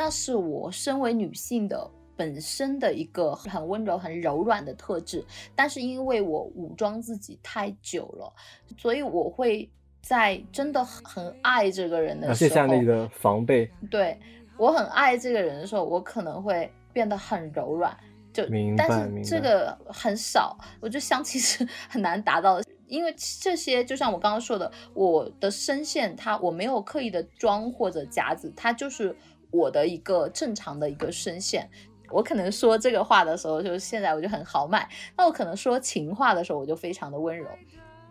[0.00, 5.22] 那是我身为女性的本身的一个很温柔、很柔软的特质。
[5.54, 8.32] 但是因为我武装自己太久了，
[8.78, 9.68] 所以我会
[10.00, 13.70] 在真的很爱这个人的时候，卸下那个防备。
[13.90, 14.18] 对
[14.56, 17.94] 我很爱这个人的时候，我可能会变得很柔软。
[18.32, 18.42] 就
[18.78, 29.14] 但是这个很少，我觉得相亲是很难达到的，因为这些就像我刚刚说的，我的声线它我没有刻意的装或者夹子，它就是
[29.50, 31.68] 我的一个正常的一个声线。
[32.10, 34.80] 我可能说这个话的时候，就是现在我就很豪迈；
[35.16, 37.46] 那我可能说情话的时候，我就非常的温柔。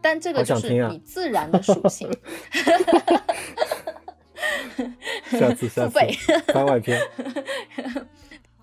[0.01, 2.09] 但这个就是你自然的属性。
[5.29, 5.89] 下次 下次
[6.53, 6.97] 番外篇。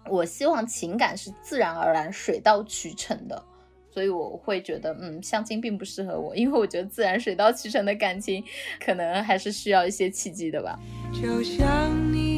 [0.09, 3.45] 我希望情感是自然而然、水到渠成的，
[3.91, 8.43] 所以我会觉得，嗯，相亲并不适合我，因为我觉得自然水到渠成的感情，
[8.83, 10.79] 可能还是需要一些契机的吧。
[11.13, 12.36] 就像你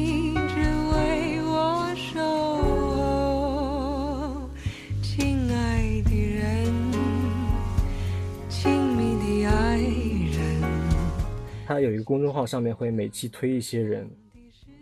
[11.69, 14.09] 他有一个公众号，上面会每期推一些人，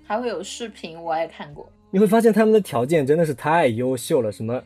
[0.06, 1.70] 还会有视频，我也看过。
[1.92, 4.64] 你会发现他们的条件真的是太优秀了，什么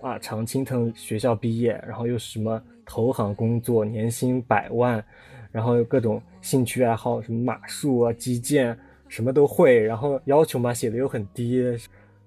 [0.00, 5.04] 啊，常青藤学校毕业，然后又什么投行工作，年薪百万，
[5.52, 8.74] 然后各种兴趣爱好，什么马术啊、击剑，
[9.06, 11.62] 什么都会，然后要求嘛写的又很低，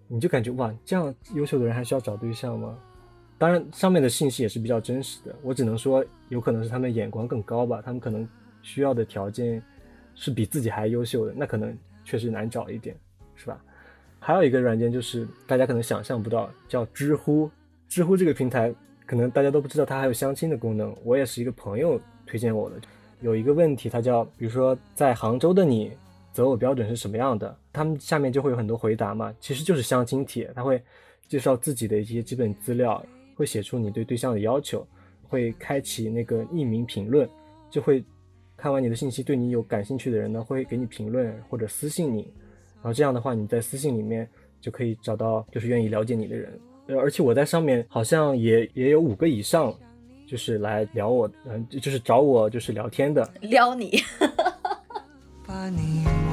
[0.08, 2.78] 你就感觉哇，这样优秀的人还需要找对象吗？
[3.40, 8.30] 当然，上面的信息也是比较真实的，我只能说有可能是他们眼光更高吧，他们可能
[8.62, 9.62] 需要的条件
[10.16, 12.96] 是比自己还优秀的，那可能确实难找一点，
[13.36, 13.62] 是吧？
[14.20, 17.50] 还有一个软件就是大家可能想象不到，叫知乎。
[17.88, 18.74] 知乎这个平台
[19.06, 20.96] 可能大家都不知道，它还有相亲的功能。
[21.04, 22.80] 我也是一个朋友推荐我的。
[23.20, 25.92] 有一个问题，它叫比如说在杭州的你
[26.32, 27.58] 择偶标准是什么样的？
[27.74, 30.52] 他们下面就会有很多回答嘛，其实就是相亲帖。
[30.56, 30.82] 他会
[31.28, 33.04] 介绍自己的一些基本资料，
[33.36, 34.88] 会写出你对对象的要求，
[35.28, 37.28] 会开启那个匿名评论，
[37.70, 38.04] 就会
[38.62, 42.32] 看完你的信息，对你有感兴趣的人呢会给你评论或者私信你。
[42.76, 44.30] 然后这样的话，你在私信里面
[44.60, 49.74] 就可以找到就是愿意了解你的人，呃，而且我在上面好像也也有五个以上，
[50.28, 54.00] 就是来聊我，嗯，就是找我就是聊天的，撩你。
[55.48, 56.31] 这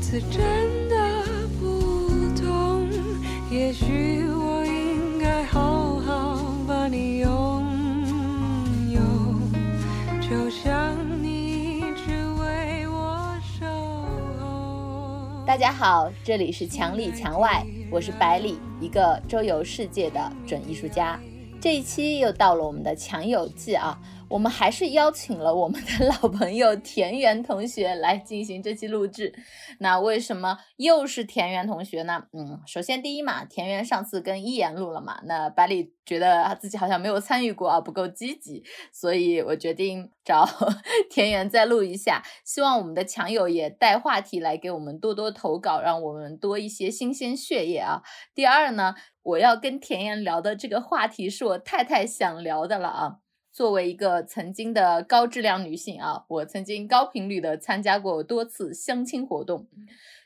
[0.00, 0.70] 次真。
[3.50, 7.64] 也许我应该好好把你拥
[8.88, 9.00] 有，
[10.20, 13.66] 就像你只为我守
[14.40, 15.44] 候。
[15.44, 21.18] 大家好，这里是墙里墙外，我是百里，一个周游世界的准艺术家。
[21.60, 23.98] 这一期又到了我们的墙友记啊。
[24.30, 29.34] 我们还是邀请了我们的老朋友田园同学来进行这期录制。
[29.80, 32.22] 那为什么又是田园同学呢？
[32.32, 40.48] 嗯，首先第一嘛，田园上次跟一言录了嘛，那百里觉得自己好像没有参与过啊，不够积极，所以我决定找
[41.10, 42.22] 田园再录一下。
[42.44, 48.02] 希望我们的强友也带话题来给我们多多投稿，让我们多一些新鲜血液啊。
[48.32, 53.16] 第二呢，我要跟田园聊的这个话题是我太太想聊的了啊。
[53.60, 59.68] 作为一个曾经的高质量女性啊，我曾经高频率的参加过多次相亲活动。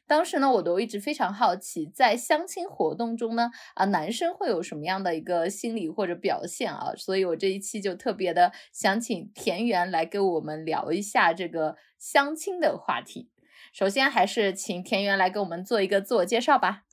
[0.07, 6.93] 当时呢，我都一直非常好奇，在相亲活动中呢，啊，男生会有什么样的一个心理或者表现啊？
[6.97, 13.31] 所以我这一期就特别的想请田园来跟我们聊一下这个相亲的话题。
[13.73, 16.85] 首先，还是请田园来给我们做一个自我介绍吧。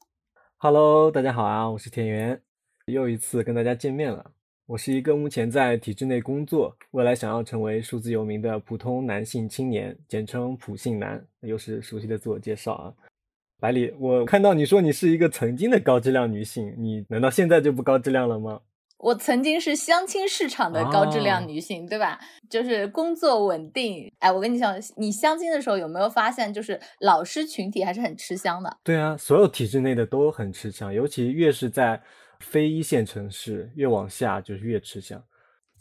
[0.58, 2.42] Hello，大家好啊，我是田园，
[2.88, 4.32] 又一次跟大家见面了。
[4.72, 11.22] 我是一个目前在体制内工作，未来想要成为数字游民的普通男性青年，简称普信男。
[11.42, 12.94] 又是熟悉的自我介绍啊，
[13.60, 18.62] 百里，我看到你说你是一个曾经的高质量女性，你难道现在就不高质量了吗？
[18.98, 22.18] 我曾经是相亲市场的高质量女性，对吧？
[22.50, 24.10] 就是工作稳定。
[24.20, 28.78] 哎，我跟你讲，你相亲的时候有没有发现，就是老师群体还是很吃香的？
[28.86, 32.02] 对啊，所有体制内的都很吃香，尤其越是在。
[32.42, 35.24] 非一线城市越往下就是越吃香，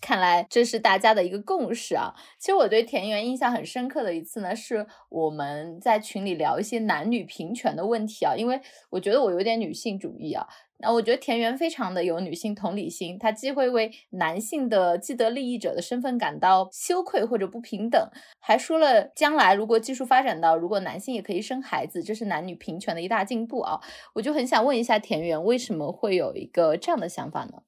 [0.00, 2.14] 看来这是大家的一个共识啊。
[2.38, 8.60] 其实我对田园印象很深刻的一次呢，是我们在群里聊一些男女平权的问题啊，因为
[8.90, 10.46] 我觉得我有点女性主义啊。
[10.82, 23.80] 那我觉得田园非常的有女性同理心，她既会为男性的既得利益者的身份感到羞愧或者不平等，还说了将来如果技术发展到如果男性也可以生孩子，这是男女平权的一大进步啊。
[24.14, 27.62] 我就很想问一下田园，为什么会有一个这样的想法呢？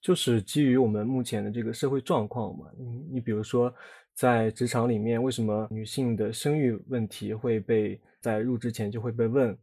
[0.00, 3.72] 就是基于我们目前的这个社会状况嘛，你你比如说
[4.14, 9.56] 在职场里面，为什么女性的生育问题会被在入职前就会被问？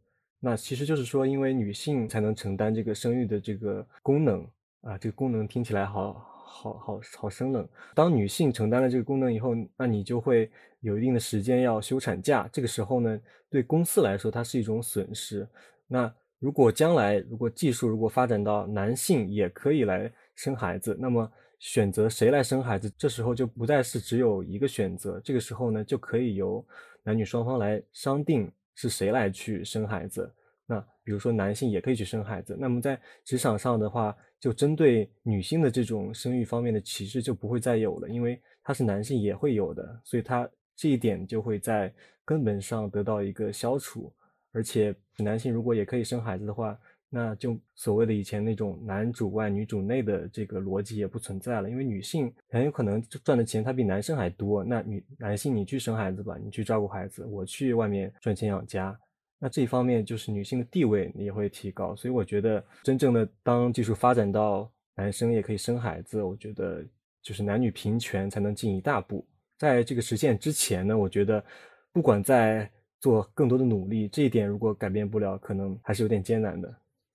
[0.44, 4.44] 那其实就是说，因为女性才能承担这个生育的这个功能
[4.80, 7.66] 啊，这个功能听起来好好好好生冷。
[7.94, 10.50] 当女性承担了这个功能以后，那你就会
[10.80, 15.46] 有一定的时间要休产假，这个时候呢，对公司来说它是一种损失。
[15.86, 21.30] 那如果将来如果技术如果发展到男性也可以来生孩子，那么
[21.60, 25.20] 选择谁来生孩子，这时候就不再是只有一个选择。
[25.22, 26.66] 这个时候呢，就可以由
[27.04, 30.32] 男女双方来商定是谁来去生孩子。
[30.66, 32.56] 那比如说男性也可以去生孩子。
[32.58, 41.92] 那么在职场上的话，就针对女性的这种生育方面的歧视就不会再有了，因为他是男性也会有的，所以他这一点就会在
[42.24, 44.12] 根本上得到一个消除。
[44.52, 46.78] 而且男性如果也可以生孩子的话，
[47.14, 54.64] 那就所谓的以前那种男主外女主内的这个逻辑也不存在了，因为女性很有可能赚的钱她比男生还多。
[54.64, 58.98] 那女男性你去生孩子吧，你去照顾孩子，我去外面赚钱养家，
[59.38, 61.94] 那这一方面就是女性的地位也会提高。
[61.94, 66.82] 所以我觉得真正的当技术发展到男生也可以生孩子，我觉得
[67.20, 69.22] 就是男女平权才能进一大步。
[69.58, 71.44] 在这个实现之前呢，我觉得
[71.92, 72.70] 不管在
[73.00, 76.74] 做更多的努力，这一点如果改变不了，可能还是有点艰难的。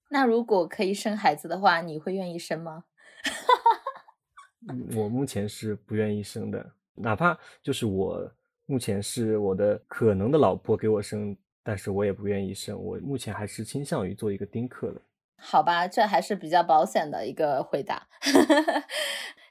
[0.09, 2.85] 那如果可以生孩子的话，你会愿意生吗？
[4.95, 8.29] 我目前是不愿意生的，哪怕就是我
[8.65, 12.77] 目前是我的可能的老婆给我生，但是我也不愿意生。
[12.77, 15.01] 我目前还是倾向于做一个丁克的。
[15.39, 18.07] 好吧，这还是比较保险的一个回答。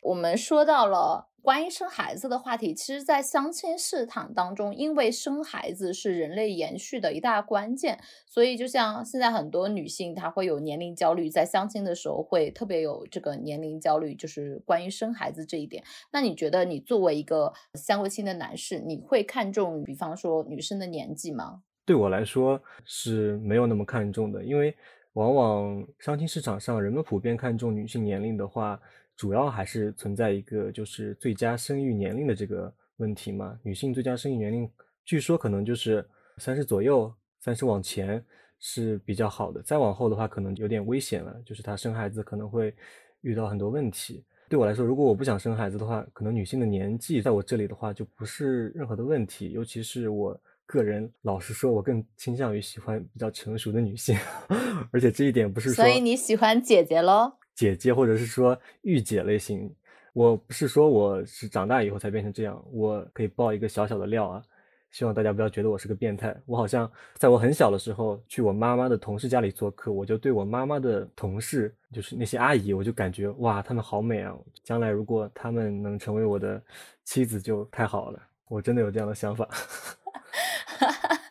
[0.07, 1.29] 我们说到了。
[1.43, 15.85] 关于生孩子的话题，其实，在相亲市场当中，因为生孩子是人类延续的一大关键，所以就像现在很多女性，她会有年龄焦虑，在相亲的时候会特别有这个年龄焦虑，就是关于生孩子这一点。
[16.13, 21.63] 那你觉得，你作为一个相过亲的男士，你会看重，比方说女生的年纪吗？
[21.85, 24.75] 对我来说是没有那么看重的，因为
[25.13, 28.81] 往往相亲市场上，人们普遍看重女性年龄的话。
[29.17, 33.59] 主要还是存在一个就是最佳生育年龄的这个问题嘛。
[33.63, 34.71] 女性最佳生育年龄，
[35.05, 36.07] 据说可能就是
[36.39, 38.23] 三十左右，三十往前
[38.59, 39.63] 是比较好的。
[39.63, 42.75] 再往后的话，可能有点危险了，就是她生孩子可能会
[43.23, 44.23] 遇到很多问题。
[44.49, 49.51] 对我来说，如果我不想生孩子的话，可能女性的年纪在我这里的话就不是任何的问题。
[49.51, 54.17] 尤其是我个人，老实说，我更倾向于喜欢比较成熟的女性，
[54.93, 57.33] 而且这一点不是说，所以你喜欢姐姐喽。
[57.57, 59.75] 姐姐或者是说御姐类型，
[60.13, 64.43] 我不是说我是长大以后才变成这样，我可以爆一个小小的料啊，
[64.91, 66.37] 希望大家不要觉得我是个变态。
[66.45, 74.37] 我好像在我很小的时候去我妈妈的同事家里做客，我就对我妈妈的同事，就是那些阿姨，我就感觉哇，她们好美啊！
[74.63, 76.63] 将来如果她们能成为我的
[77.05, 79.49] 妻子就太好了，我真的有这样的想法。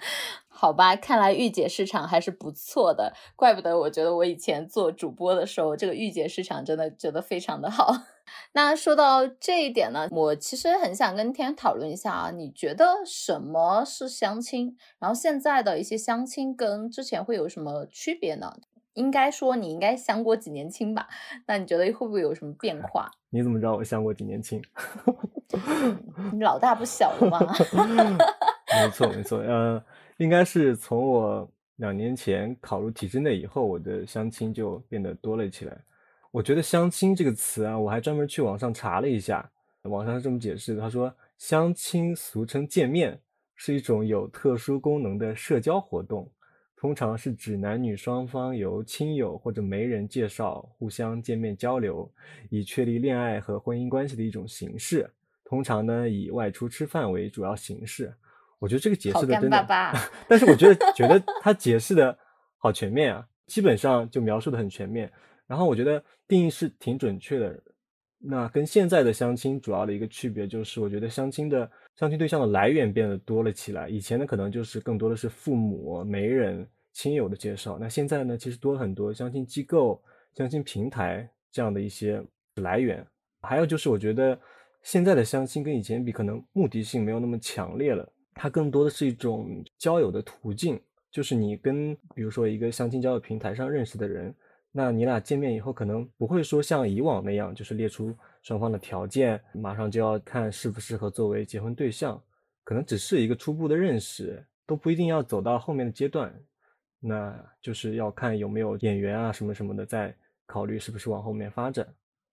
[0.65, 7.95] 好吧，看来御姐市场还是不错的，怪不得我觉得我以前做主播的时候，这个御姐市场真的觉得非常的好。
[8.53, 14.75] 那说到这一点呢，我其实很想跟天讨论一下啊，你觉得什么是相亲？
[14.97, 18.51] 然后现在的一些相亲跟之前会有什么区别呢？
[18.95, 21.07] 应该说你应该相过几年亲吧？
[21.45, 23.11] 那你觉得会不会有什么变化？
[23.29, 24.59] 你怎么知道我相过几年亲？
[26.33, 27.39] 你老大不小了吗？
[28.81, 29.79] 没错没错，呃。
[30.17, 35.77] 应该是从我两年前考入体制内以后，我的相亲就变得多了起来。
[36.31, 39.49] 我觉得“相亲”这个词啊，我还专门去网上查了一下，
[39.83, 43.19] 网上是这么解释的：他说，相亲俗称见面，
[43.55, 46.29] 是一种有特殊功能的社交活动，
[46.77, 52.09] 通常是指男女双方由亲友或者媒人介绍互相见面交流，
[52.49, 55.09] 以确立恋爱和婚姻关系的一种形式。
[55.43, 58.13] 通常呢，以外出吃饭为主要形式。
[58.59, 59.93] 我觉得这个解释的真的，
[60.27, 62.17] 但是我觉得 觉得他解释的
[62.57, 65.11] 好全面啊，基本上就描述的很全面。
[65.47, 67.61] 然后我觉得定义是挺准确的。
[68.17, 73.87] 那跟现在的相亲主要的一个区别就是，我觉得相亲的相亲对象的来源变得多了起来。
[73.87, 77.77] 以前呢，可能就是更多的是父母、媒人、亲友的介绍。
[77.79, 80.01] 那现在呢，其实多了很多相亲机构、
[80.33, 82.23] 相亲平台这样的一些
[82.55, 83.05] 来源。
[83.41, 84.39] 还有就是我觉得
[84.81, 94.31] 现在的相亲跟以前比，可能目的性没有那么强烈了，它更多的是一种交友的途径，就是你跟比如说一个相亲交友平台上认识的人。
[94.77, 98.13] 那你俩见面以后，可能不会说像以往那样，就是列出
[98.43, 102.21] 双方的条件，马上就要看适不适合作为结婚对象，
[102.65, 106.29] 可能只是一个初步的认识，都不一定要走到后面的阶段，
[106.99, 110.13] 那就是要看有没有眼缘啊什么什么的，再
[110.45, 111.87] 考虑是不是往后面发展。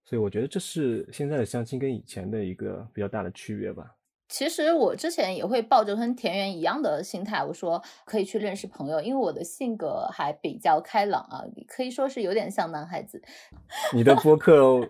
[0.05, 3.95] 所以我觉得这是现在的相亲跟以前的一个比较大的区别吧。
[4.33, 13.23] 其实我之前也会抱着跟田园一样的心态，我说可以去认识朋友，因为我的性格还比较开朗啊，可以说是有点像男孩子。
[13.93, 14.81] 你的播客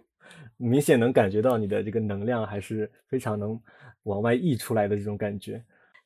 [0.56, 3.61] 明显能感觉到你的这个能量还是非常能
[4.04, 5.61] 往外溢出来的这种感觉。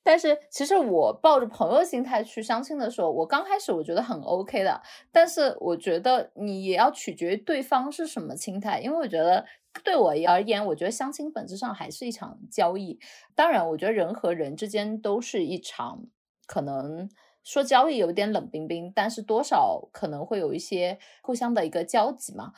[0.06, 9.44] 但是其实我抱着朋友心态去相亲的时候，我刚开始我觉得很 OK 的，但是我觉得你也要取决于对方是什么心态，因为我觉得。
[9.84, 12.98] 对我而言，我觉得相亲本质上还是一场交易。
[13.34, 16.06] 当然，我觉得人和人之间都是一场，
[16.46, 17.10] 可能
[17.44, 22.54] 说交易有点冷冰冰，但是多少可能会有一些互相的一个交集嘛。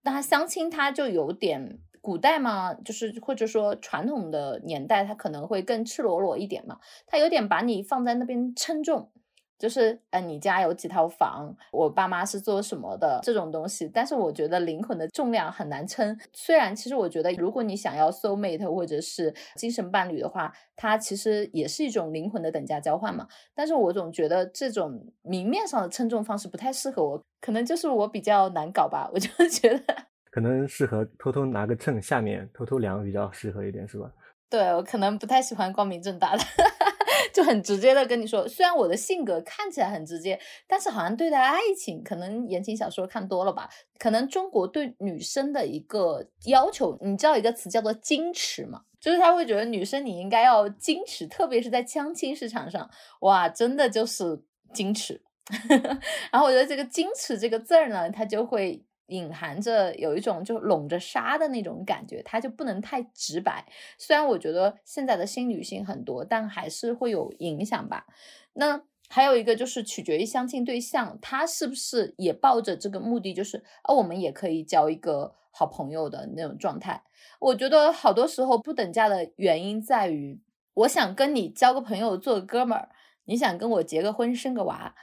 [0.00, 9.10] 那相亲它就有点古代嘛，就是或者说传统的年代，它可能会更赤裸裸一点嘛，它有点把你放在那边称重。
[9.58, 11.56] 就是，呃，你家有几套房？
[11.72, 13.18] 我爸妈是做什么的？
[13.24, 16.16] 这种东西，但是我觉得灵魂的重量很难称。
[16.32, 23.26] 虽然，其实我觉得，如果你想要 soul mate 或者是精神伴侣的话，它其实也是一种灵魂的等价交换嘛。
[23.52, 29.10] 但是我总觉得这种明面上的称重方式不太适合我，可能就是我比较难搞吧。
[29.14, 29.94] 我就觉得，
[30.36, 34.12] 可能适合偷偷拿个秤，下面偷偷量比较适合一点，是吧？
[34.50, 36.42] 对我可能不太喜欢光明正大的。
[37.32, 43.66] 就很直接的跟你说，虽然我的性格看起来很直接，但是好像对待爱情，可能言情小说看多了吧，
[43.98, 48.82] 可能中国对女生的一个要求，你知道一个词叫做矜持吗？
[49.00, 52.90] 就是他会觉得女生你应该要矜持，特别是在相亲市场上，
[53.20, 54.38] 哇，真的就是
[54.74, 55.22] 矜持。
[56.30, 58.84] 然后我觉得这个矜持这个字儿呢，它就会。
[59.08, 63.64] 隐含着有一种就笼着纱的那种感觉，它就不能太直白。
[63.98, 68.06] 虽然我觉得现在的新女性很多，但还是会有影响吧。
[68.54, 77.04] 那还有一个就是取决于相亲对象，他是不是也抱着这个目的，就是啊，我们也可以交一个好朋友的那种状态。
[77.38, 80.40] 我觉得好多时候不等价的原因在于，
[80.74, 82.88] 我想跟你交个朋友，做个哥们儿，
[83.26, 84.94] 你想跟我结个婚，生个娃。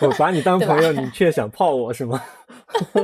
[0.00, 2.22] 我把你当 朋友，你却想泡我是吗？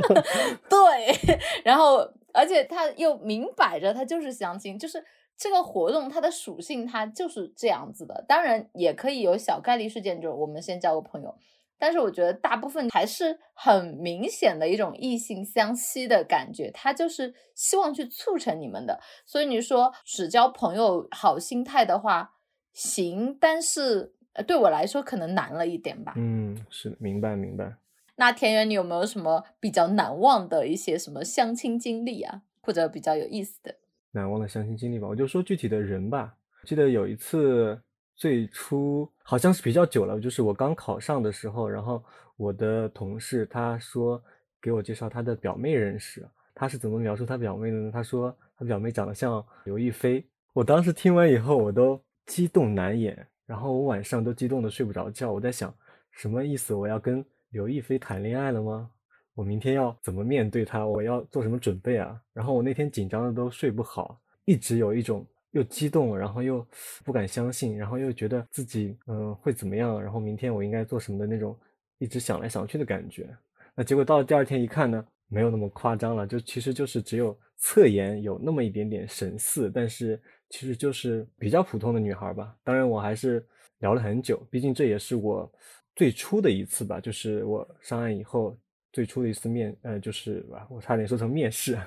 [0.68, 1.98] 对， 然后
[2.32, 5.04] 而且他又明摆着，他就是相亲，就是
[5.36, 8.24] 这个活动它的属性，它就是这样子的。
[8.26, 11.34] 当然也可以有小概率事件，就是我们先交个朋友，
[11.78, 19.00] 但是我觉得大部分还是很明显的一种异性相吸的感觉，他就是希望去促成你们的。
[19.26, 22.32] 所以你说只交朋友好心态的话，
[22.72, 24.14] 行，但是。
[24.46, 26.14] 对我来说可能难了一点吧。
[26.16, 27.74] 嗯，是明白明白。
[28.16, 33.74] 那田园，你有没有什么比较难忘的一些什么相亲经历啊，或者比较有意思的？
[34.10, 36.34] 难忘的相亲经历吧，我就说具体的人吧。
[36.64, 37.80] 记得有一次，
[38.16, 42.02] 最初好像是比较久了，就是我刚考上的时候，然后
[42.36, 44.20] 我的同事他说
[44.60, 46.26] 给我介绍他的表妹认识。
[46.54, 47.90] 他是怎么描述他表妹的呢？
[47.92, 50.24] 他说他表妹长得像刘亦菲。
[50.52, 53.24] 我当时听完以后，我都激动难言。
[53.48, 55.74] 然后我晚上都激动的睡不着觉，我在想
[56.10, 56.74] 什么意思？
[56.74, 58.90] 我要跟刘亦菲谈恋爱了吗？
[59.34, 60.86] 我明天要怎么面对她？
[60.86, 62.20] 我要做什么准备啊？
[62.34, 66.62] 然后我那天紧张的都睡不好，一直有一种又激动，然后又
[67.06, 69.98] 不敢相信，然后又觉得自己嗯会怎么样？
[69.98, 71.58] 然后明天我应该做什么的那种，
[71.96, 73.34] 一直想来想去的感觉。
[73.74, 80.20] 那结果到了第二天一看呢，没有那么夸张了，就其实就是只有侧颜有那么一点点神似，但是。
[80.50, 83.46] 其实就是比较普通的女孩吧，当然我还是
[83.80, 85.50] 聊了很久，毕竟这也是我
[85.94, 88.56] 最初的一次吧，就是我上岸以后
[88.90, 91.78] 最初的一次面，呃，就是吧，我差点说成面试，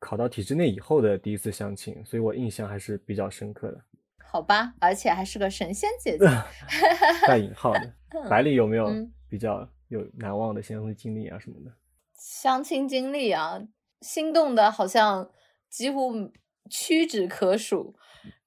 [0.00, 3.80] 考到体制内以后的第一次相亲，所以我印象还是比较深刻的。
[4.24, 6.26] 好吧，而且还是个神仙姐姐，
[7.28, 7.94] 带引号的。
[8.28, 8.92] 百里有没有
[9.28, 11.72] 比较有难忘的相亲经历啊什么的？
[12.18, 13.62] 相亲经历啊，
[14.00, 15.30] 心动的好像
[15.68, 16.32] 几乎。
[16.68, 17.94] 屈指可数，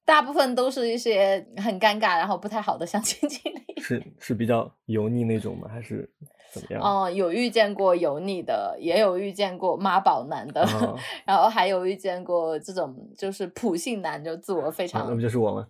[0.06, 3.82] 大部分都是一些很尴尬，然后不太好的相亲经历。
[3.82, 5.68] 是是比较油腻那种吗？
[5.70, 6.10] 还是
[6.54, 6.82] 怎么样？
[6.82, 10.66] 哦，有遇见过油腻的，也有遇见过妈宝男的，
[11.26, 15.68] 然后还有遇见过这种就是普信男，就自我非常，那不就是我吗？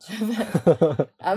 [1.18, 1.34] 啊，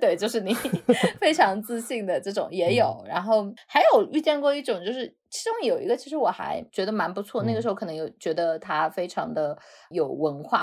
[0.00, 0.54] 对，就是你，
[1.20, 3.04] 非常自信的这种也有。
[3.06, 5.14] 然后还有遇见过一种就是。
[5.34, 9.58] 其中有一个其实我还觉得蛮不错，那个嗯时候可能有觉得他非常的
[9.90, 10.62] 有文化，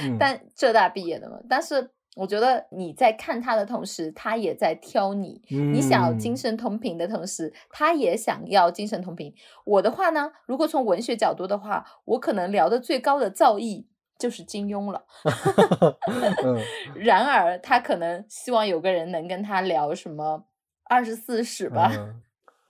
[0.00, 5.42] 嗯但浙大毕业的嘛，但是我觉得你在看他的同时，他也在挑你。
[5.48, 9.34] 你想要精嗯神同频的同时，他也想要精神同频。
[9.64, 13.86] 我的话呢，如果从文学角度的话，我可能聊的最高的造诣
[14.16, 15.04] 就是金庸了。
[16.44, 16.62] 嗯
[16.94, 20.44] 然而，他可能希望有个人能跟他聊什么
[20.84, 22.22] 二十四史吧，嗯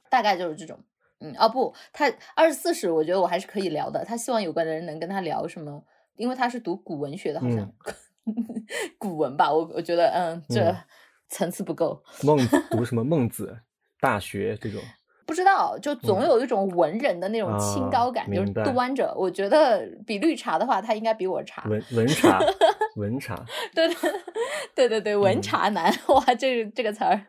[0.08, 0.78] 大概就是这种。
[1.20, 4.04] 嗯，哦不，他二十四史，我觉得我还是可以聊的。
[4.04, 5.82] 他希望有个人能跟他聊什么，
[6.16, 7.72] 因为他是读古文学的，好像、
[8.98, 9.52] 古文吧。
[9.52, 10.76] 我我觉得，嗯，这嗯
[11.28, 12.02] 层次不够。
[12.22, 13.58] 孟子读什么 孟子、
[14.00, 14.80] 大学这种，
[15.26, 19.12] 不知道，就总嗯有一种文人的那种清啊高感，就是端着。
[19.16, 21.64] 我觉得比绿茶的话，他应该比我茶。
[21.68, 22.38] 文文茶，
[22.96, 23.42] 文茶，
[23.74, 23.96] 对对
[24.74, 27.20] 对对对，文嗯茶男，哇，这个这个词儿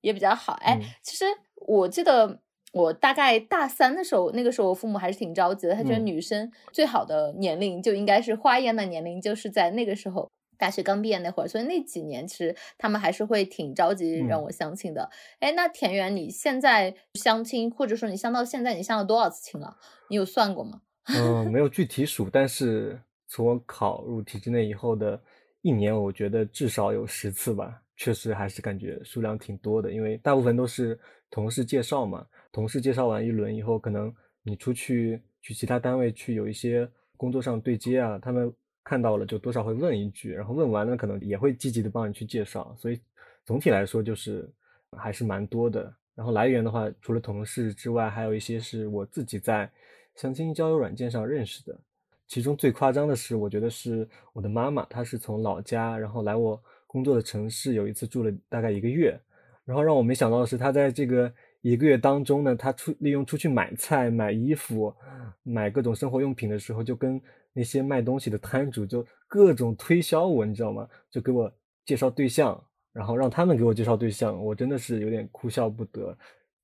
[0.00, 0.54] 也比较好。
[0.62, 1.24] 哎，嗯其实
[1.66, 2.40] 我记得
[2.78, 10.28] 我大概大三的时候，那个时候我父母还是挺着急的，他觉得嗯女生最好的年龄就应该是花样的年龄，就是在那个时候。
[10.60, 15.08] 大学刚毕业那会儿，所以那几年其实他们还是会挺着急让嗯我相亲的。
[15.38, 19.76] 哎、那田园，你现在相亲，或者说你相到现在，你相了多少次亲了？
[20.10, 20.80] 你有算过吗？
[21.16, 25.22] 嗯，没有 具体数，但是从我考入体制内以后的
[25.62, 30.98] 一年，我觉得至少有十次吧，确实还是感觉数量挺多的，因为大部分都是
[31.30, 38.52] 同事介绍嘛，同事介绍完一轮以后，可能你出去去其他单位去有一些工作上对接啊，他们
[38.82, 43.00] 看到了就多少会问一句，然后问完了可能也会积极的帮你去介绍，所以
[43.44, 44.48] 总体来说就是
[44.96, 45.94] 还是蛮多的。
[46.14, 49.70] 然后来源的话，除了同事之外，还有一些是我自己在
[50.16, 51.78] 相亲交友软件上认识的。
[52.26, 59.18] 其中最夸张的是，我觉得是我的妈妈，她是从老家，然后来我工作的城市，有一次住了大概一个月。
[59.64, 64.94] 然后让我没想到的是，她在这个一个月当中呢，她出利用出去买菜、买衣服、
[65.42, 67.20] 买各种生活用品的时候，就跟
[67.52, 70.88] 那些卖东西的摊主就各种推销我，你知道吗？
[71.10, 71.52] 就给我
[71.84, 72.62] 介绍对象，
[72.92, 76.16] 然后让他们给我介绍对象，我真的是有点哭笑不得。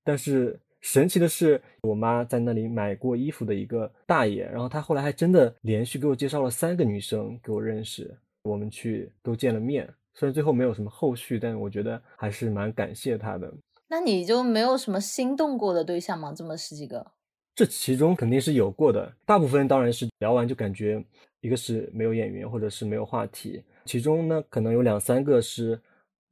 [0.05, 9.93] 但是神奇的是，我妈在那里买过衣服的一个大爷，然后他后来还真的连续给我介绍了三个女生给我认识，我们去都见了面。
[10.15, 13.53] 虽然最后没有什么后续，但我觉得还是蛮感谢他的。
[13.95, 16.35] 那你就没有什么心动过的对象吗？
[16.37, 17.13] 这么十几个？
[17.55, 21.01] 这其中肯定是有过的，大部分当然是聊完就感觉
[21.41, 23.63] 一个是没有眼缘，或者是没有话题。
[23.85, 25.81] 其中呢，可能有两三个是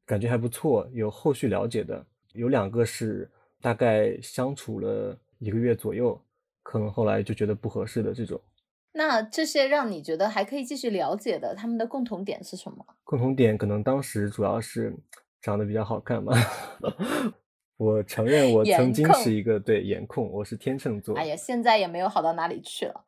[0.05, 6.20] 感觉还不错，有后续了解的，有两个是大概相处了一个月左右，
[6.64, 8.40] 可能后来就觉得不合适的这种。
[8.90, 12.85] 那这些让你觉得还可以继续了解的，他们的共同点是什么？
[13.05, 14.92] 共同点可能当时主要是
[15.40, 16.33] 长得比较好看嘛。
[17.83, 21.16] 我承认我曾经是一个对颜控，我是天秤座。
[21.16, 23.05] 哎呀，现在也没有好到哪里去了，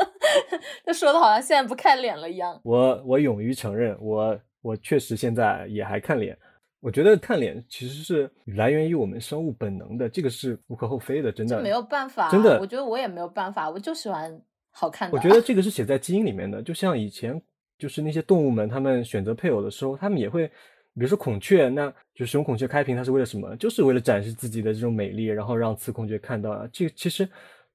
[0.82, 2.58] 这说的好像现在不看脸了一样。
[2.64, 6.36] 我我勇于承认，我我确实现在也还看脸。
[6.80, 11.60] 我觉得看脸其实是来源于我们生物本能的，这个是无可厚非的，真的。
[11.60, 14.40] 没有办法，真的我觉得我也没有办法，我就喜欢
[14.70, 15.14] 好看的。
[15.14, 17.38] 我觉得 这个是写在基因里面的，就像以前
[17.76, 20.50] 就是那些动物们，他们选择配偶的时候，他们也会，
[20.94, 23.54] 比如说孔雀，那就雄孔雀开屏，它是为了什么？
[23.56, 27.28] 就是为了展示自己的这种美丽，然后让雌孔雀看到啊，这个其实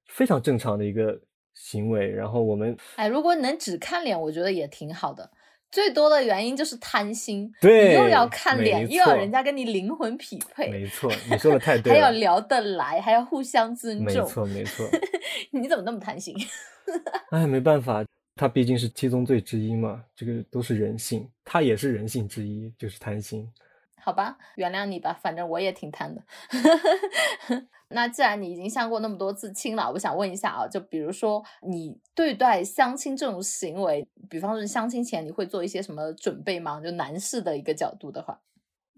[0.08, 1.20] 非常正常的一个
[1.54, 2.10] 行为。
[2.10, 5.30] 然后我们哎，如果能只看脸，我觉得也挺好的。
[5.72, 14.30] 最多的原因就是贪心，对你又要看脸，又要人家跟你灵魂匹配，没错，你说的太对了，还要聊得来，还要互相尊重没。
[14.30, 14.88] 错没错。
[15.52, 16.36] 你怎么那么贪心？
[17.32, 23.48] 哎，没办法，他毕竟是七宗罪之一嘛，这个都是人性，他也是人性之一，就是贪心。
[23.96, 26.22] 好吧，原谅你吧，反正我也挺贪的。
[27.90, 36.82] 那既然你已经相过那么多次亲了，我想问一下啊，就比如说你对待相亲这种行为，比方说相亲前你会做一些什么准备吗？
[36.82, 38.38] 就男士的一个角度的话，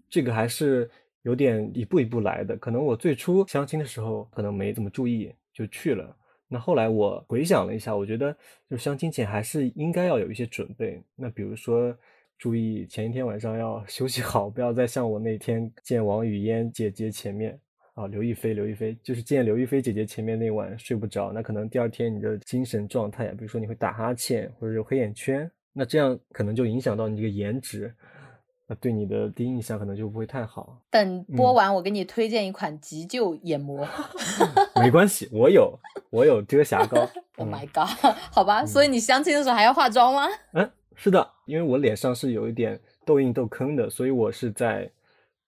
[0.08, 0.90] 这个还是
[1.22, 2.56] 有点一步一步来的。
[2.56, 6.16] 可能我最初相亲的时候，可能没怎么注意就去了。
[6.48, 8.36] 那后来我回想了一下，我觉得
[8.68, 11.00] 就相亲前还是应该要有一些准备。
[11.14, 11.96] 那比如说，
[12.38, 17.58] 注意前一天晚上要休息好，不要再像我那天见王语嫣姐姐前面
[17.94, 27.94] 啊，刘亦菲，刘亦菲就是见刘亦菲姐姐前面那晚睡不着，那可能第二天你的精神状态啊，比如说你会打哈欠或者有黑眼圈，那这样可能就影响到你这个颜值。
[28.68, 30.82] 那对你的第一印象可能就不会太好。
[30.90, 33.86] 等播嗯完，我给你推荐一款急救眼膜。
[34.82, 35.78] 没关系，我有
[36.10, 37.08] 我有遮瑕膏。
[37.38, 37.86] Oh 嗯 my god，
[38.32, 40.26] 好吧，所以你相亲的时候还要化妆吗？
[40.54, 44.90] 嗯，是的，因为我脸上是有一点痘印痘坑的，所以我是在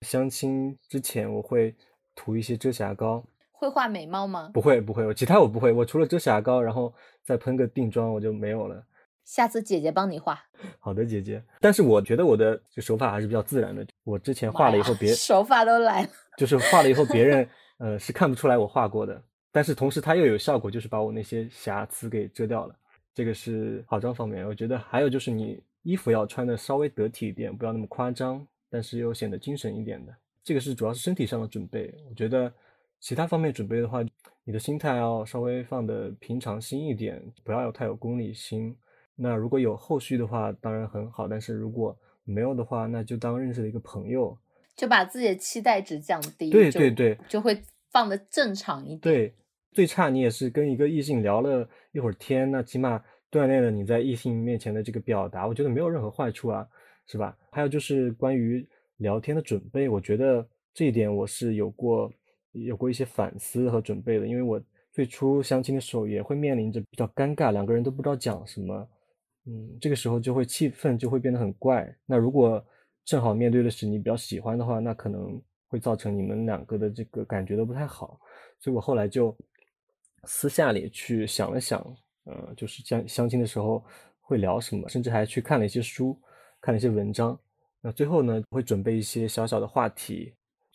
[0.00, 1.74] 相亲之前我会
[2.14, 3.22] 涂一些遮瑕膏。
[3.52, 4.50] 会画眉毛吗？
[4.54, 8.82] 不会不会，我其他我不会，我除了遮瑕膏，然后再喷个定妆，我就没有了。
[9.24, 10.40] 下次姐姐帮你画。
[10.78, 11.42] 好的，姐姐。
[11.60, 13.84] 但是我觉得我的这手法还是比较自然的。
[14.04, 16.08] 我之前画了以后，别手法都来了，
[16.38, 19.20] 就是画了以后别人 呃是看不出来我画过的。
[19.50, 22.74] 但是同时它又有效果，就是把我那些瑕疵给遮掉了。
[23.12, 30.14] 这个是化妆方面，我觉得还有就是你衣服要穿的稍微得体一点，不要那么夸张，但是又显得精神一点的。
[30.42, 31.94] 这个是主要是身体上的准备。
[32.08, 32.52] 我觉得
[33.00, 34.02] 其他方面准备的话，
[34.44, 38.76] 你的心态要稍微放的平常心一点，不要有太有功利心。
[39.14, 44.38] 那如果有后续的话，当然很好；但是如果没有的话，那就当认识了一个朋友，
[44.76, 46.50] 就把自己的期待值降低。
[46.50, 49.00] 对对对，就会放的正常一点。
[49.00, 49.34] 对，
[49.72, 56.66] 最差你也是跟一个异性聊了一会儿天，那起码锻炼了你在异性面前的这个表达，我觉得没有任何坏处啊，
[57.06, 57.36] 是吧？
[57.50, 58.66] 还有就是关于
[58.98, 62.12] 聊天的准备，我觉得这一点我是有过
[62.52, 64.60] 有过一些反思和准备的，因为我
[64.90, 68.88] 最初相亲的时候也会面临着比较尴尬，两个人都不知道讲什么。
[69.46, 71.94] 嗯，这个时候就会气氛就会变得很怪。
[72.04, 72.62] 那如果
[73.04, 78.20] 正好面对的是你比较喜欢的话，那可能会造成你们两个的这个感觉都不太好。
[78.58, 79.34] 所以我后来就
[80.24, 81.82] 私下里去想了想，
[82.28, 83.82] 呃，就是相相亲的时候
[84.20, 86.16] 会聊什么，甚至还去看了一些书，
[86.60, 87.38] 看了一些文章。
[87.80, 90.32] 那最后呢，会准备一些小小的话题，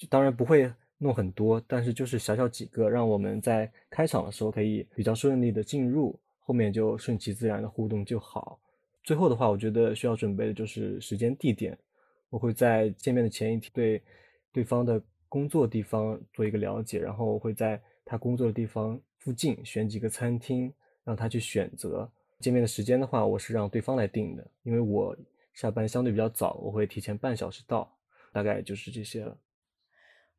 [0.09, 8.59] 当然不会弄很多，但是就是小小几个，让我们在开场的时候可以比较顺利的进入，后面就顺其自然的互动就好。
[9.03, 11.77] 最后的话，我觉得需要准备的就是时间地点。
[12.29, 14.01] 我会在见面的前一天对
[14.51, 22.09] 对方的工作地方做一个了解，然后我会在他工作的地方附近选几个餐厅让他去选择。
[22.39, 25.15] 见面的时间的话，我是让对方来定的，因为我
[25.53, 27.95] 下班相对比较早，我会提前半小时到。
[28.31, 29.37] 大概就是这些了。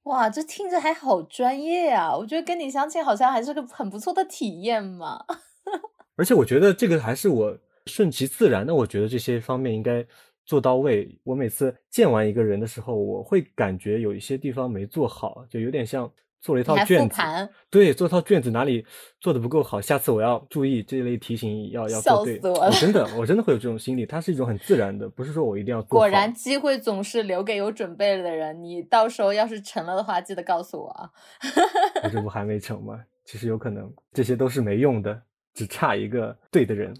[0.02, 2.16] 哇，这听着还好专业啊！
[2.16, 5.24] 我觉得跟你相亲好像还是个很不错的体验嘛。
[6.16, 7.58] 而且我觉得这个还是我。
[7.86, 10.02] 顺其自然的，我觉得这些方面应该
[10.46, 11.20] 做到位。
[11.22, 16.10] 我每次见完一个人的时候，我会感觉有一些地方没做好，就有点像
[16.44, 17.22] 做了一套卷子。
[17.70, 18.84] 对，做套卷子哪里
[19.18, 22.38] 做的不够好，下次我要注意这类题型，要要做对。
[22.42, 25.98] 我了真的， 我真的会有这种心理，它是一种很自然的，不是说我一定要做。
[25.98, 28.62] 果然，机会总是留给有准备的人。
[28.62, 31.10] 你到时候要是成了的话，记得告诉我啊。
[32.04, 33.00] 我这不还没成吗？
[33.24, 35.22] 其实有可能这些都是没用的，
[35.54, 36.94] 只差一个对的人。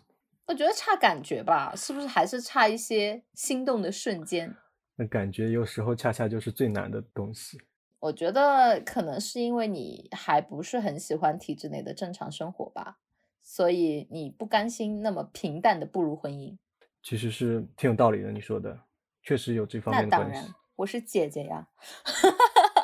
[0.47, 4.55] 我觉得差感觉吧，是不是还是差一些心动的瞬间？
[4.97, 7.59] 那感觉有时候恰恰就是最难的东西。
[8.05, 12.99] 我觉得可能是因为你还不是很喜欢体制内的正常生活吧，
[13.43, 16.55] 所以你不甘心那么平淡的步入婚姻。
[17.03, 18.79] 其实是挺有道理的，你说的
[19.23, 20.33] 确实有这方面的关系。
[20.35, 21.67] 那当然，我是姐姐呀。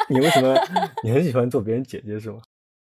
[0.09, 0.54] 你为什么
[1.04, 2.40] 你很喜欢做别人姐姐是吗？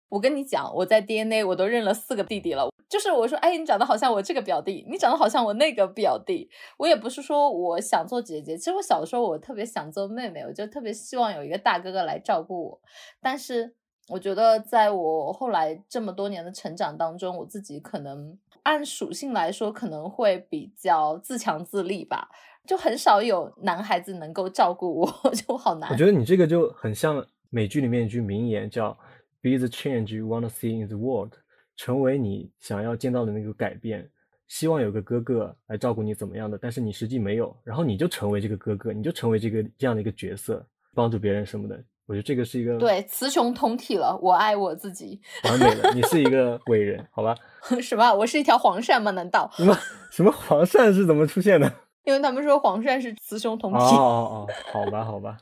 [0.08, 2.69] 我跟你讲，我在 DNA 我都认了四个弟弟了。
[2.90, 6.50] 就是我说，哎，你长得好像我这个表弟，你长得好像我那个表弟。
[6.76, 12.81] 我也不是说我想做姐姐，其实我小时候我特别想做妹妹，我就特别希望有一个大哥哥来照顾我。
[13.22, 13.72] 但是
[14.09, 22.29] 我觉得，在我后来这么多年的成长当中，我自己可能按属性来说，可能会比较自强自立吧，
[22.66, 25.88] 就很少有男孩子能够照顾我， 就好难。
[25.92, 28.98] 我觉得你这个就很像美剧里面一句名言，叫
[29.40, 31.35] “Be the change you want to see in the world”。
[31.80, 34.06] 成为你想要见到的那个改变，
[34.48, 40.62] 希望有个哥哥来照顾你怎么样的，但是你实际没有，然后你就成为这个哥哥，你就成为这个这样的一个角色，
[40.94, 41.82] 帮助别人什么的。
[42.04, 47.34] 我觉得这个是一个对雌雄同体了，我爱我自己，完美了，你是一个 伟人，好吧？
[47.80, 48.12] 什么？
[48.12, 49.10] 我是一条黄鳝吗？
[49.12, 49.74] 难道什么
[50.10, 51.72] 什么黄鳝是怎么出现的？
[52.04, 53.78] 因为他们说黄鳝是雌雄同体。
[53.78, 55.38] 哦哦哦，好吧好吧，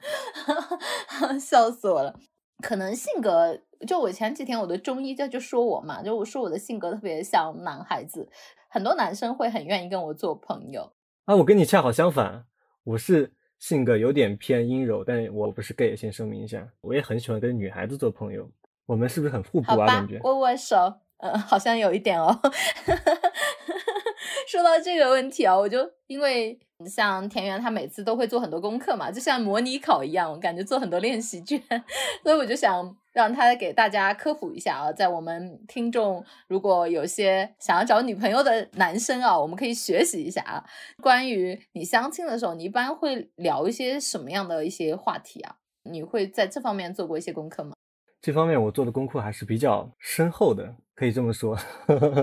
[1.40, 2.14] 笑死我了。
[2.62, 8.28] 可能性格，就我前几天我的中医在就说我嘛，就我说我的性格特别像男孩子，
[8.68, 10.92] 很多男生会很愿意跟我做朋友。
[11.24, 12.44] 啊，我跟你恰好相反，
[12.84, 18.50] 我是性格有点偏阴柔，但我不是 gay，先声明一下，我也很喜欢跟女孩子做朋友。
[18.86, 19.86] 我们是不是很互补啊？
[19.86, 20.76] 感觉握握手，
[21.18, 22.40] 嗯，好像有一点哦。
[24.48, 31.60] 说到这个问题啊，我就因为像田园，他每次都会做很多功课嘛，就像模拟考一样，我感觉做很多练习卷，
[32.24, 40.64] 所以我就想让他给大家科普一下啊，在我们听众如果有些想要找女朋友的男生啊，我们可以学习一下啊，
[41.02, 45.56] 关于你相亲的时候，你一般会聊一些什么样的一些话题啊？
[45.82, 47.72] 你会在这方面做过一些功课吗？
[48.20, 51.58] 这方面我做的功课还是比较深厚的，可以这么说。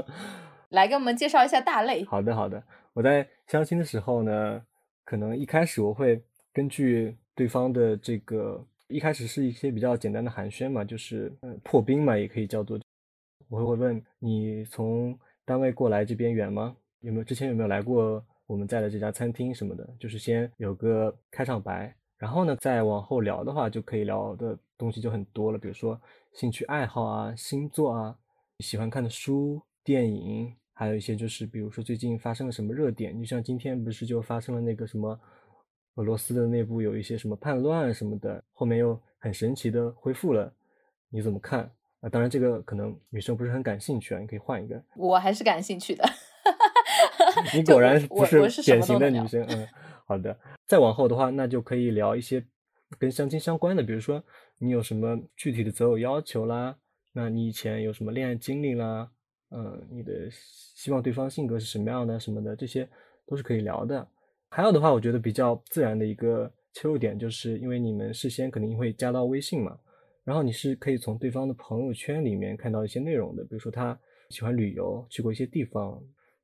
[0.72, 2.06] 来给我们介绍一下大类。
[2.06, 2.64] 好的，好的。
[2.94, 4.62] 我在相亲的时候呢，
[5.04, 12.80] 可能一开始我会根据对方的这个一开始是一些比较简单的寒暄嘛，就是呃破冰嘛，也可以叫做。
[13.50, 16.76] 我会问你从单位过来这边远吗？
[17.00, 19.88] 有没有之前有没有来过我们在的这家餐厅什么的？
[20.00, 26.00] 就是先有个开场白，然后呢再往后聊的话，就可以聊的东西就很多了，比如说
[26.34, 28.16] 兴趣爱好啊、星座啊、
[28.60, 35.20] 喜欢看的书、电影，还有一些就是比如说最近发生了什么热点，就像今天不是就发生了那个什么。
[35.96, 40.52] 俄罗斯的内部有一些什么叛乱什么的，后面又很神奇的恢复了，
[41.10, 41.70] 你怎么看
[42.02, 42.10] 啊？
[42.10, 44.82] 当然这个可能女生不是很感兴趣啊，你可以换一个。
[44.96, 46.04] 我还是感兴趣的。
[47.56, 49.68] 你果然不是典型的女生， 嗯，
[50.06, 50.38] 好的。
[50.68, 52.44] 再往后的话，那就可以聊一些
[53.00, 54.24] 跟相亲相关的，比如说
[54.58, 56.76] 你有什么具体的择偶要求啦，
[57.14, 59.10] 那你以前有什么恋爱经历啦，
[59.52, 62.88] 嗯，你的希望对方性格是什么样的什么的，这些
[63.26, 64.08] 都是可以聊的。
[64.50, 69.78] 还有的话，我觉得比较自然的一个切入点，就是因为你们事先肯定会加到微信嘛，
[70.24, 73.98] 然后你是可以从对方的朋友圈里面看到一些内容的，比如说他
[74.30, 76.02] 喜欢旅游，去过一些地方。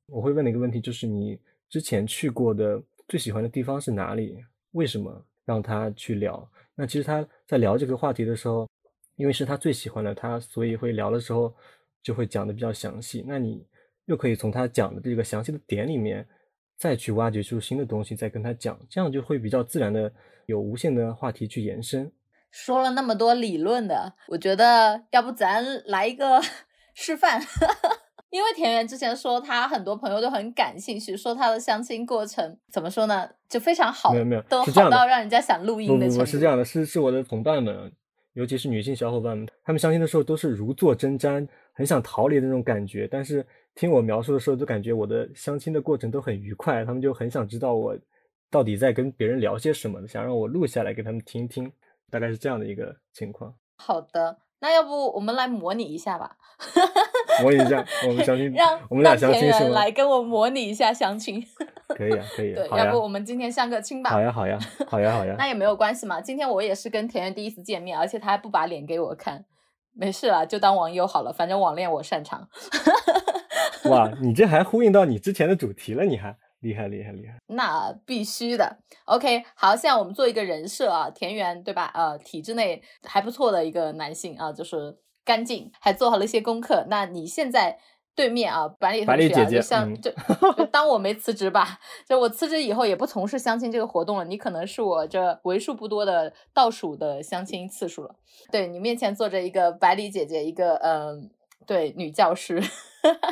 [0.08, 4.44] 我会问的一个问题就是，你之前去过的最喜欢的地方是哪里？
[4.72, 6.46] 为什么让他去聊？
[6.76, 8.70] 那其实他在聊这个话题的时候，
[9.16, 11.54] 因为是他最喜欢的，他所以会聊的时候
[12.04, 13.24] 就会讲的比较详细。
[13.26, 13.66] 那你
[14.06, 16.28] 又可以从他讲的这个详细的点里面。
[16.82, 20.12] 再去挖掘出新的东西，再跟他讲，这样就会比较自然的
[20.48, 22.12] 有无限的话题去延伸。
[22.50, 26.42] 说了那么多理论的，我觉得要不咱来一个
[26.96, 27.40] 示范？
[28.32, 36.26] 因为田园之前说他很多朋友都很感兴趣，说他的相亲过程怎么说呢，就非常好，没有没有，都好到让人家想录音的程度。
[36.26, 37.92] 是这样的，是是我的同伴们，
[38.34, 43.46] 尤其是女性小伙伴们，他们相亲的时候都是如坐针毡，很想逃离的那种感觉，但是。
[43.76, 47.98] 听我描述的时候，就感觉我的相亲的过程都很愉快，他们就很想知道我
[48.50, 51.72] 到底在跟别人聊些什么，想让我录下来给他们听听，
[52.10, 53.54] 大概是这样的一个情况。
[53.78, 56.36] 好的，那要不我们来模拟一下吧？
[57.42, 59.70] 模拟一下，我们相亲，让我们俩相亲是吗？
[59.72, 61.44] 来跟我模拟一下相亲。
[61.96, 62.54] 可以啊，可以。
[62.56, 64.12] 对，要不我们今天相个亲吧？
[64.12, 65.36] 好呀，好呀，好呀，好呀。
[65.40, 69.44] 那也没有关系嘛，今天我也是跟田园第一次见面，而且他还不把脸给我看，
[69.94, 72.48] 没事啦，就当网友好了，反正网恋我擅长。
[73.90, 77.38] 哇，你这还呼应到你之前的主题了，你还厉害厉害厉害！
[77.48, 78.78] 那必须的。
[79.06, 81.92] OK，好，现在我们做一个人设啊，田园对吧？
[81.96, 86.86] 呃，体制内还不错的一个男性啊，就是干净，还做好了一些功课。
[86.90, 87.80] 那你现在
[88.14, 90.12] 对面啊，百里同学啊，就像就
[90.56, 94.26] 就当我没辞职吧，就我辞职以后也不从事相亲这个活动了。
[94.26, 98.16] 你可能是我这为数不多的倒数的相亲次数了。
[98.52, 101.32] 对你面前坐着一个百里姐姐，一个嗯。
[101.66, 102.62] 对，女教师，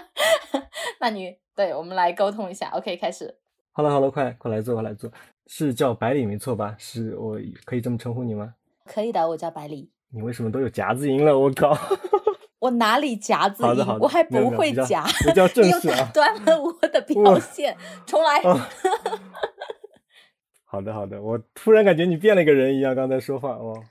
[0.99, 3.35] 那你对我们来沟通一下，OK，开始。
[3.73, 5.11] Hello，Hello，快快来坐，快来坐。
[5.47, 6.75] 是叫百里没错吧？
[6.77, 8.53] 是我可以这么称呼你吗？
[8.85, 9.91] 可以的，我叫百里。
[10.11, 11.37] 你为什么都有夹子音了？
[11.37, 11.77] 我靠！
[12.59, 13.85] 我哪里夹子音？
[13.99, 15.03] 我还不会夹。
[15.25, 16.09] 比较正 式啊！
[16.13, 18.41] 断了我的表现，重来。
[20.65, 21.21] 好的，好的。
[21.21, 23.83] 我突然感觉你变了一个人一样，刚才说话哦。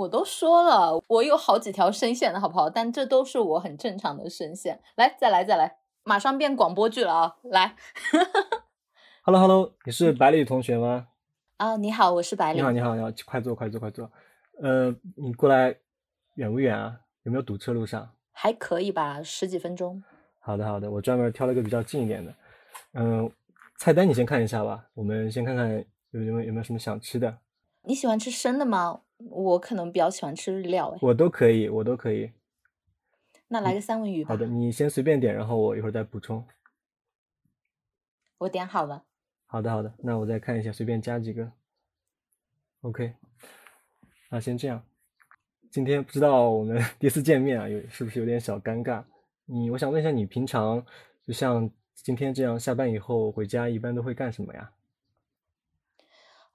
[0.00, 2.70] 我都说了，我有好几条声线的好不好？
[2.70, 4.80] 但这都是我很正常的声线。
[4.94, 7.36] 来，再来，再来，马上变广播剧了啊！
[7.42, 7.76] 来
[9.24, 11.08] ，Hello，Hello，你是百里同学吗？
[11.58, 12.58] 啊，你好，我是百里。
[12.58, 14.10] 你好，你好，你好，快坐，快坐，快坐。
[14.62, 15.76] 呃，你过来
[16.36, 16.98] 远不远啊？
[17.24, 18.10] 有没有堵车路上？
[18.32, 20.02] 还可以吧，十几分钟。
[20.38, 22.34] 好的，好的，我专门挑了个比较近一点的。
[22.94, 23.30] 嗯，
[23.76, 24.86] 菜单你先看一下吧。
[24.94, 25.68] 我们先看看
[26.12, 27.36] 有有没有有没有什么想吃的。
[27.82, 29.02] 你喜欢吃生的吗？
[29.28, 32.30] 我可能比较喜欢吃日料，哎，我都可以，我都可以。
[33.48, 34.28] 那来个三文鱼吧。
[34.28, 36.46] 好的，你先随便点，然后我一会儿再补充。
[38.38, 39.04] 我点好了。
[39.46, 41.50] 好的，好的，那我再看一下，随便加几个。
[42.82, 43.12] OK，
[44.30, 44.82] 那先这样。
[45.70, 49.04] 今天不知道我们 第一次见面啊，有是不是有点小尴尬？
[49.44, 50.84] 你，我想问一下，你平常
[51.26, 54.72] 就像今天这样，下班以后回家一般都会干什么呀？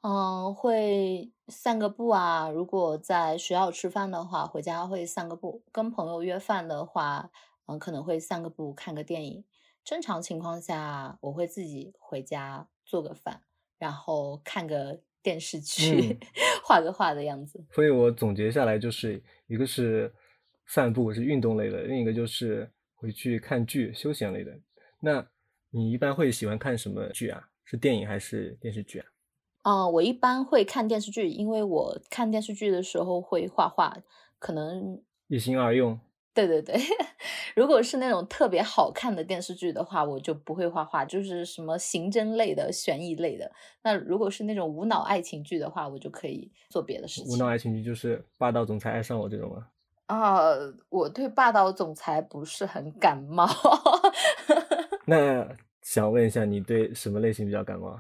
[0.08, 2.48] 嗯，会散个步啊。
[2.48, 5.64] 如果在学校吃饭的话，回家会散个步。
[5.72, 7.32] 跟朋友约饭的话，
[7.66, 9.44] 嗯，可能会散个步，看个电影。
[9.84, 13.42] 正常情况下，我会自己回家做个饭，
[13.80, 16.20] 然后看个电视剧，
[16.64, 17.66] 画个画的样子。
[17.72, 20.14] 所以我总结下来就是一个是
[20.68, 24.56] 散步是运动类的，另一个就是回去看剧休闲类的。
[25.00, 25.26] 那
[25.72, 27.50] 你一般会喜欢看什么剧啊？
[27.64, 29.08] 是电影还是电视剧啊？
[29.68, 33.98] 嗯，我一般会看电视剧，因为我看电视剧的时候会画画，
[34.38, 36.00] 可能一心二用。
[36.36, 36.76] 对对对，
[37.56, 43.52] 如果是那种特别好看的电视剧的话，我就不会画画，就是什么刑侦类的、悬疑类的。
[43.82, 47.34] 那如果是那种无脑爱情剧的话，我就可以做别的事情。
[47.34, 49.68] 无脑爱情剧就是霸道总裁爱上我这种吗？
[50.08, 50.42] 啊、
[50.90, 53.48] 我对霸道总裁不是很感冒。
[55.08, 55.48] 那
[55.82, 58.00] 想问一下，你对什么类型比较感冒？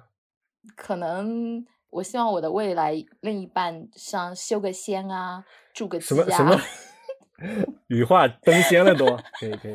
[0.75, 6.61] 可能我希望我的未来另一半像修个仙啊，住个啊，什么什么
[7.87, 9.05] 羽化登仙了都？
[9.39, 9.73] 可以可以。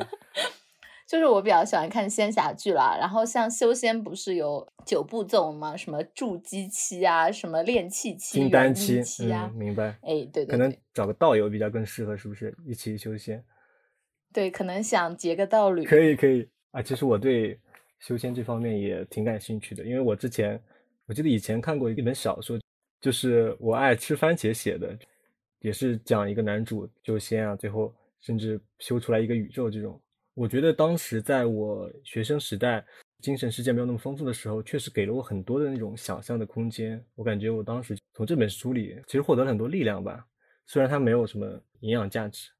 [1.06, 2.96] 就是我比较喜欢看仙侠剧啦。
[2.96, 5.76] 然后像修仙不是有九步骤吗？
[5.76, 9.58] 什么筑基期啊，什么炼气期、金丹期，期啊嗯，。
[9.58, 9.86] 明白。
[10.02, 12.56] 哎，对对可能，找个道友比较更适合，是不是？
[12.64, 13.44] 一起修仙。
[14.32, 15.84] 对，可能想结个道侣。
[15.84, 17.58] 可以可以啊，其实我对
[17.98, 20.62] 修仙这方面也挺感兴趣的，因为我之前
[21.10, 22.56] 我记得以前看过一本小说，
[23.00, 24.96] 就是我爱吃番茄写的，
[25.58, 30.00] 也是讲一个男主修仙啊，最后甚至修出来一个宇宙这种。
[30.34, 32.86] 我觉得当时在我学生时代，
[33.24, 37.04] 精神世界没有那么丰富的时候，确实给了我很多的那种想象的空间。
[37.16, 40.24] 我感觉我当时从这本书里其实获得了很多力量吧，
[40.66, 42.52] 虽然它没有什么营养价值。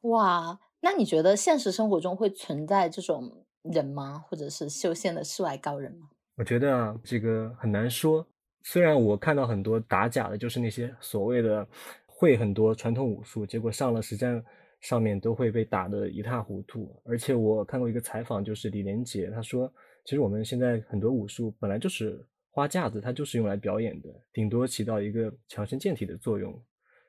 [0.00, 4.18] 哇，那你觉得现实生活中会存在这种人吗？
[4.18, 6.08] 或者是修仙的世外高人吗？
[6.36, 8.26] 我觉得啊，这个很难说。
[8.62, 11.66] 虽然我看到很多打假的，就是那些所谓的
[12.06, 14.42] 会很多传统武术，结果上了实战
[14.80, 17.00] 上面都会被打得一塌糊涂。
[17.04, 19.72] 而且我看过一个采访，就是李连杰，他说，
[20.04, 26.54] 其实我们现在很多武术本来就是花架子，它就是用来表演的，顶多起到一个强身健体的作用。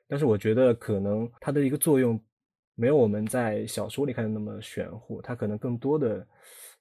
[0.06, 2.20] 但是我觉得可能它的一个作用
[2.74, 6.26] 没有我们在小说里看的那么玄乎，它可能更多的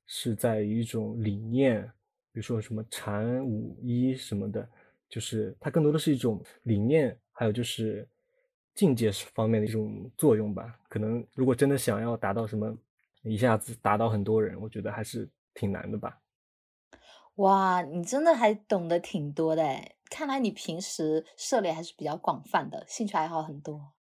[0.07, 1.89] 是在于一种理念，
[2.33, 4.67] 比如说什么禅武医什么的，
[5.07, 8.05] 就是它更多的是一种理念，还有就是
[8.73, 10.77] 境界方面的一种作用吧。
[10.89, 12.75] 可能如果真的想要达到什么
[13.21, 16.19] 一下子达到很多人，我觉得还是挺难的吧。
[17.35, 23.93] 哇，你真的还懂得挺多的诶，看来你平时涉猎还是比较广泛的，兴趣爱好很多。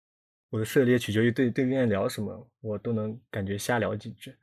[0.49, 4.35] 我的涉猎取决于对对面聊什么，我都能感觉瞎聊几句。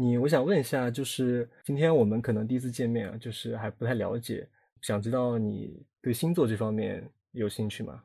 [0.00, 4.48] 你，我想问一下，就是今天我们可能第一次见面啊，就是还不太了解，
[4.80, 8.04] 想知道你对星座这方面有兴趣吗？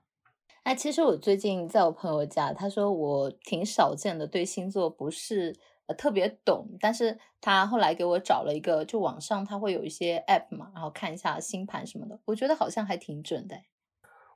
[0.64, 13.56] 哎，其实我最近在我朋友家，他说我挺少见的，对星座不是呃特别懂，但是他后来给我找了一个，就网上他会有一些 app 嘛，然后看一下星盘什么的，我觉得好像还挺准的。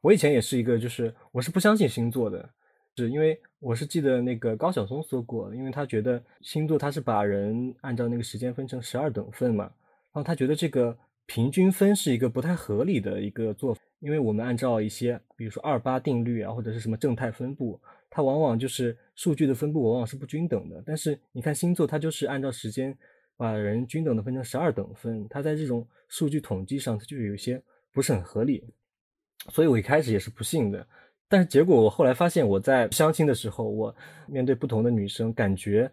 [0.02, 2.52] 我以前也是一个，就是我是不相信星座的，
[2.98, 17.80] 是因为我是记得那个高晓松说过，因为他觉得星座他是把人按照那个时间分成十二等份嘛，然后他觉得这个平均分是一个不太合理的一个做法，因为我们按照一些比如说二八定律啊，或者是什么正态分布，
[18.10, 22.98] 它往往就是数据的分布往往是不均等的，但是你看星座，它就是按照时间
[23.36, 28.64] 把人均等的分成十二等份，它在这种数据统计上它就有一些不是很合理。
[29.50, 30.86] 所以我一开始也是不信的，
[31.30, 33.94] 但是结果我后来发现，我在相亲的时候，我
[34.28, 35.92] 面对不同的女生，感觉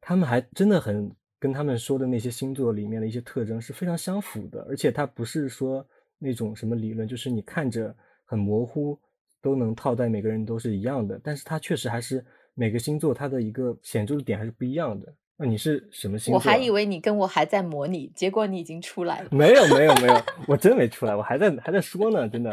[0.00, 5.84] 她们还真的很跟她们说的那些星座里面的一些特征是非常相符的，而且它不是说
[6.18, 8.98] 那种什么理论，就是你看着很模糊，
[9.42, 15.12] 都能套在每个人都是一样的，但是它确实还是每个星座它的一个显著的点还是不一样的。
[15.36, 16.42] 那你是什么星座、啊？
[16.44, 19.28] 我还以为你跟我还在模拟，结果你已经出来了。
[19.30, 22.52] 没有没有没有，我真没出来，我还在还在说呢，真的。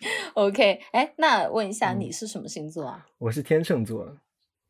[0.34, 3.06] OK，哎，那问一下，嗯你是什么星座啊？
[3.18, 4.16] 我是天秤座，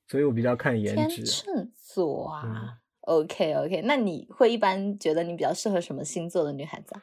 [0.09, 1.27] 所以我比较看颜值天。
[1.27, 2.77] 秤座嗯啊。
[3.03, 7.03] OK OK，那你会一般觉得你比较适合什么星座的女孩子啊？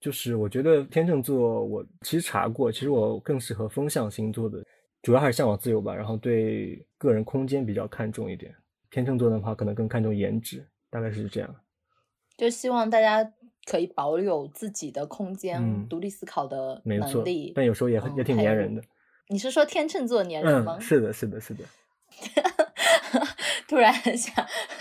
[0.00, 4.64] 就是我觉得天秤座，我其实查过，其实我更适合风象星座的，
[5.02, 8.52] 主要还是向往自由吧，然后对个人空间比较看重一点。
[8.90, 11.54] 天秤座的话，可能更看重颜值，大概是这样。
[12.36, 13.32] 就希望大家
[13.64, 18.82] 可以保有自己的空间、嗯独立思考的能力。，但有时候也也挺粘人的。
[19.28, 20.76] 你是说天秤座粘人吗？
[20.78, 21.64] 嗯，是的，是的，是的。
[23.66, 24.34] 突然很想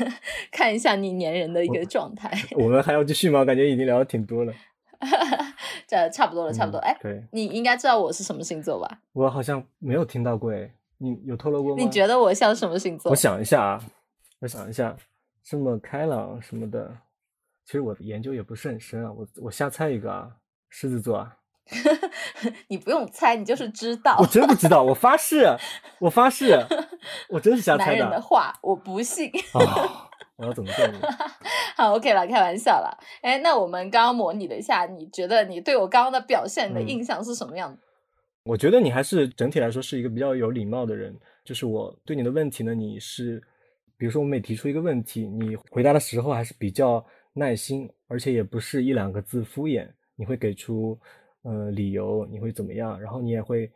[0.52, 2.30] 看一下你粘人的一个状态。
[2.58, 3.46] 我们还要继续吗？
[3.46, 4.54] 感觉已经聊的挺多了。
[5.88, 6.78] 这差不多了，差不多。
[6.80, 9.00] 哎、嗯对，你应该知道我是什么星座吧？
[9.14, 11.82] 我好像没有听到过，哎，你有透露过吗？
[11.84, 13.12] 你觉得我像什么星座？
[13.12, 13.82] 我想一下啊，
[14.40, 14.96] 我想一下，
[15.44, 16.96] 这么开朗什么的，
[17.72, 20.28] 其实我的研究也不是很深啊，我我瞎猜一个啊，
[20.70, 21.38] 狮子座啊，
[22.68, 24.18] 你不用猜，你就是知道。
[24.20, 25.46] 我真不知道，我发誓，
[26.00, 26.54] 我发誓，
[27.30, 29.32] 我真是瞎男猜人的话，我不信。
[29.54, 30.10] 啊！
[30.36, 31.00] 我要怎么证明？
[31.78, 32.98] 好，OK 了，开玩笑了。
[33.22, 37.80] 哎，那我们刚刚模拟了一下，你觉得你对我刚刚的表现，你的嗯印象是什么样的？
[38.44, 43.42] 我觉得你还是整体来说是一个比较有礼貌的人，就是我对你的问题呢，你是
[43.96, 51.00] 比如说我每提出一个问题，你回答的时候还是比较耐心，而且也不是一两个字敷衍，你会给出
[51.44, 53.72] 呃理由，你会怎么样，然后你也会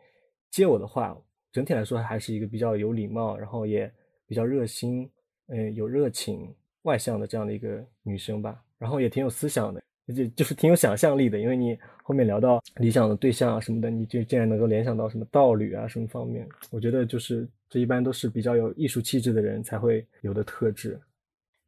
[0.50, 1.16] 接我的话，
[1.52, 3.90] 整体来说还是一个比较有礼貌，然后也
[4.26, 5.10] 比较热心，
[5.48, 9.82] 嗯、有热情、外向的这样的一个女生吧，然后也挺有思想的。
[10.14, 20.96] 就就是挺有想象力的，因为你后面聊到理想的对象啊什么的，你就竟然能够联想到什么道侣啊什么方面，我觉得就是这一般都是比较有艺术气质的人才会有的特质。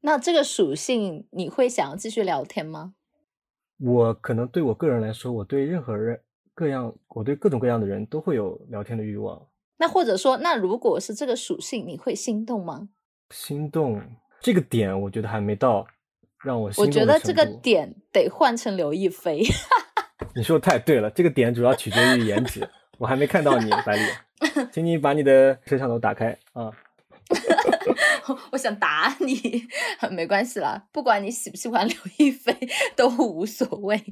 [0.00, 2.94] 那这个属性你会想要继续聊天吗？
[3.80, 6.20] 我可能对我个人来说，我对任何人
[6.54, 9.40] 各样，我对各种各样的人都会有聊天的欲望。
[9.76, 12.88] 那或者说，那如果是这个属性，你会心动吗？
[13.30, 14.02] 心动
[14.40, 15.86] 这个点，我觉得还没到
[16.42, 19.42] 让我心动的我觉得这个点得换成刘亦菲。
[20.34, 22.68] 你说的太对了，这个点主要取决于颜值。
[22.98, 24.02] 我还没看到你，白里，
[24.72, 26.72] 请你把你的摄像头打开啊。
[28.52, 29.66] 我想打你，
[30.10, 32.52] 没关系啦，不管你喜不喜欢 刘亦菲
[32.96, 34.02] 都无所谓。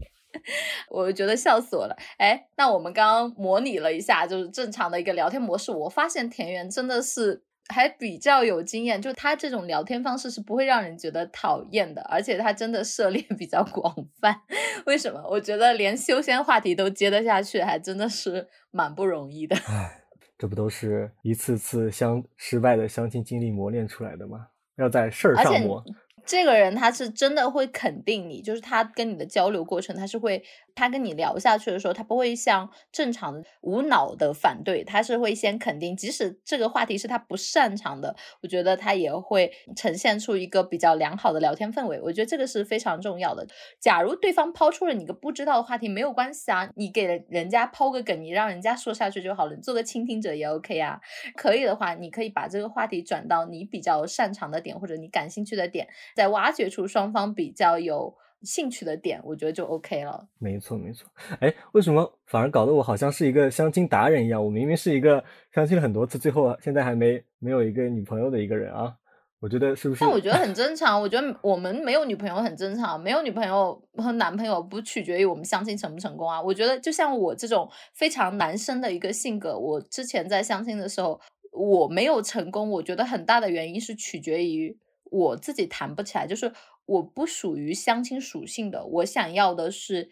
[0.91, 1.97] 我觉得笑死我了。
[2.19, 14.43] 哎，那我们刚刚模拟了一下，就是正常的一个聊天模式，我发现田园真的是还比较有经验，就他这种聊天方式是不会让人觉得讨厌的，而且他真的涉猎比较广泛。
[14.85, 15.23] 为什么？
[15.29, 19.57] 我觉得连修仙话题都接得下去，还真的是蛮不容易的。
[19.57, 20.03] 唉，
[20.39, 24.49] 这不都是一次次相失败的相亲经历磨练出来的吗？
[24.77, 25.83] 要在事儿上磨。
[26.27, 30.43] 这个人他是真的会肯定你，就是他跟你的交流过程，他是会，
[30.77, 41.99] 他跟你聊下去的时候，他不会像正常无脑的反对，他是会先肯定，即使这个话题是他不擅长的，我觉得他也会呈现出一个比较良好的聊天氛围。
[42.03, 43.47] 我觉得这个是非常重要的。
[43.81, 51.01] 假如对方抛出了你个不知道的话题，没有关系啊，你给人人家抛个梗，你让人家说下去就好了，你做个倾听者也 OK 啊。
[51.35, 55.89] 可以的话，你可以把这个话题转到你比较擅长的点或者你感兴趣的点。
[56.15, 60.29] 再挖掘出双方比较有兴趣的点，我觉得就 OK 了。
[60.39, 61.09] 没错，没错。
[61.41, 64.45] 哎，为什么反而搞得我好像是一个相亲达人一样？
[64.45, 65.23] 我明明是一个
[65.55, 68.95] 相亲了很多次，最后现在还没没有一个女朋友的一个人啊！
[69.39, 70.01] 我觉得是不是？
[70.01, 76.41] 但我觉得很正常，我觉得我们没有女朋友很正常，没有女朋友和男朋友不取决于我们相亲成不成功啊。
[76.41, 81.21] 我觉得就像我这种非常男生的一个性格，我之前在相亲的时候
[81.53, 84.77] 我没有成功，我觉得很大的原因是取决于
[85.11, 86.51] 我自己谈不起来，就是
[86.87, 90.11] 我不属于相亲属性的，我想要的是，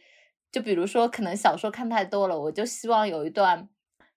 [0.53, 3.69] 就比如说可能小说看太多了，我就希望有一段。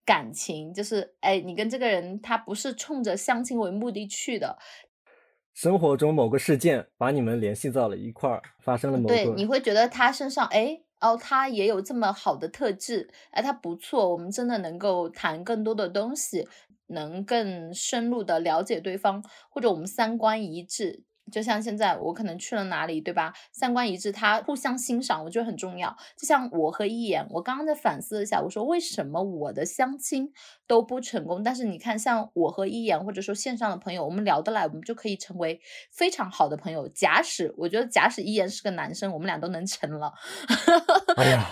[0.05, 4.57] 感情就是，哎，你跟这个人他不是冲着相亲为目的去的，
[5.53, 16.47] 生活中某个事件把你们联系到了一块儿，发生了某个对，你会觉得他身上，哎，哦，他也有这么好的特质，哎，他不错，我们真的能够谈更多的东西，
[16.85, 21.03] 能更深入的了解对方，或者我们三观一致。
[21.31, 23.33] 就像现在我可能去了哪里，对吧？
[23.51, 25.95] 三观一致，他互相欣赏，我觉得很重要。
[26.15, 30.31] 就像我和一言，我刚刚在反思一下，我说为什么我的相亲
[30.65, 31.43] 都不成功？
[31.43, 35.59] 但是你看，像我和一言，或者说线上的朋友，我们聊得来，我们就可以成为
[35.91, 36.87] 非常好的朋友。
[36.89, 40.13] 假使我觉得，假使一言是个男生，我们俩都能成了。
[41.17, 41.45] 哎呀，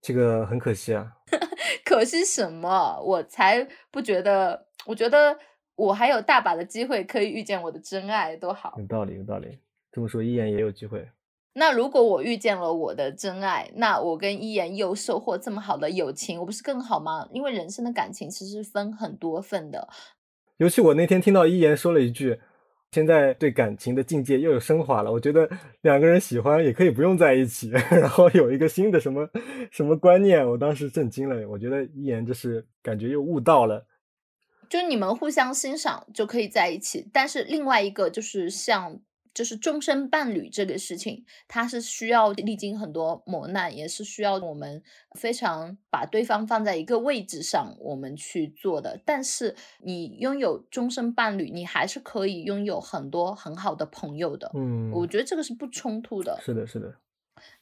[0.00, 1.12] 这个很可惜啊。
[1.84, 3.00] 可惜什么？
[3.02, 5.38] 我才不觉得，我觉得
[5.80, 8.74] 我还有大把的机会可以遇见我的真爱，多好。
[8.76, 9.58] 有道理，有道理。
[9.90, 11.08] 这么说，一言也有机会。
[11.54, 17.26] 那如果我遇见了我的真爱，那我跟一言又收获这么好的友情，我不是更好吗？
[17.32, 19.88] 因为人生的感情其实分很多份的。
[20.58, 22.38] 尤其我那天听到一言说了一句，
[22.92, 25.10] 现在对感情的境界又有升华了。
[25.10, 25.48] 我觉得
[25.80, 29.26] 两个人喜欢也可以不用在一起， 然后有一个新的什么
[29.70, 31.48] 什么观念，我当时震惊了。
[31.48, 33.86] 我觉得一言这是感觉又悟到了。
[34.70, 39.00] 就你们互相欣赏就可以在一起，但是另外一个就是像
[39.34, 44.80] 就是终身伴侣这个事情，它是需要历经很多磨难，也是需要我们
[45.18, 49.00] 非常把对方放在一个位置上我们去做的。
[49.04, 54.50] 但是你拥有终身伴侣，你还是可以拥有很多很好的朋友的。
[54.54, 56.38] 嗯，我觉得这个是不冲突的。
[56.40, 56.94] 是的，是的。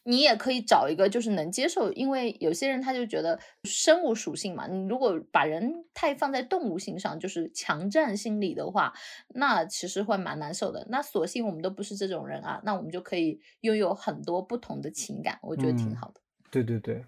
[0.09, 8.95] 你也可以找一个就是能接受，因为有些人他就觉得生物属性嘛，你如果把人太放在动物性上，就是强占心理的话，
[9.35, 10.87] 那其实会蛮难受的。
[10.89, 16.21] 那索性我们都不是这种人啊，那我们就可以拥有很多不同的情感，我觉得挺嗯好的。
[16.51, 17.05] 对对对，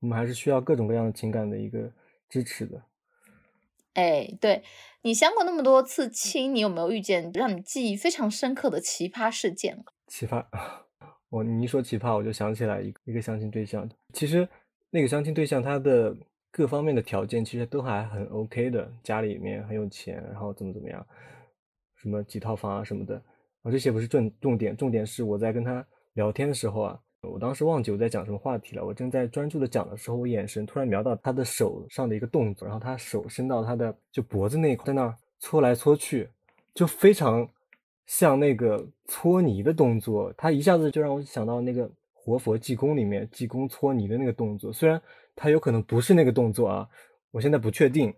[0.00, 1.92] 我们还是需要各种各样的情感的一个
[2.30, 2.80] 支持的。
[3.92, 4.64] 哎，对
[5.02, 9.84] 你相过那么多次亲，你有没有遇见让你记忆非常深刻的奇葩事件？
[10.06, 10.46] 奇葩，
[11.30, 13.88] 我你一说奇葩，我就想起来一一个相亲对象。
[14.12, 14.48] 其实
[14.90, 16.16] 那个相亲对象他的
[16.50, 21.06] 各方面的条件其实都还很 OK 的，家里面很有钱，然后怎么怎么样。
[21.96, 23.20] 什么几套房啊什么的，
[23.62, 36.28] 啊这些不是重重点，重点是我在跟他聊天的时候啊，我当时忘记我在讲什么话题了，我正在专注的讲的时候，我眼神突然瞄到他的手上的一个动作，然后他手伸到他的就脖子那块，在那儿搓来搓去，
[36.72, 37.48] 就非常
[38.08, 45.00] 像那个搓泥的动作，他一下子就让我想到那个活佛济公里面济公搓泥的那个动作，虽然
[45.36, 46.88] 他有可能不是那个动作啊，
[47.30, 48.12] 我现在不确定，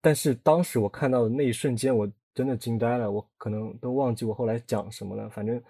[0.00, 5.62] 但是当时我看到的那一瞬间，我真的惊呆了，我可能都忘记我后来讲什么了，反正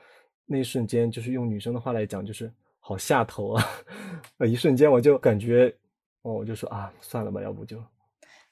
[0.47, 3.65] 那一瞬间就是用女生的话来讲，就是好下头啊，
[4.39, 5.75] 呃， 一瞬间我就感觉，
[6.23, 7.83] 哦，我就说啊，算了吧，要不就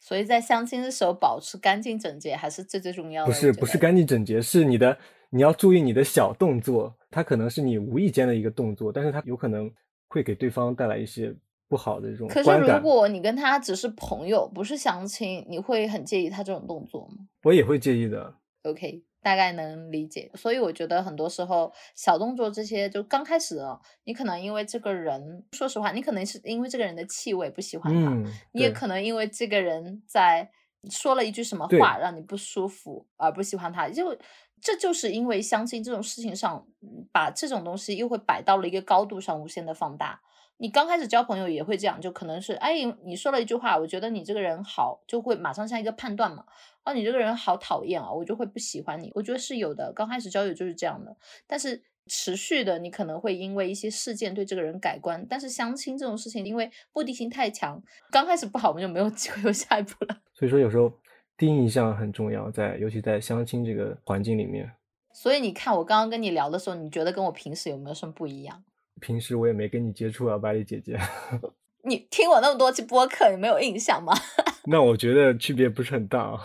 [0.04, 3.30] 所以在相亲的时候保持干净整洁还是最最重要的。
[3.30, 4.98] 不是不是干净整洁，是你的
[5.30, 9.70] 你要注意你的小动作，它可能是你无意间的一个动作，但是它有可能
[10.08, 11.32] 会给对方带来一些
[11.68, 12.82] 不好的这种可是如。
[12.82, 18.34] 果你跟他只是朋友，不是相亲，你会很介意他这种动作吗我也会介意的
[18.64, 20.30] ，？OK，大概能理解。
[20.34, 30.50] 所以我觉得很多时候小动作这些，就刚开始啊，你可能因为这个人，说实话，你可能是因为这个人的气味不喜欢他，嗯，你也可能因为这个人在
[30.90, 34.16] 说了一句什么话让你不舒服而不喜欢他，就
[34.60, 40.20] 这就是因为相亲这种事情上，嗯把这种东西又会摆到了一个高度上无限的放大。
[40.62, 46.44] 你刚开始交朋友也会这样，就可能是哎，你说了一句话，我觉得你这个人好，就会马上下一个判断嘛。
[46.84, 49.10] 哦，你这个人好讨厌啊，我就会不喜欢你。
[49.12, 51.16] 我觉得是有的，刚开始交友就是这样的，
[51.48, 55.26] 但是持续的，你可能会因为一些事件对这个人改观。
[55.28, 57.82] 但是相亲这种事情，因为目的性太强，
[58.12, 60.16] 刚开始不好，我们就没有机会有下一步了。
[60.32, 60.92] 所以说有时候
[61.36, 64.70] 第一印象很重要，在尤其在相亲这个环境里面，
[65.12, 68.62] 所以你看，我刚刚跟你聊的时候，你觉得跟我平时有没有什么不一样？
[69.02, 70.96] 平时我也没跟你接触啊，巴里姐姐，
[71.84, 74.14] 你听我那么多期播客，你没有印象吗？
[74.64, 76.40] 那我觉得区别不是很大啊。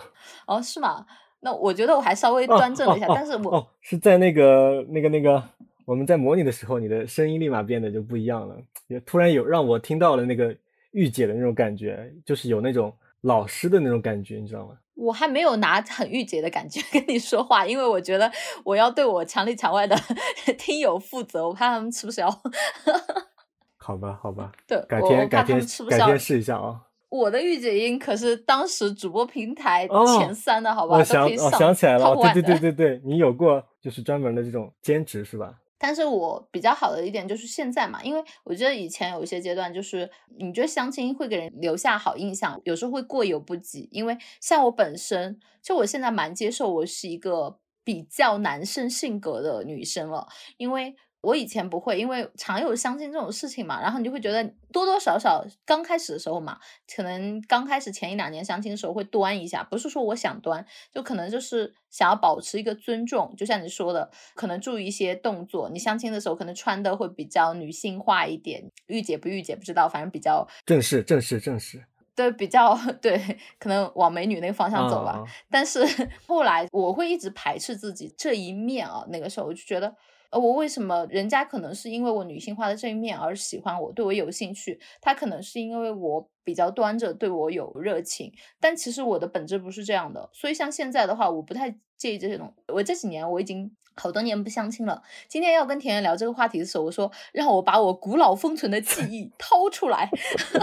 [0.48, 1.06] 哦，是吗？
[1.40, 5.40] 那我觉得我还稍微哦端正了一下，哦但是我、哦是在那个那个那个
[5.84, 8.56] 我们在模拟的时候，你的声音立马变得就不一样了，
[8.88, 10.54] 也突然有让我听到了那个
[10.90, 14.74] 御姐的那种感觉，就是有那种老师的那种感觉，你知道吗？
[14.98, 18.30] 我还没有拿很御姐的感觉 跟你说话，因为我觉得
[18.64, 19.96] 我要对我墙里墙外的
[20.58, 22.28] 听友负责，我怕他们吃不消。
[23.78, 25.58] 好吧，好吧，对，改天改天。
[25.88, 26.82] 改天试一下啊。
[27.08, 30.98] 我的御姐音可是当时主播平台哦前三的，好吧？
[30.98, 35.54] 我想我想起来了，哦对对对对对，你有过就是专门的这种兼职是吧？
[35.78, 43.88] 但是我比较好的一点就是现在嘛，因为我觉得以前有一些阶段，就是你觉得相亲会给人留下好印象，有时候会过犹不及。
[43.92, 50.26] 因为像我本身，就我现在蛮接受我是一个比较男生性格的女生了，
[50.56, 50.96] 因为。
[51.20, 56.56] 我以前不会，因为常有相亲这种事情嘛，然后你就会觉得多多少少刚开始的时候嘛，
[56.94, 65.68] 可能刚开始前一两年相亲的时候会端一下，不是说我想端，就可能就是想要保持一个尊重，就像你说的，可能注意一些动作。
[65.70, 73.20] 你相亲的时候可能穿的会比较女性化一点，御姐不御姐不知道，反正比较正式正式正式，对比较 对，
[73.58, 75.24] 可能往美女那个方向走吧。
[75.50, 75.84] 但是
[76.28, 79.96] 后来我会一直排斥自己这一面啊，那个时候我就觉得。
[80.30, 84.78] 呃，我为什么人家可能是因为我女性化的这一面而喜欢我，对我有兴趣？
[85.00, 88.32] 他可能是因为我比较端着，对我有热情。
[88.60, 92.52] 但其实我的本质不是这样的，所以像现在的话，我不太介意这些东西。
[92.72, 95.02] 我这几年我已经好多年不相亲了。
[95.28, 100.10] 今天要跟田园聊这个话题的时候，我说让我把我古老封存的记忆掏出来，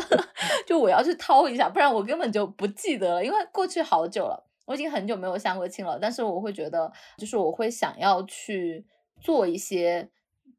[0.68, 4.44] 就我要去掏一下，不然我根本就不记得了，因为过去好久了。
[4.66, 8.84] 我已经很久没有相过亲了，但是我会觉得，就是我会想要去
[9.20, 10.10] 做一些，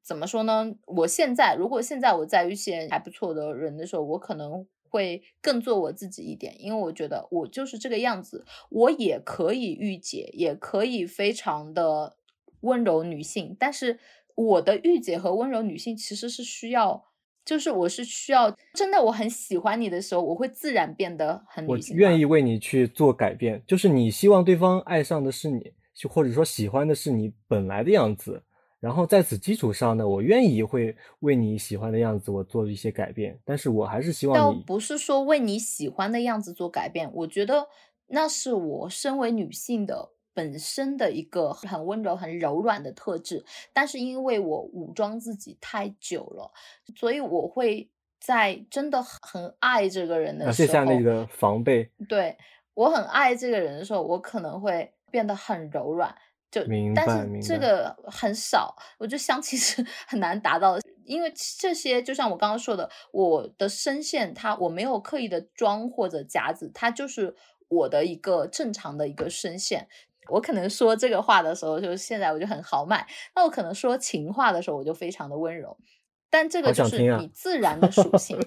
[0.02, 0.74] 怎么说呢？
[0.86, 12.16] 我现在如果现在我在遇见还不错的人的时候，我可能会更做我自己一点，因为我觉得我就是这个样子，我也可以御姐，也可以非常的
[12.60, 13.98] 温柔女性，但是
[14.34, 17.04] 我的御姐和温柔女性其实是需要。
[17.44, 21.78] 就是我是需要真的我很喜欢你的时候，我会自然变得很我。
[21.94, 25.70] 愿意为你去做改变，就是你希望对方爱上的是你，就
[26.08, 28.42] 或者说喜欢的是你本来的样子，
[28.80, 37.66] 然后在此基础上呢，我愿意会为你喜欢的样子我做一些改变，但是我还是希望倒不是说为你喜欢的样子做改变，我觉得
[38.08, 43.44] 那是我身为女性的本身的一个很温柔、很柔软的特质。
[43.72, 46.52] 但是因为我武装自己太久了，
[46.94, 47.90] 所以我会
[48.20, 51.90] 在真的很爱这个人的啊时候，卸下那个防备。
[52.06, 52.36] 对
[52.74, 56.14] 我很爱这个人的时候，我可能会变得很柔软。
[56.48, 67.34] 就明但是这个很少，我觉得相亲 是很难达到的，因为这些就像我刚刚说的，我的声线它我没有刻意的装或者夹子，它就是
[67.68, 69.88] 我的一个正常的一个声线。
[70.28, 73.04] 我可能说这个话的时候，就是现在我就很豪迈；
[73.34, 75.76] 那我可能说情话的时候，我就非常的温柔。
[76.30, 78.38] 但这个就是你自然的属性。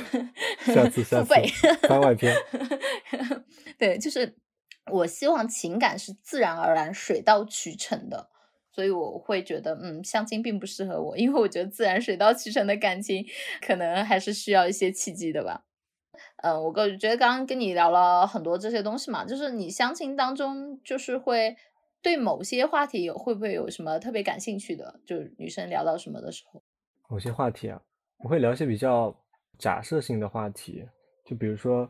[0.64, 1.34] 下次 下次
[1.88, 2.34] 番外篇。
[3.78, 4.36] 对，就是
[4.90, 8.28] 我希望情感是自然而然、水到渠成的，
[8.70, 13.26] 所以我会觉得，嗯，相亲并不适合我，因为我觉得自然水到渠成的感情，
[13.60, 15.64] 可能还是需要一些契机的吧。
[16.42, 21.56] 嗯，我个觉得刚刚跟你聊了很多这些东西嘛，就是你相亲当中，就是会
[22.02, 25.00] 对某些话题有会不会有什么特别感兴趣的？
[25.06, 26.62] 就是女生聊到什么的时候，
[27.08, 27.80] 某些话题啊，
[28.18, 29.16] 我会聊一些比较。
[29.62, 30.84] 假设性的话题，
[31.24, 31.88] 就比如说，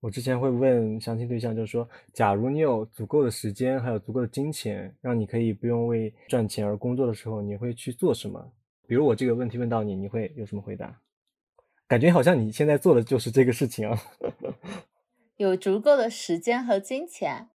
[0.00, 8.52] 我之前会问相亲对象，就是说，假如你有足够的时间，还有足够的金钱，让你可以不用为赚钱而工作的时候，你会去做什么？
[8.86, 11.00] 比如我这个问题问到你，你会有什么回答？
[11.88, 13.98] 感觉好像你现在做的就是这个事情啊。
[15.38, 17.48] 有足够的时间和金钱，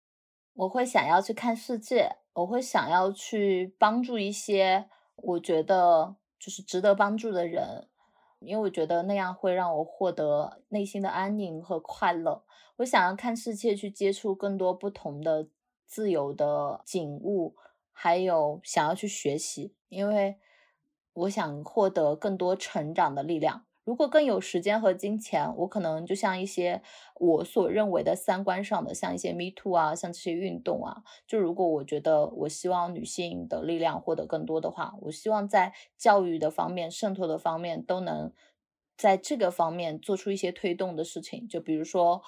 [0.56, 7.86] 我会想要去看世界，我会想要去帮助一些我觉得就是值得帮助的人。
[8.40, 12.44] 因为我觉得那样会让我获得内心的安宁和快乐。
[12.78, 15.50] 我想要看世界，去接触更多不同的
[15.86, 17.56] 自由的景物，
[17.92, 20.38] 还有想要去学习，因为
[21.14, 23.66] 我想获得更多成长的力量。
[23.90, 26.84] 如果更有时间和金钱，我可能就像一些
[27.16, 31.02] 我所认为的三观上的，像一些 Me Too 啊，像这些运动啊。
[31.26, 38.32] 就如果我觉得我希望女性的力量获得更多的话，我希望在教育的方面、渗透的方面都能
[38.96, 41.48] 在这个方面做出一些推动的事情。
[41.48, 42.22] 就比如说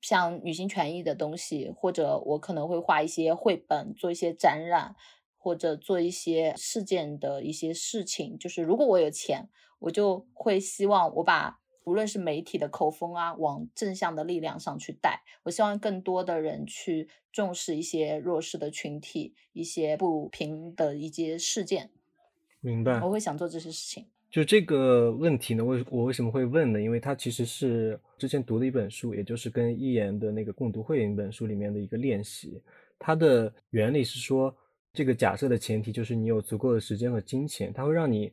[0.00, 4.96] 像女性权益的东西，或者我可能会画一些绘本，做一些展览，
[5.36, 8.38] 或者做一些事件的一些事情。
[8.38, 9.50] 就是如果我有钱。
[9.84, 15.22] 我就会希望我把无论是媒体的口风啊，往正向的力量上去带。
[15.42, 21.90] 我希望更多的人去重视一些弱势的群体，一些不平的一些事件。
[22.60, 22.98] 明白。
[23.00, 24.06] 我会想做这些事情。
[24.30, 26.80] 就这个问题呢，为我为什么会问呢？
[26.80, 32.58] 因为它其实是之前读的一本书，也就是跟一言的那个共读会一本书里面的一个练习。
[32.98, 34.56] 它的原理是说，
[34.94, 38.32] 这个假设的前提就是你有足够的时间和金钱，它会让你。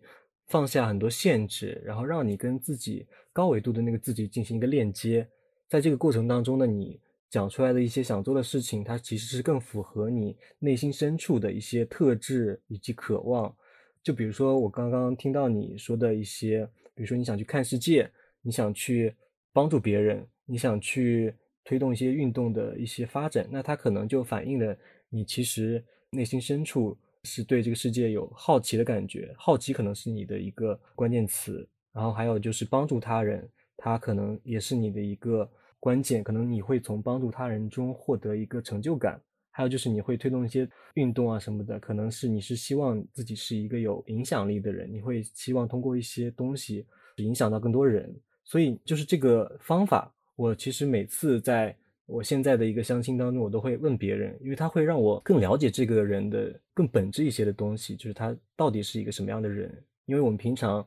[0.52, 5.26] 放下很多限制，然后让你跟自己高维度的那个自己进行一个链接，
[5.70, 6.99] 在这个过程当中呢，你
[7.30, 13.56] 讲出来的一些想做的事情，它其实是更符合你内心深处的一些特质以及渴望。
[14.04, 19.16] 就比如说我刚刚听到你说的一些，比如说你想去看世界，你想去
[19.54, 21.34] 帮助别人，你想去
[21.64, 24.78] 推动一些运动的一些发展，那它可能就反映了
[25.08, 26.97] 你其实内心深处。
[27.24, 33.47] 是对这个世界有好奇的感觉，好奇可能是你的一个关键词，然后还有就是帮助他人，
[33.78, 35.49] 他可能也是你的一个
[35.80, 46.86] 关键，可能你会从帮助他人中获得一个成就感，还有就是你会推动一些运动啊什么的，可能是你是希望自己是一个有影响力的人，你会希望通过一些东西
[47.17, 48.11] 影响到更多人，
[48.43, 51.76] 所以就是这个方法，我其实每次在。
[52.12, 59.72] 我现在的一个相亲当中，我都会问别人，因为他会让我更了解这个人的更本质一些的东西，就是他到底是一个什么样的人。
[60.05, 60.86] 因为我们平常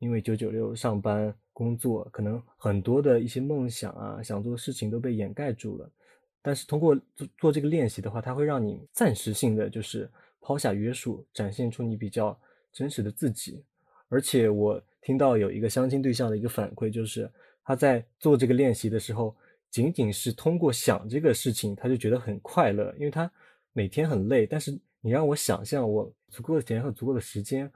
[0.00, 5.88] 因为九九六上班工作，可能很多的一些梦想啊，想做的事情都被掩盖住了。
[6.42, 10.10] 但是通过做做这个练习的话，它会让你暂时性的就是
[10.40, 12.36] 抛下约束，展现出你比较
[12.72, 13.62] 真实的自己。
[14.08, 17.30] 而且我听到有一个相亲对象的一个反馈，就是
[17.64, 19.32] 他在做这个练习的时候。
[19.74, 23.28] 仅仅是通过想这个事情，他就觉得很快乐，因为他
[23.72, 24.46] 每天很累。
[24.46, 24.70] 但是
[25.00, 27.68] 你让我想象我足够的钱和足够的时间，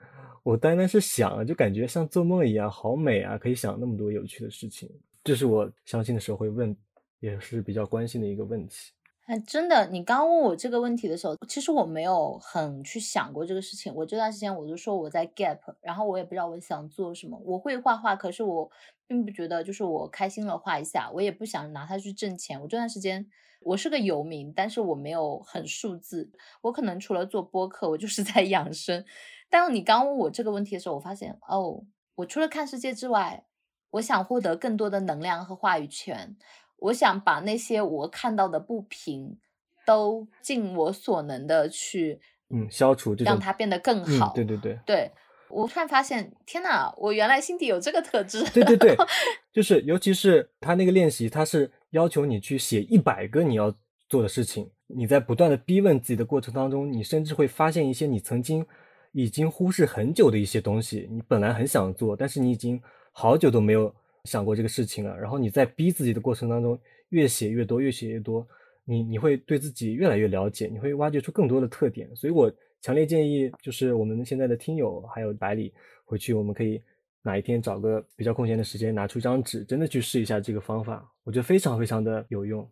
[0.44, 3.36] 我单单是想，就感觉像做梦一样，好美啊！
[3.36, 4.88] 可以想那么多有趣的事情，
[5.24, 6.76] 这是我相亲的时候会问，
[7.18, 8.92] 也是比较关心的一个问题。
[9.26, 13.92] 哎，真的，你刚问我这个问题的时候，其实我没有很去想过这个事情。
[13.92, 17.36] 我这段时间我就说我在 gap，然后我也不知道我想做什么。
[17.44, 18.70] 我会画画，可是我
[19.09, 22.61] 并不觉得就是我开心了画一下，我也不想拿它去挣钱。
[22.61, 23.26] 我这段时间
[23.61, 26.30] 我是个游民，但是我没有很数字。
[26.61, 29.04] 我可能除了做播客，我就是在养生。
[29.48, 31.84] 但你刚问我这个问题的时候，我发现哦，
[32.16, 33.46] 我除了看世界之外，
[33.92, 36.36] 我想获得更多的能量和话语权。
[36.80, 39.38] 我想把那些我看到的不平，
[39.86, 44.32] 都尽我所能的去，嗯，消除，让它变得更好。
[44.34, 45.11] 对对对，对
[45.51, 48.44] 我突然发现，天呐，我原来心底有这个特质。
[48.53, 48.96] 对对对，
[49.53, 53.74] 就是尤其是他那个练习，他是要求你去写一百个你要
[54.09, 54.70] 做的事情。
[54.86, 58.64] 你在不断的逼问自己的过程当中，你甚至会发现一些你曾经
[59.12, 62.80] 已经忽视很久的一些东西，你本来很想做，但是你已经
[63.12, 63.94] 好久都没有。
[64.24, 66.78] 想过这个事情了，然后你在逼自己的过程当中，
[67.11, 68.46] 越写越多，越写越多，
[68.84, 72.14] 你你会对自己越来越了解，你会挖掘出更多的特点。
[72.14, 75.72] 所以我强烈建议，就是我们现在的听友还有百里
[76.04, 76.80] 回去，我们可以
[77.22, 82.68] 哪一天找个比较空闲的时间，拿出一张纸，真的去试一下这个方法，我觉得非常非常的有用。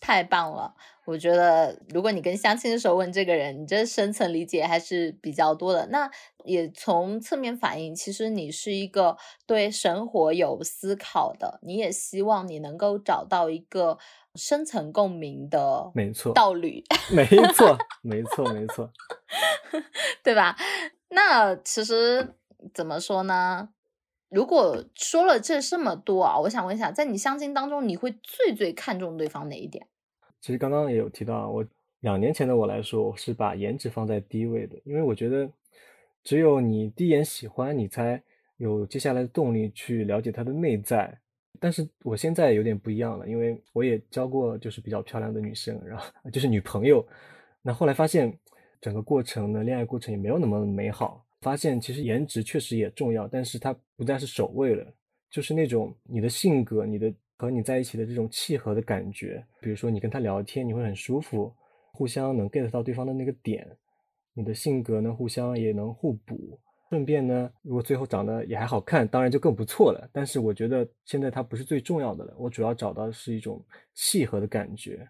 [0.00, 0.72] 太棒了！
[1.06, 5.88] 我觉得，如果你跟相亲的时候问这个人，你这深层理解还是比较多的。
[5.88, 6.08] 那
[6.44, 13.98] 也从侧面反映，其实你是一个对生活有思考的，你也希望你能够找到一个
[14.38, 18.90] 深层共鸣的，没错，道理， 没错，没错，没错，
[20.22, 20.56] 对吧？
[21.08, 22.34] 那其实
[22.72, 23.68] 怎么说呢？
[24.30, 29.86] 如果说了这这么多啊，我想问一下，在你相亲当中，你会最最看重对方哪一点？
[30.40, 31.64] 其实刚刚也有提到，我
[32.00, 35.50] 两年前的我来说，我是把颜值放在第一位的，因为我觉得
[36.22, 38.22] 只有你第一眼喜欢，你才
[38.58, 41.18] 有接下来的动力去了解他的内在。
[41.60, 47.06] 但是我现在有点不一样了，因为我也交过就是比较漂亮的女生，然后 就是女朋友。
[47.62, 48.36] 那后来发现
[48.80, 51.24] 整个过程呢，恋爱过程也没有那么美好。
[51.40, 54.84] 发现其实颜值确实也重要，但是它不再是首位了。
[55.30, 59.44] 就是那种你的性格、你的和你在一起的这种契合的感觉。
[59.60, 61.52] 比如说你跟他聊天，你会很舒服，
[61.92, 63.68] 互相能 get 到对方的那个点。
[64.32, 66.58] 你的性格呢，互相也能互补。
[66.88, 70.08] 顺便呢，如果最后长得也还好看，当然就更不错了。
[70.12, 73.64] 但是我觉得现在它不是最重要的了，我主要找到的是一种
[73.94, 75.08] 契合的感觉。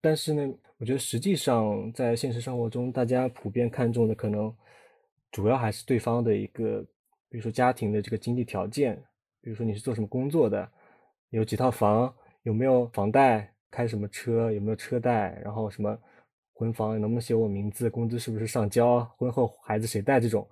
[0.00, 4.54] 但是呢，我觉得实际上在现实生活中，大家普遍看重的可能。
[5.30, 6.80] 主要还是对方的一个，
[7.28, 8.94] 比如说家庭的这个经济条件，
[9.40, 10.70] 比如说你是做什么工作的，
[11.30, 15.98] 有几套房，有没有房贷，开什么车，有没有车贷，然后什么
[16.52, 20.48] 婚房能不能写我名字，工资是不是上交，婚后孩子谁带这种，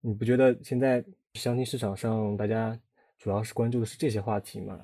[0.00, 2.78] 你不觉得现在相亲市场上大家
[3.18, 4.78] 主要是关注的是这些话题吗？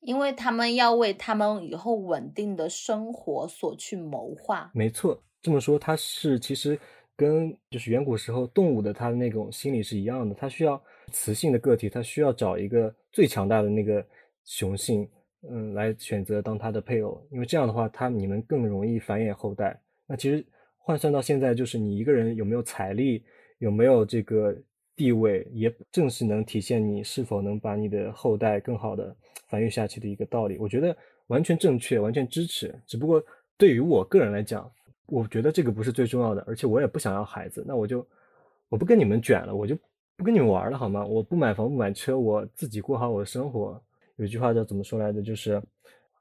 [0.00, 4.70] 因为他们要为他们以后稳定的生活所去谋划。
[4.74, 6.78] 没错，这么说他是其实。
[7.14, 14.04] 跟就是远古时候动物的它的那种心理是一样的，它需要雌性的个体，它需要找一个最强大的那个
[14.44, 15.08] 雄性，
[15.48, 19.78] 嗯，来选择当它的配偶，因为这样的话，它你们更容易繁衍后代。
[20.06, 20.44] 那其实
[20.78, 23.22] 换算到现在，就是你一个人有没有财力，
[23.62, 24.52] 有没有这个
[24.96, 29.14] 地位，也正是能体现你是否能把你的后代更好的
[29.46, 30.58] 繁育下去的一个道理。
[30.58, 30.96] 我觉得
[31.28, 32.74] 完全正确，完全支持。
[32.88, 33.22] 只不过
[33.56, 34.68] 对于我个人来讲，
[35.06, 38.04] 我觉得这个不是最重要的，而且我也不想要孩子，那我就
[38.68, 39.78] 我不跟你们卷了，我就
[40.16, 41.06] 不跟你们玩了，好吗？
[41.06, 43.80] 我不买房不买车，我自己过好我的生活。
[44.16, 45.22] 有句话叫怎么说来着？
[45.22, 45.62] 就是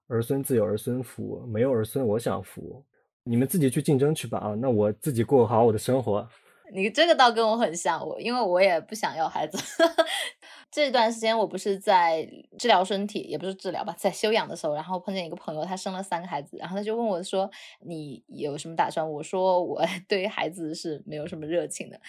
[0.05, 2.85] 儿孙自有儿孙福，没有儿孙我享福。
[3.23, 4.53] 你们自己去竞争去吧啊！
[4.53, 6.27] 那我自己过好我的生活。
[6.73, 9.57] 你这个倒跟我很像，我因为我也不想要孩子。
[10.71, 12.25] 这段时间我不是在
[12.57, 17.51] 治疗身体，也不是治疗吧，在休养的时候，然后碰见一个朋友，他生了三个孩子，然后他就问我说
[17.85, 21.99] ：“你有什么打算？”我说：“我 对于孩子是没有什么热情的。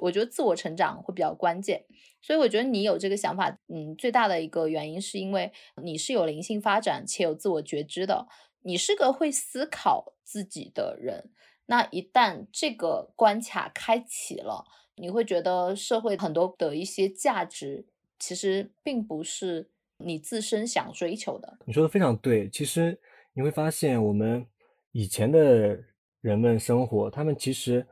[0.00, 1.84] 我觉得自我成长会比较关键，
[2.20, 5.50] 所以我觉得你有这个想法，嗯，最大的一个原因是因为
[5.82, 8.28] 你是有灵性发展且有自我觉知的，
[8.62, 11.30] 你是个会思考自己的人。
[11.66, 14.64] 那一旦这个关卡开启了，
[14.96, 17.86] 你会觉得社会很多的一些价值。”
[18.18, 21.58] 其实并不是你自身想追求的。
[21.66, 22.48] 你说的非常对。
[22.48, 22.98] 其实
[23.34, 24.46] 你会发现，我们
[24.92, 25.78] 以前的
[26.22, 27.86] 人们生活，他们其实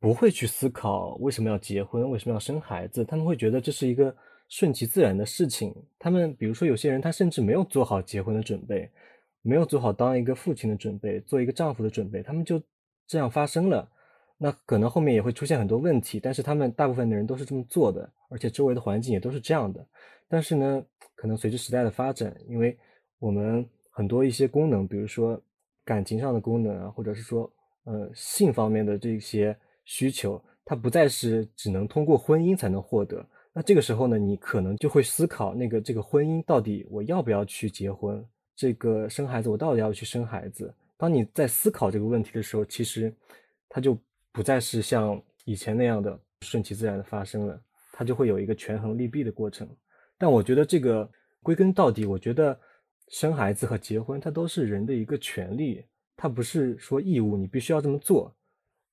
[0.00, 3.04] 不会去思考为什么要结婚，为什么要生孩子。
[3.04, 4.12] 他们会觉得这是一个
[4.48, 5.72] 顺其自然的事情。
[6.00, 8.90] 他们比如说，有些人他甚至没有做好结婚的准备，
[9.42, 12.60] 没有做好当一个父亲的准备，做一个丈夫的准备，他们就
[13.10, 13.90] 这样发生了。
[14.38, 19.84] 那可能后面也会出现很多问题，但是他们大部分的人都是这么做的，而且周围的环境也都是这样的。
[20.28, 20.82] 但是呢，
[21.16, 22.78] 可能随着时代的发展，因为
[23.18, 25.38] 我们很多一些功能，比如说
[25.84, 27.52] 感情上的功能啊，或者是说
[27.84, 29.54] 呃性方面的这些
[29.84, 33.26] 需求，它不再是只能通过婚姻才能获得。
[33.52, 38.24] 那这个时候呢，你可能就会思考，那个这个婚姻到底我要不要去结婚？
[38.56, 40.72] 这个生孩子我到底要去生孩子？
[41.00, 43.10] 当你在思考这个问题的时候，其实
[43.66, 43.98] 它就。
[44.32, 47.60] 不再是像以前那样的顺其自然的发生了，
[47.92, 49.68] 它就会有一个权衡利弊的过程。
[50.16, 51.10] 但我觉得这个
[51.42, 52.56] 归根到底，我觉得
[53.08, 55.84] 生孩子和结婚它都是人的一个权利，
[56.16, 58.32] 它不是说义务，你必须要这么做。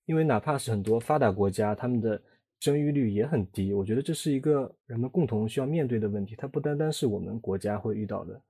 [0.05, 2.19] 因为哪怕是很多发达国家，他们的
[2.59, 3.73] 生育率也很低。
[3.73, 8.41] 我觉得这是一个人们共同需要面对的问题，它不单单是我们国家会遇到的。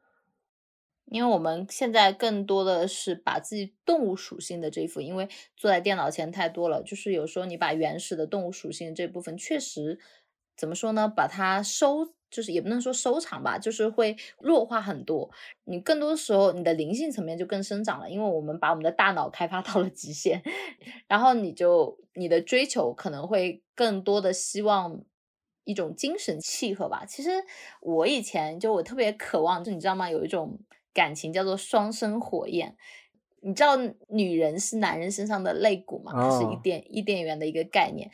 [1.10, 10.00] 因为我们现在更多的是把自己动物属性的这一副，因为坐在电脑前太多了，就是有时候你把原始的动物属性这部分确实
[10.56, 15.32] 怎么说呢，把它收就是也不能说收藏吧，就是会弱化很多。
[15.64, 20.42] 你更多时候，你的灵性层面就更生长了，因为我们把我们的大脑开发到了极限，
[21.08, 25.02] 然后你就你的追求可能会更多的希望
[25.64, 27.06] 一种精神契合吧。
[27.06, 27.30] 其实
[27.80, 30.10] 我以前就我特别渴望，就你知道吗？
[30.10, 30.60] 有一种
[30.98, 32.76] 感情叫做双生火焰。
[33.42, 33.78] 你知道
[34.10, 36.12] 女人是男人身上的肋骨吗？
[36.14, 38.10] 它是伊甸伊甸园的一个概念，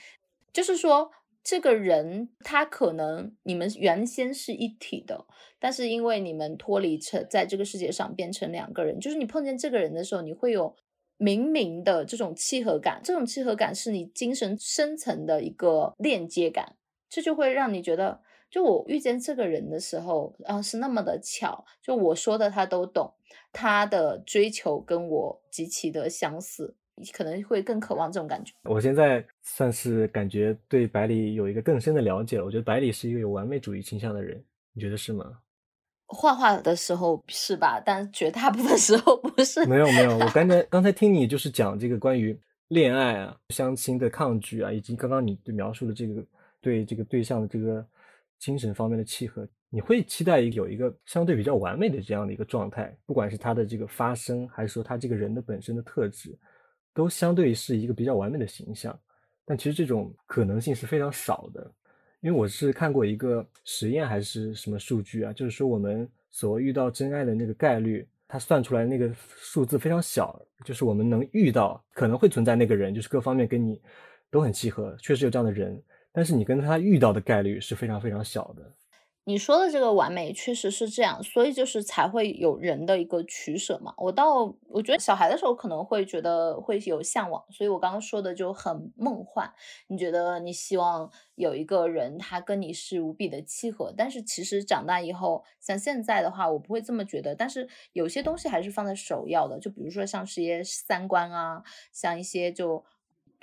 [0.51, 1.11] 就是说。
[1.45, 5.25] 这个人他可能你们原先是一体的，
[5.59, 10.73] 但是因为你们脱离成在这个世界上变成两个人，就是你碰见这个人的时候，你会有
[11.17, 16.77] 明明的这种契合感，这种契合感是你精神深层的一个链接感，
[17.09, 18.21] 这就会让你觉得，
[18.53, 23.11] 就我遇见这个人的时候，啊是那么的巧，就我说的他都懂，
[23.51, 26.75] 他的追求跟我极其的相似。
[27.11, 28.53] 可能会更渴望这种感觉。
[28.65, 32.45] 我现在算是感觉对百里有一个更深的了解了。
[32.45, 34.39] 我觉得百里是一个有完美主义倾向的人，
[34.73, 35.39] 你觉得是吗？
[36.05, 37.81] 画画的时候是吧？
[37.83, 39.65] 但绝大部分时候不是。
[39.65, 46.23] 没有没有，我刚才刚才听你就是讲这个关于恋爱啊、相亲的抗拒啊，以及刚刚你对描述的这个
[46.61, 47.83] 对这个对象的这个
[48.43, 56.37] 精神方面的契合，你会期待有一个相对比较完美的这样的一个状态，不管是他的这个发声，还是说他这个人的本身的特质。
[56.95, 58.95] 都相对是一个比较完美的形象，
[59.45, 61.71] 但其实这种可能性是非常少的，
[62.21, 73.81] 因为我是看过一个实验还是什么数据啊，就是说我们所遇到真爱的那个概率，它算出来那个数字非常小，就是我们能遇到可能会存在那个人，就是各方面跟你
[74.29, 75.81] 都很契合，确实有这样的人，
[76.13, 78.71] 但是你跟他遇到的概率是非常非常小的。
[79.25, 83.93] 你说的这个完美确实是这样，所以就是才会有人的一个取舍嘛。
[83.95, 89.49] 我到我觉得小孩的时候可能会觉得会有向往，所以我刚刚说的就很梦幻。
[89.87, 97.33] 你觉得你希望有一个人他跟你是无比的契合，但是其实长大以后，像现在的话，我不会这么觉得。
[97.33, 102.83] 但是有些东西还是放在首要的，就比如说像是一些三观啊，像一些就。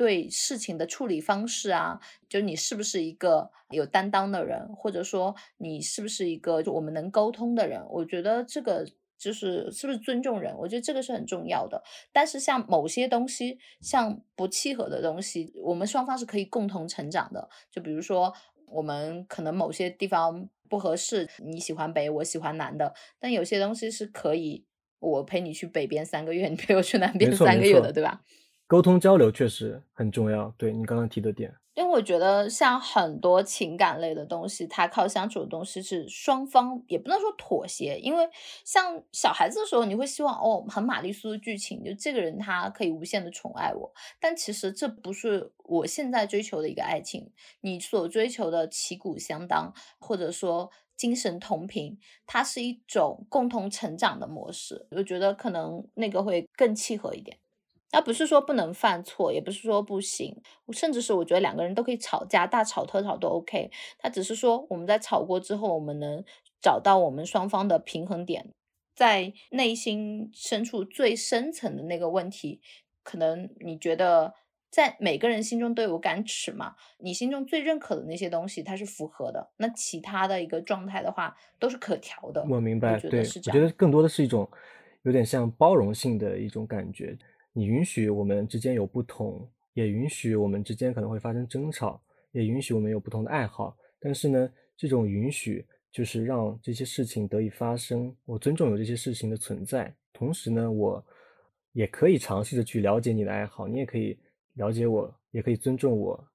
[0.00, 7.84] 对事情的处理方式啊，就你是不是一个有担当的人，或者说你是不是一个就我们能沟通的人？
[7.90, 8.88] 我觉得这个
[9.18, 11.82] 就是是不是尊重人，我觉得这个是很重要的。
[12.12, 17.50] 但是像某些东西，像不契合的东西，我们双方是可以共同成长的。
[17.70, 18.32] 就比如说
[18.68, 24.64] 我们可能某些地方不合适，你喜欢北，我喜欢南的，但有些东西是可以，
[24.98, 28.22] 我陪你去北边三个月，你陪我去南边三个月的，对吧？
[28.70, 31.52] 沟通交流确实很重要，对你刚刚提的点。
[31.74, 38.28] 因为我觉得像很多情感类的东西，它靠相处的东西是双方也不能说妥协，因为
[38.64, 47.28] 像小孩子的时候，你会希望哦很玛丽苏的剧情，就这个人他可以无限的宠爱我，但其实这不是我现在追求的一个爱情。
[47.62, 57.36] 你所追求的旗鼓相当，或者说精神同频，它是一种共同成长的模式，我觉得可能那个会更契合一点。
[57.92, 60.40] 那不是说不能犯错，也不是说不行，
[60.72, 63.70] 甚至是我觉得两个人都可以吵架，大吵特吵都 OK。
[63.98, 66.24] 他只是说我们在吵过之后，我们能
[66.60, 68.52] 找到我们双方的平衡点，
[68.94, 72.60] 在内心深处最深层的那个问题，
[73.02, 74.34] 可能你觉得
[74.70, 76.76] 在每个人心中都有杆尺嘛？
[76.98, 79.50] 你心中最认可的那些东西，它是符合的。
[79.56, 82.46] 那其他的一个状态的话，都是可调的。
[82.48, 84.48] 我明白，对，我觉得更多的是一种
[85.02, 87.18] 有点像包容性的一种感觉。
[87.52, 92.00] 你允许我们之间有不同，也允许我们之间可能会发生争吵，
[92.32, 93.76] 也允许我们有不同的爱好。
[93.98, 98.14] 但是呢，这种允许就是让这些事情得以发生。
[98.24, 101.04] 我尊重有这些事情的存在，同时呢，我
[101.72, 104.16] 也可以尝试着去了解你的爱好，你也可以
[104.54, 106.29] 了解我，也可以尊重我。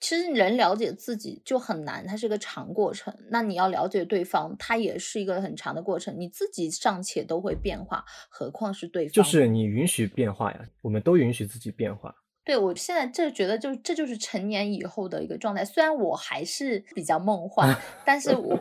[0.00, 3.14] 其实人了解自己就很难，它是个长过程。
[3.30, 6.14] 那你要了解对方，它也是一个很长的过程。
[6.18, 9.12] 你自己尚且都会变化，何况是对方？
[9.12, 12.14] 就是你允许变化呀，我们都允许自己变化。
[12.44, 15.64] 对我现在这觉得，就这就是成年以后的一个状态。
[15.64, 18.56] 虽然我还是比较梦幻，但是我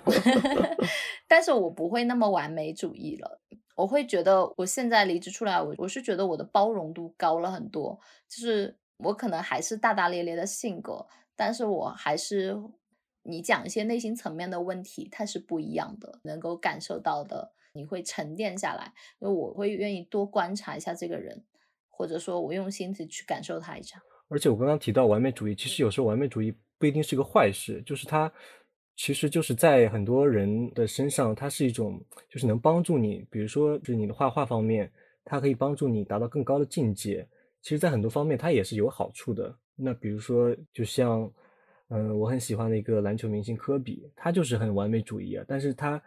[1.28, 3.40] 但是我不会那么完美主义了。
[3.76, 8.00] 我会觉得，我现在离职出来，我我是觉得我的包容度高了很多。
[8.28, 11.06] 就是我可能还是大大咧咧的性格。
[11.36, 12.56] 但是我还是，
[13.24, 18.94] 你讲一些内心层面的问题，它是不一样的，能够感受到的，你会沉淀下来。
[19.20, 21.44] 因为我会愿意多观察一下这个人，
[21.90, 24.02] 或者说我用心思去感受他一下。
[24.30, 28.32] 而且我刚刚提到完美主义，其实有时候完美主义不一定是个坏事，就是它
[28.96, 34.92] 其实就是在很多人的身上，它是一种就是能帮助你，比如说就是你的画画方面，
[35.24, 37.28] 它可以帮助你达到更高的境界。
[37.62, 39.58] 其实，在很多方面，它也是有好处的。
[39.76, 41.32] 那比如说，就像
[41.90, 45.46] 嗯，我很喜欢的一个篮球明星科比，他就是很完美主义啊。
[45.48, 46.02] 但是他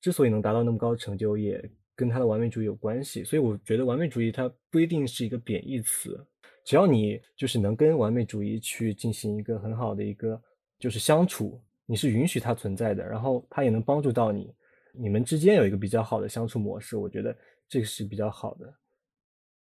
[0.00, 3.24] 之所以能达到那么高的成就，也跟他的完美主义有关系。
[3.24, 6.24] 所以我觉得完美主义它不一定是一个贬义词，
[6.64, 10.40] 只要你就是能跟完美主义去进行一个很好的一个
[10.78, 14.52] 就是相处，你是允许它存在的，然后它也能帮助到你，
[14.92, 17.36] 你们之间有一个比较好的相处模式，我觉得
[17.68, 18.74] 这个是比较好的。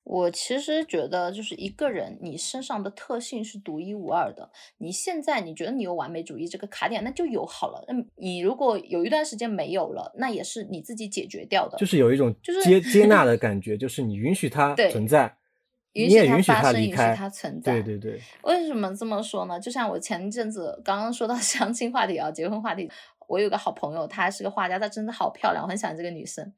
[0.06, 4.48] 我其实觉得，就是一个人你身上的特性是独一无二的。
[4.78, 7.84] 你现在你觉得你有完美主义这个卡点，那就有好了。
[7.88, 11.76] 那你如果有一段时间没有了，那也是你自己解决掉的。
[11.80, 15.36] 就是有一种就是接接纳 的感觉，就是你允许它存在，
[15.94, 16.96] 你允许它也允许发生，允许。
[16.96, 17.82] 它存在。
[17.82, 19.60] 对对对，为什么这么说呢？
[19.60, 22.88] 就像我前一阵子刚刚说到 相亲话题啊，结婚话题，
[23.28, 26.54] 我有个好朋友，她是个画家，她真的好漂亮，我很喜欢这个女生。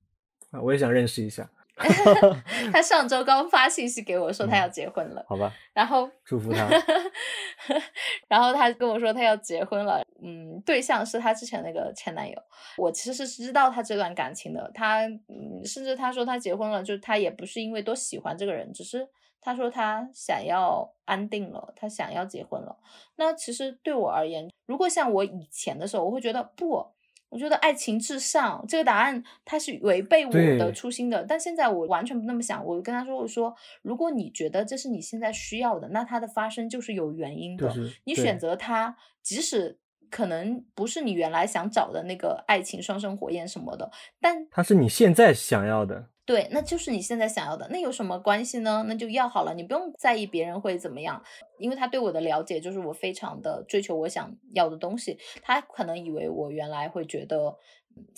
[0.52, 1.50] 啊，我也想认识一下，
[2.74, 6.68] 她上周刚发信息给我说她嗯要结婚了，好吧，然后祝福他。
[8.28, 12.36] 然后他跟我说他要结婚了，嗯，对象是他之前那个前男友。
[12.78, 19.08] 我其实是知道他这段感情的，他嗯，甚至他说他结婚了，就他也不是因为多喜欢这个人，只是
[19.42, 22.78] 他说他想要安定了，他想要结婚了。
[23.16, 26.86] 那其实对我而言，如果像我以前的时候，我会觉得不。
[27.30, 32.66] 我觉得爱情至上这个答案它是违背我的初心的，但现在我完全不那么想。
[32.66, 37.68] 我跟他说：“我说，如果你觉得这是你现在需要的，那它的发生就是有原因的。
[37.68, 39.78] 就是你选择它，即使
[40.10, 48.84] 可能不是你原来想找的那个爱情双生火焰什么的，但它是你现在想要的，对，那就是你现在想要的，那有什么关系呢？
[48.86, 51.24] 那就要好了，你不用在意别人会怎么样，
[51.58, 57.58] 因为他对我的了解就是我非常的追求我想要的东西，他可能以为我原来会觉得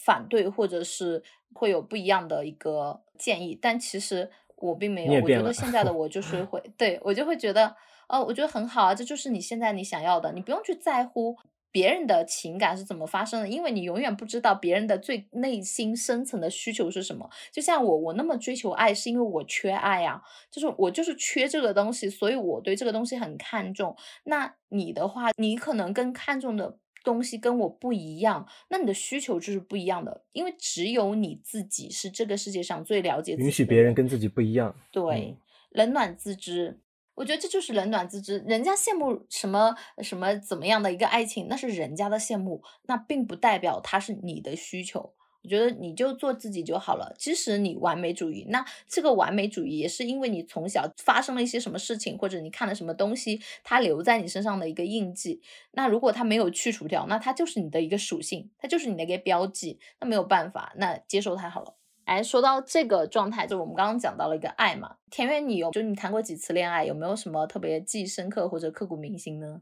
[0.03, 1.21] 反对，或者是
[1.53, 7.75] 会有不一样的一个建议，但其实我并没有，我觉得现在的我就是会，对我就会觉得，
[8.07, 11.37] 哦，我觉得很好啊，这就是你现在你想要的，你不用去在乎。
[11.71, 13.47] 别人的情感是怎么发生的？
[13.47, 17.29] 因为你永远不知道别人的最内心深层的需求是什么。
[17.51, 23.95] 就像我，我那么追求爱，是因为我缺爱啊，就是我就是缺这个东西，所以我对这个东西很看重。
[24.23, 34.75] 那你的话，你可能更看重的东西跟我不一样，那你的需求就是不一样的，因为只有你自己是这个世界上最了解自己的允许别人跟自己不一样。
[34.91, 35.37] 对嗯，
[35.71, 36.79] 冷暖自知。
[37.19, 38.39] 我觉得这就是冷暖自知。
[38.47, 45.13] 人家羡慕什么什么怎么样的一个爱情，那是人家的羡慕，那并不代表它是你的需求。
[45.43, 47.13] 我觉得你就做自己就好了。
[47.17, 55.41] 即使你完美主义，那这个完美主义也是因为你从小发生了一些什么事情，或者你看了什么东西，它留在你身上的一个印记。
[55.71, 59.77] 那如果它没有去除掉，那它就是你的一个属性，它就是你的一个标记。
[59.99, 61.75] 那没有办法，那接受它好了。
[62.09, 64.95] 哎，说到这个状态，就我们刚刚讲到了一个爱嘛。
[65.11, 66.83] 田园，你有就你谈过几次恋爱？
[66.83, 69.61] 有没有什么特别记忆深刻或者刻骨铭心呢？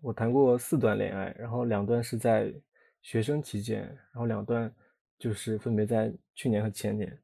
[0.00, 2.50] 我谈过四段恋爱，然后两段是在
[3.02, 4.74] 学生期间，然后两段
[5.18, 7.18] 就是分别在去年和前年。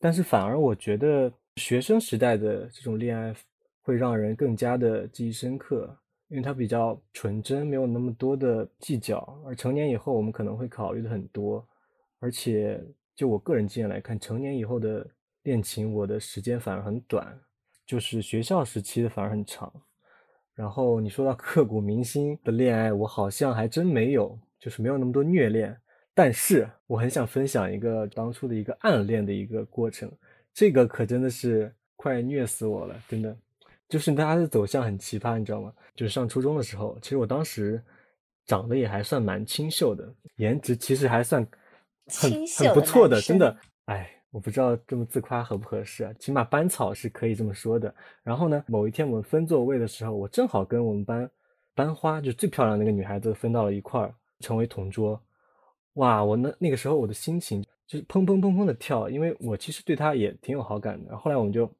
[0.00, 3.32] 但是反而我觉得学生时代的这种恋爱
[3.80, 9.40] 会让人更加的记忆深刻，因为它比较纯真，没有那么多的计较。
[9.46, 11.64] 而成年以后，我们可能会考虑的很多，
[12.18, 12.84] 而且
[13.14, 15.06] 就我个人经验来看，成年以后的
[15.42, 17.38] 恋情，我的时间反而很短，
[17.86, 19.72] 就是学校时期的反而很长。
[20.54, 25.76] 然后你说到刻骨铭心的恋爱，我好像还真没有，就是没有那么多虐恋。
[26.14, 30.10] 但是我很想分享一个当初的一个暗恋的一个过程，
[30.52, 33.36] 这个可真的是快虐死我了，真的。
[33.88, 35.72] 就是他的走向很奇葩，你知道吗？
[35.94, 37.82] 就是上初中的时候，其实我当时
[38.46, 41.46] 长得也还算蛮清秀的，颜值其实还算
[42.06, 43.56] 很很不错的，真的。
[43.86, 47.94] 哎，我不知道这么自夸合不合适啊，起码班草是可以这么说的。
[48.22, 51.30] 然后呢，某一天我们分座位的时候，我正好跟我们班
[51.74, 55.20] 班花，就最漂亮的那个女孩子分到了一块儿，成为同桌。
[55.94, 61.16] 哇，我那那个时候我的心情就是砰砰砰砰的跳，因为我其实对她也挺有好感的。
[61.16, 61.70] 后来我们就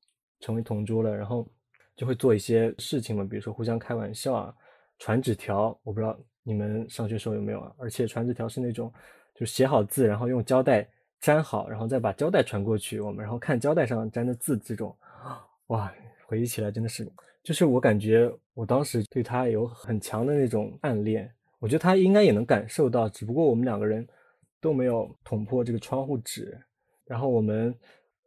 [0.41, 1.49] 成为同桌了，然后
[1.97, 4.55] 就会做一些事情嘛，比如说互相开玩笑啊，
[4.99, 5.77] 传纸条。
[5.83, 7.73] 我不知道你们上学时候有没有啊？
[7.79, 8.93] 而且传纸条是那种
[9.35, 10.89] 就写好字，然后用胶带
[11.21, 14.97] 粘好，然后再把胶带传过去，我们然后看胶带上粘的字，这种
[15.69, 15.93] 哇，
[16.27, 17.11] 回忆起来真的是，
[17.43, 21.31] 就是我感觉我当时对他有很强的那种暗恋。
[21.59, 24.07] 我觉得他应该也能感受到，只不过我们两个人
[24.61, 26.61] 都没有捅破这个窗户纸。
[27.07, 27.75] 然后我们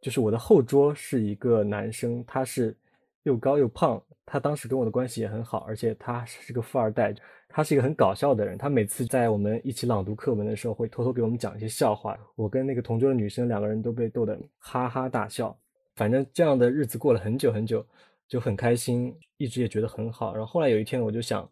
[0.00, 2.76] 就是我的后桌是一个男生，他是
[3.22, 7.14] 又高又胖，他当时跟我的关系也很好，而且他是个富二代，
[7.48, 8.56] 他是一个很搞笑的人。
[8.56, 12.16] 他每次在我们一起朗读课文的时候，会偷偷给我们讲一些笑话。
[12.36, 15.58] 我跟那个同桌的女生两个人都被逗得哈哈大笑。
[15.96, 17.84] 反正这样的日子过了很久很久，
[18.28, 20.32] 就很开心，一直也觉得很好。
[20.34, 21.48] 然后后来有一天，我就想。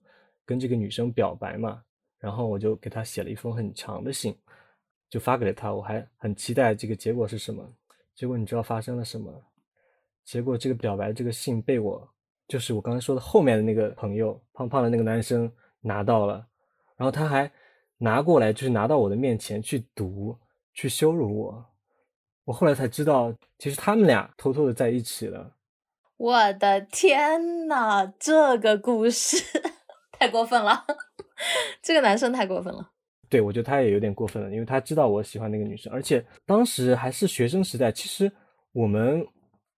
[0.48, 1.82] 跟这个女生表白嘛，
[2.20, 4.32] 然后我就给她写了一封很长的信，
[5.10, 5.74] 就发给了她。
[5.74, 7.68] 我还很期待这个结果是什么。
[8.14, 9.28] 结果你知道发生了什么？
[10.24, 12.08] 结果这个表白这个信被我，
[12.46, 15.52] 就是我刚才说的后面的那个朋友，胖胖的那个男生
[15.86, 16.46] 拿到了，
[16.96, 17.50] 然后他还
[17.98, 20.36] 拿过来，就是拿到我的面前去读，
[20.74, 21.64] 去羞辱我。
[22.44, 25.52] 我后来才知道，其实他们俩偷偷的在一起了。
[26.16, 29.36] 我的天呐，这个故事
[30.12, 30.84] 太过分了，
[31.82, 32.90] 这个男生太过分了。
[33.28, 38.30] 对，我觉得他也有点过分了，因为他知道我喜欢那个女生，而且当时还是学生时代，其实
[38.72, 39.26] 我们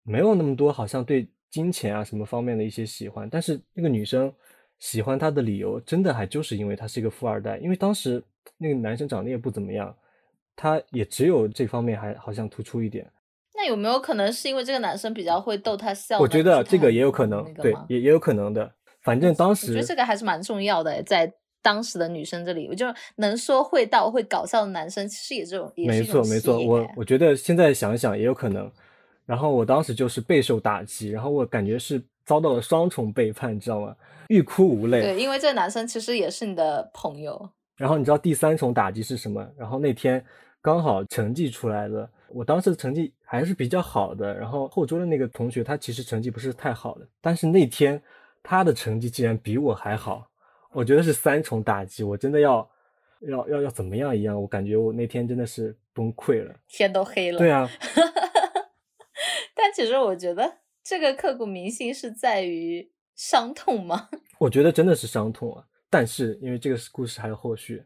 [0.03, 4.33] 没有那么多好像对金钱啊什么方面的一些喜欢，但是那个女生
[4.79, 8.23] 喜欢他的理由，真的还就是因为他是一个富二代，因为当时
[8.57, 9.95] 那个男生长得也不怎么样，
[10.57, 13.11] 他也只有这方面还好像突出一点。
[13.55, 16.19] 那有没有可能是因为这个男生比较会逗她笑？
[16.21, 18.73] 我觉得这个也有可能，对，也也有可能的。
[19.03, 21.33] 反正当时我觉得这个还是蛮重要的，在。
[21.61, 26.57] 当时的女生这里，我就能说会道会搞笑的男生，其实也这种，没错没错。
[26.65, 28.71] 我我觉得现在想想也有可能。
[29.27, 33.97] 然后我当时就是备受打击，然后我感觉是遭到了双重背叛，你知道吗？
[34.29, 35.01] 欲哭无泪。
[35.01, 37.49] 对，因为这个男生其实也是你的朋友。
[37.75, 39.49] 然后你知道第三重打击是什么？
[39.57, 40.23] 然后那天
[40.61, 44.35] 刚好成绩出来了，我当时的成绩还是比较好的。
[44.35, 48.03] 然后后桌的那个同学他其实成绩不是太好的，但是那天
[48.43, 50.29] 他的成绩竟然比我还好。
[50.73, 52.69] 我觉得是三重打击，我真的要
[53.21, 54.39] 要要要怎么样一样？
[54.39, 57.39] 我感觉我那天真的是崩溃了，天都黑了。
[57.39, 57.67] 对啊，
[59.57, 60.59] 但其实我觉得
[60.89, 64.09] 这个刻骨铭心是在于伤痛吗？
[64.41, 65.63] 我觉得真的是伤痛啊！
[65.91, 67.85] 但是因为这个故事还有后续，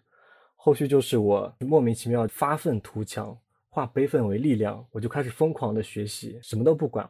[0.55, 3.37] 后续就是我莫名其妙发愤图强，
[3.69, 7.09] 化悲愤为力量，我就开始疯狂的学习，什么都不管。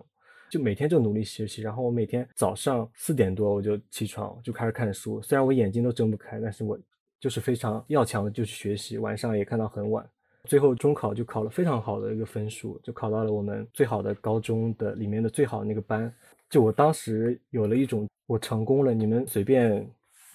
[0.50, 5.20] 就每天就努力学习，然后我每天早上四点多我就起床，就开始看书。
[5.20, 6.78] 虽然我眼睛都睁不开，但是我
[7.20, 8.96] 就是非常要强的就去学习。
[8.96, 10.08] 晚上也看到很晚，
[10.48, 16.12] 最后中考就考了非常好的一个分数，就考到了我们最好的高中的里面的最好的那个班。
[16.50, 19.88] 就我当时有了一种我成功了，你们随便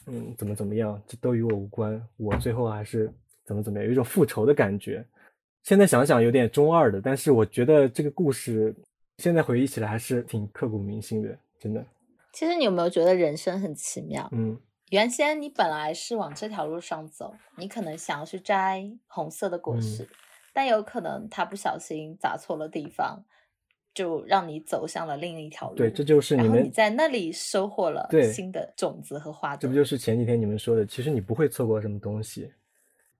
[0.05, 2.01] 嗯怎么怎么样，这都与我无关。
[2.17, 3.11] 我最后还是
[3.45, 5.05] 怎么怎么样，有一种复仇的感觉。
[5.63, 8.75] 现在想想有点中二的，但是我觉得这个故事。
[9.17, 11.83] 现在回忆起来还是挺刻骨铭心的，真的。
[12.33, 14.29] 其实你有没有觉得人生很奇妙？
[14.31, 14.55] 嗯，
[14.89, 20.07] 原先你本来是往这条路上走，你可能想要去摘红色的果实，
[20.53, 23.25] 但有可能他不小心砸错了地方，
[23.93, 25.75] 就让你走向了另一条路。
[25.75, 29.61] 对，这就是你们你在那里收获了新的种子和花朵。
[29.61, 30.85] 这不就是前几天你们说的？
[30.85, 32.49] 其实你不会错过什么东西，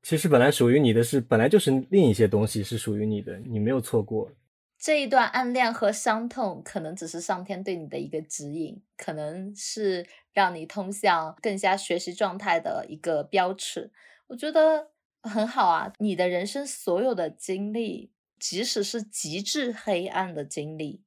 [0.02, 4.32] 其实本来属于你的是本来就是另一些东西是属于你的，你没有错过。
[4.80, 10.06] 这一段暗恋和伤痛，可能只是上天对你的一个指引，可能是
[10.38, 13.92] 让你通向更加学习状态的一个标尺。
[14.28, 14.92] 我觉得
[15.24, 21.02] 很好啊，你的人生所有的经历，即使是极致黑暗的经历，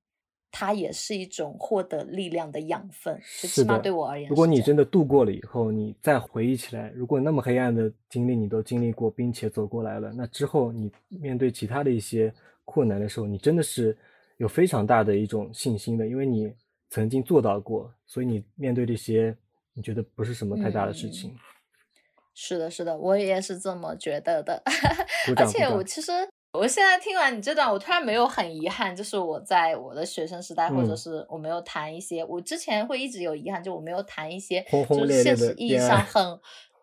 [0.51, 3.21] 它也是一种获得力量的养分。
[3.23, 12.35] 起码对我而言，如果你真的度过了以后，你再回忆起来，如果那么黑暗的经历你都经历过，并且走过来了，那之后你面对其他的一些。
[12.73, 13.97] 困难的时候，你真的是
[14.37, 16.55] 有非常大的一种信心的，因为你
[16.91, 19.37] 曾经做到过，所以你面对这些，
[19.75, 21.35] 你觉得不是什么太大的事情。
[22.35, 24.63] 是的，是的，我也是这么觉得的。
[25.37, 26.11] 而且我其实，
[26.53, 36.39] 我现在听完你这段，我突然没有很遗憾，就是我在我的学生时代，或者是我没有谈一些，我之前会一直有遗憾，就我没有谈一些，就是现实意义上很。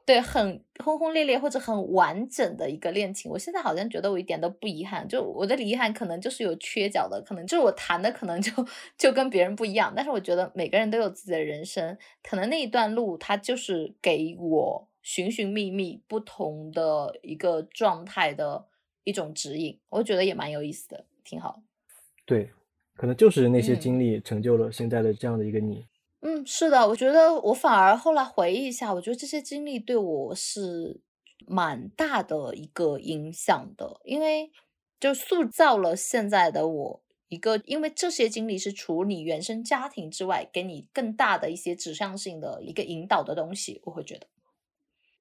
[0.07, 5.05] 对，很轰轰烈烈或者很完整的一个恋情，我现在好像觉得我一点都不遗憾。
[5.05, 8.49] 就我的遗憾可能就是有缺角的，可能就是我谈的可能就
[8.97, 9.91] 就跟别人不一样。
[9.93, 18.65] 但是我觉得每个人都有自己的人生，可能那一段路它就是给我寻寻觅觅不同的一个状态的
[19.03, 19.77] 一种指引。
[19.89, 21.61] 我觉得也蛮有意思的，挺好。
[22.25, 22.49] 对，
[22.95, 25.79] 可能就是那些经历成就了现在的这样的一个你。
[25.79, 25.83] 嗯，
[26.23, 30.99] 嗯是的，我觉得我反而后来回忆一下，我觉得这些经历对我是
[31.45, 34.51] 蛮大的一个影响的，因为
[34.99, 44.25] 就塑造了现在的我一个，因为这些经历是除你原生家庭之外，给你更大的一些指向性的一个引导的东西，我会觉得。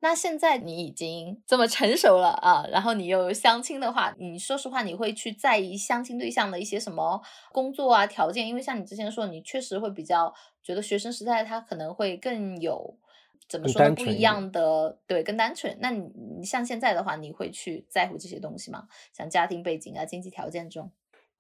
[0.01, 7.21] 那现在你已经这么成熟了啊，然后你又相亲的话，你说实话，你会去在意相亲对象的一些什么
[7.51, 8.47] 工作啊条件？
[8.47, 10.33] 因为像你之前说，你确实会比较
[10.63, 12.99] 觉得学生时代他可能会更有
[13.49, 15.77] 怎么说不一样的，对，更单纯。
[15.81, 16.07] 那你
[16.39, 18.87] 你像现在的话，你会去在乎这些东西吗？
[19.15, 20.91] 像家庭背景啊、经济条件这种？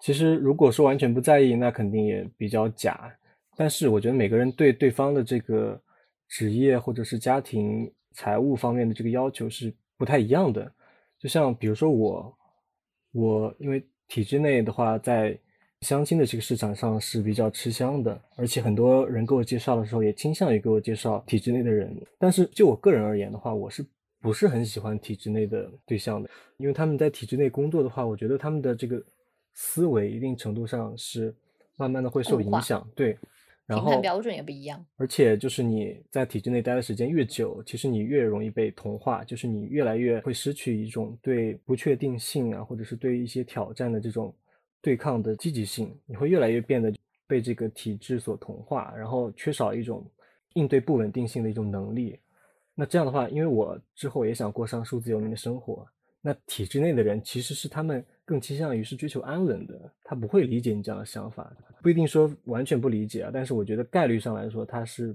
[0.00, 3.16] 其实如果说完全不在意，那肯定也比较假。
[3.54, 5.80] 但是我觉得每个人对对方的这个。
[6.28, 10.72] 职业或者是家庭财务方面的这个要求是不太一样的。
[11.18, 12.38] 就像比如说我，
[13.12, 15.38] 我因为体制内的话，在
[15.82, 21.94] 相亲的这个市场上是比较吃香的，而且很多人给我介绍的时候也倾向于给我介绍体制内的人。
[22.18, 23.84] 但是就我个人而言的话，我是
[24.20, 26.28] 不是很喜欢体制内的对象的？
[26.56, 29.02] 因为他们在体制内工作的话，我觉得他们的这个
[29.52, 31.34] 思维一定程度上是
[31.76, 32.86] 慢慢的会受影响。
[32.94, 33.18] 对，
[33.66, 34.84] 然后标准也不一样。
[34.96, 44.34] 而且就是你在体制内待的时间越久，其实你越容易被同化，就是你越来越会失去一种对不确定性啊，或者是对一些挑战的这种。
[44.82, 46.94] 对抗的积极性，你会越来越变得
[47.26, 50.08] 被这个体制所同化，然后缺少一种
[50.54, 52.16] 应对不稳定性的一种能力。
[52.72, 55.84] 那这样的话，因为我之后也想过上数字游民的生活，
[56.26, 61.50] 那体制内的人其实是他们更倾向于是追求安稳的，他不会理解你这样的想法，
[61.80, 65.14] 不一定说完全不理解啊，但是我觉得概率上来说，他是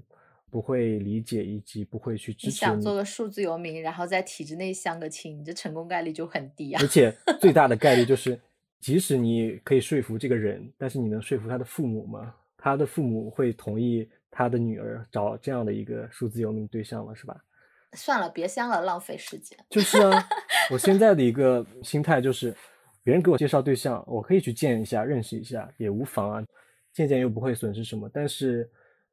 [0.50, 2.52] 不会理解以及不会去支持你。
[2.52, 6.80] 想做个数字游民，然后在体制内相个亲，你这成功概率就很低啊。
[6.82, 8.40] 而且 最大的概率就是。
[8.82, 12.34] 即使你可以说服这个人，但是你能说服他的父母吗？
[12.58, 17.14] 他的父母会同意他的女儿找这样的一个数字游民对象吗？
[17.14, 17.44] 是吧？
[17.92, 19.56] 算了，别相了，浪费时间。
[19.70, 20.28] 就是啊，
[20.70, 22.54] 我现在的一个心态就是，
[23.02, 26.44] 别人给我介绍对象，我可以去见一下，认识一下也无妨啊，
[26.92, 28.10] 见见又不会损失什么。
[28.12, 28.68] 但是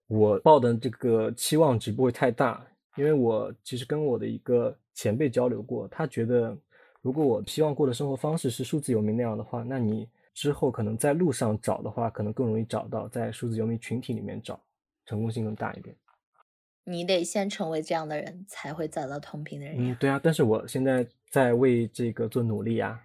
[0.08, 2.66] 我抱的这个期望值不会太大，
[2.96, 6.58] 因为我其实跟我的一个前辈交流过，他觉得。
[7.02, 14.60] 如果我希望过的生活方式是数字游民那样的话，那你之后可能在路上找的话，可能更容易找到，在数字游民群体里面找，
[15.06, 15.96] 成功性更大一点。
[16.90, 19.76] 你得先成为这样的人，才会找到同频的人。
[19.78, 23.02] 嗯，对啊，但是我现在在为这个做努力啊。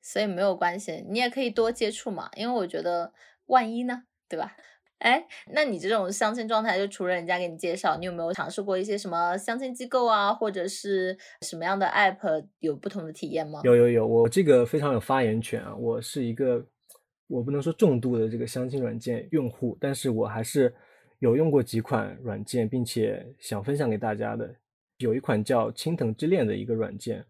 [0.00, 3.12] 所以没有关系，你也可以多接触嘛，因为我觉得
[3.46, 4.56] 万一呢，对吧？
[4.98, 13.60] 哎，那你这种相亲状态，就除了人家给你介绍，你有没有尝试过一些什么相亲机构啊，或者是什么样的 app 有不同的体验吗？
[13.64, 15.72] 有有有，我这个非常有发言权啊！
[15.76, 16.66] 我是一个，
[17.28, 20.74] 我不能说重度的这个相亲软件用户，但是我还是
[21.18, 24.54] 有用过几款软件，并且想分享给大家的。
[24.98, 27.24] 有一款叫青藤之恋的一个软件，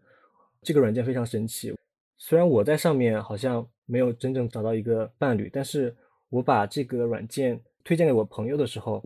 [0.61, 1.73] 这个软件非常神奇。
[2.17, 5.95] 虽然我在上面好像没有真正找到一个伴侣，但是。
[6.31, 9.03] 我把这个软件推荐给我朋友的时候，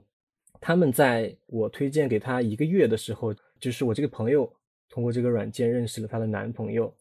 [0.59, 4.53] 他们在我推荐给他一个月的时候，就是我这个朋友
[4.89, 6.93] 通过这个软件认识了她的男朋友，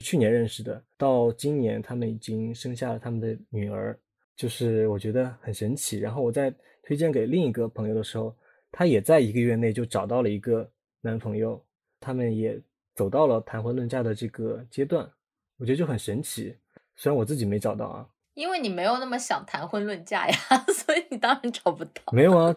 [0.00, 3.98] 去年认识的，到今年他们已经生下了他们的女儿，
[4.36, 5.98] 就是我觉得很神奇。
[5.98, 6.54] 然后我在
[6.90, 8.34] 推荐给另一个朋友的时候，
[8.72, 10.68] 他也在一个月内就找到了一个
[11.02, 11.64] 男朋友，
[12.00, 12.60] 他们也
[12.96, 15.08] 走到了谈婚论嫁的这个阶段，
[15.56, 16.56] 我觉得就很神奇。
[16.96, 18.08] 虽然我自己没找到啊。
[18.34, 20.36] 因为你没有那么想谈婚论嫁呀，
[20.74, 22.02] 所以你当然找不到。
[22.10, 22.56] 没有啊，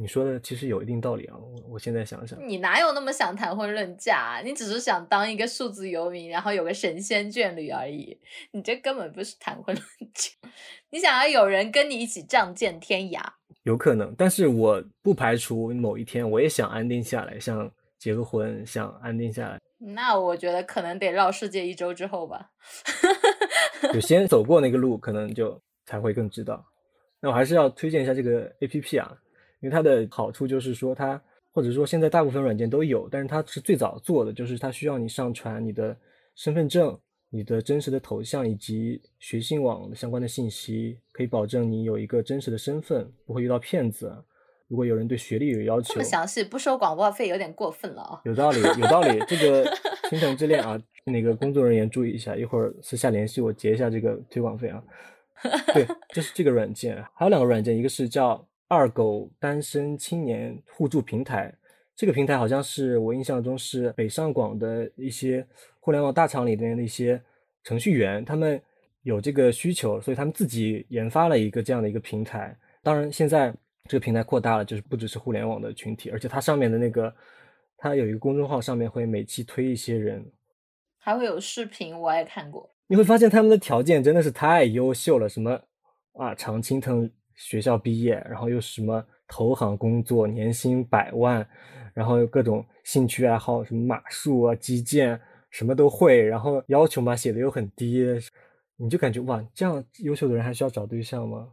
[0.00, 1.36] 你说的其实有一定道理啊。
[1.36, 4.40] 我我现在想想，你哪有那么想谈婚论嫁？
[4.44, 8.16] 你只是想当一个数字游民，然后有个神仙眷侣而已。
[8.52, 10.30] 你这根本不是谈婚论嫁，
[10.90, 13.20] 你想要有人跟你一起仗剑天涯。
[13.64, 19.58] 有可能，但是我不排除某一天我也想安定下来，想结个婚，想安定下来。
[19.78, 22.50] 那我觉得可能得绕世界一周之后吧。
[23.92, 26.64] 就 先走过那个路，可能就才会更知道。
[27.20, 29.12] 那我还是要推荐一下这个 A P P 啊，
[29.60, 31.20] 因为它的好处就是说它，
[31.52, 35.96] 或者说现在大部分软件都有，但是它是最早做的，就是它需要你上传你的
[36.34, 36.98] 身份证、
[37.30, 44.12] 你的真实的头像以及学信网相关的信息，可以保证你有一个真实的身份，不会遇到骗子。
[44.68, 48.20] 如果有人对学历有要求，这么详细，不收广告费有点过分了啊！
[48.24, 49.18] 有道理，有道理。
[49.26, 49.66] 这个
[50.10, 54.82] 倾城之恋啊，那个工作人员注意一下，一会儿私下联系我结一下这个推广费啊。
[55.72, 61.52] 对，就是这个软件，还有两个软件，一个是叫二狗单身青年互助平台，
[61.96, 65.44] 这个平台好像是我印象中是北上广的一些
[65.80, 67.20] 互联网大厂里面的一些
[67.64, 68.62] 程序员，他们
[69.02, 72.56] 有这个需求，所以他们自己研发了一个这样的一个平台。
[72.82, 73.52] 当然现在。
[73.90, 77.10] 这个平台扩大了，就是不只是互联网的群体，而且它上面的那个，
[77.78, 80.30] 它有一个公众号，上面会每期推一些人，
[80.98, 82.68] 还会有视频，我也看过。
[82.86, 85.58] 你会发现他们的条件真的是太优秀了，什么
[86.12, 91.48] 啊，常青藤学校毕业，然后又什么投行工作，年薪百万，
[91.94, 95.18] 然后又各种兴趣爱好，什么马术啊、击剑，
[95.50, 98.04] 什么都会，然后要求嘛写的又很低，
[98.76, 101.48] 你就感觉哇，这样优秀的人还需要找对象吗？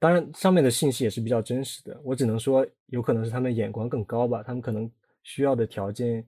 [0.00, 2.00] 当然，上面的信息也是比较真实的。
[2.02, 4.90] 我只能说，有可能是他们眼光更高吧，他们可能
[5.22, 6.26] 需要的条件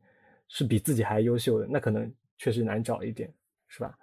[0.49, 2.09] 是比自己还优秀的，那可能
[2.39, 3.33] 确实难找一点，
[3.69, 3.99] 是吧？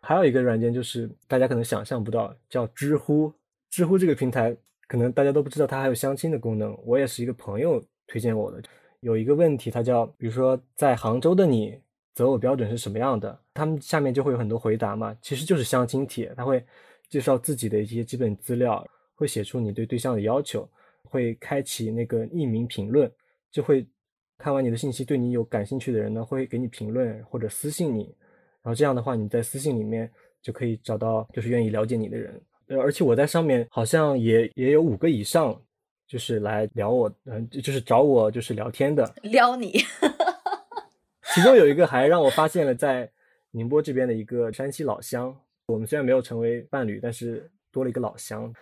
[0.00, 3.32] 还有一个软件就是大家可能想象不到，叫知乎。
[3.70, 4.54] 知乎这个平台
[4.88, 6.76] 可能大家都不知道它还有相亲的功能。
[6.84, 8.60] 我也是一个朋友推荐我的。
[9.00, 11.80] 有一个问题，它叫，比如说在杭州的你
[12.14, 13.40] 择偶标准是什么样的？
[13.54, 16.62] 他们下面就会有很多回答嘛，其实就是相亲帖，他会
[17.08, 20.68] 介绍自己的一些基本资料，会写出你对对象的要求，
[21.04, 23.10] 会开启那个匿名评论，
[23.50, 23.86] 就会
[24.36, 28.04] 看完你的信息，对你有感兴趣的人呢，会给你评论或者私信你，
[28.62, 30.10] 然后这样的话，你在私信里面
[30.42, 32.38] 就可以找到就是愿意了解你的人。
[32.70, 35.60] 呃，而且我在上面好像也也有五个以上，
[36.06, 39.72] 就是来聊我，嗯，就是找我就是聊天的， 撩你。
[41.34, 43.10] 其中有一个还让我发现了在
[43.50, 45.36] 宁波这边的一个山西老乡，
[45.66, 48.54] 我们虽然没有成为伴侣，但是多了一个老乡。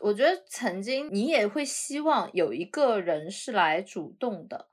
[0.00, 4.66] 我觉得曾经你也会希望有一个人是来主动的。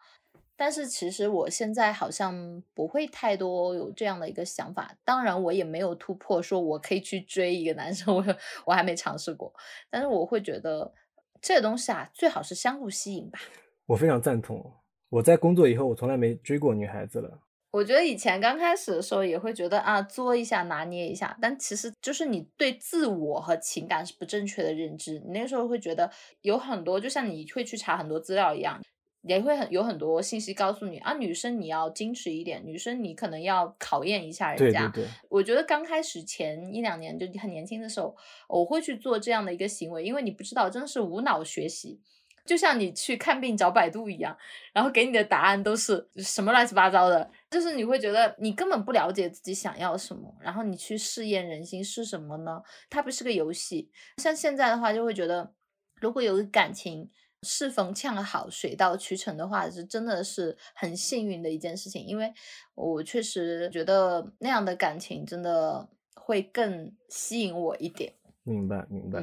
[0.56, 8.24] 但是其实我现在好像不会太多有这样的一个想法，当然我也没有突破，说我可以去追一个男生， 我
[8.66, 9.54] 我还没尝试过。
[9.90, 10.94] 但是我会觉得
[11.42, 13.40] 这个东西啊，最好是相互吸引吧。
[13.88, 14.72] 我非常赞同。
[15.10, 17.40] 我在工作以后，我从来没追过女孩子了。
[17.72, 25.20] 我觉得以前刚开始的时候也会觉得啊，作一下，拿捏一下，但其实就是你对自我和情感是不正确的认知。
[25.26, 26.10] 你那个时候会觉得
[26.42, 28.80] 有很多，就像你会去查很多资料一样。
[29.24, 34.88] 也会很有很多信息告诉你啊，女生你要矜持一点，女生你可能要考验一下人家。
[34.90, 35.12] 对对对。
[35.30, 38.14] 我觉得刚开始前一两年就很年轻的时候，
[38.50, 42.02] 我会去做这样的一个行为，因为你不知道，真的是无脑学习，
[42.46, 44.38] 就像你去看病找百度一样，
[44.74, 52.62] 然后给你的答案都是什么乱七八糟的，就是你会觉得你根本不了解自己想要什么，然后你去试验人心是什么呢？
[52.90, 53.90] 它不是个游戏。
[54.18, 55.54] 像现在的话，就会觉得
[56.02, 57.10] 如果有个感情。
[57.44, 62.06] 适逢恰好，水到渠成的话，是真的是很幸运的一件事情。
[62.06, 62.34] 因为
[62.76, 68.14] 我确实觉得那样的感情真的会更吸引我一点。
[68.44, 69.22] 明白，明白。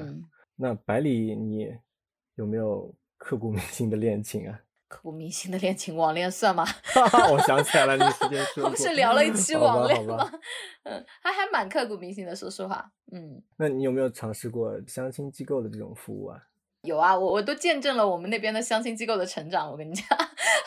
[0.57, 1.75] 那百里，你
[2.35, 4.61] 有没有刻骨铭心的恋情啊？
[4.91, 6.65] 刻骨铭心的恋情，网恋算吗？
[7.31, 10.29] 我想起来了，你之前说我是聊了一期网恋吗？
[10.83, 12.91] 嗯，还还蛮刻骨铭心的，说实话。
[13.13, 16.43] 嗯，那你有没有尝试过相亲机构的这种服务啊？
[16.83, 19.71] 有啊，我我都见证了我们那边的相亲机构的成长。
[19.71, 20.07] 我跟你讲，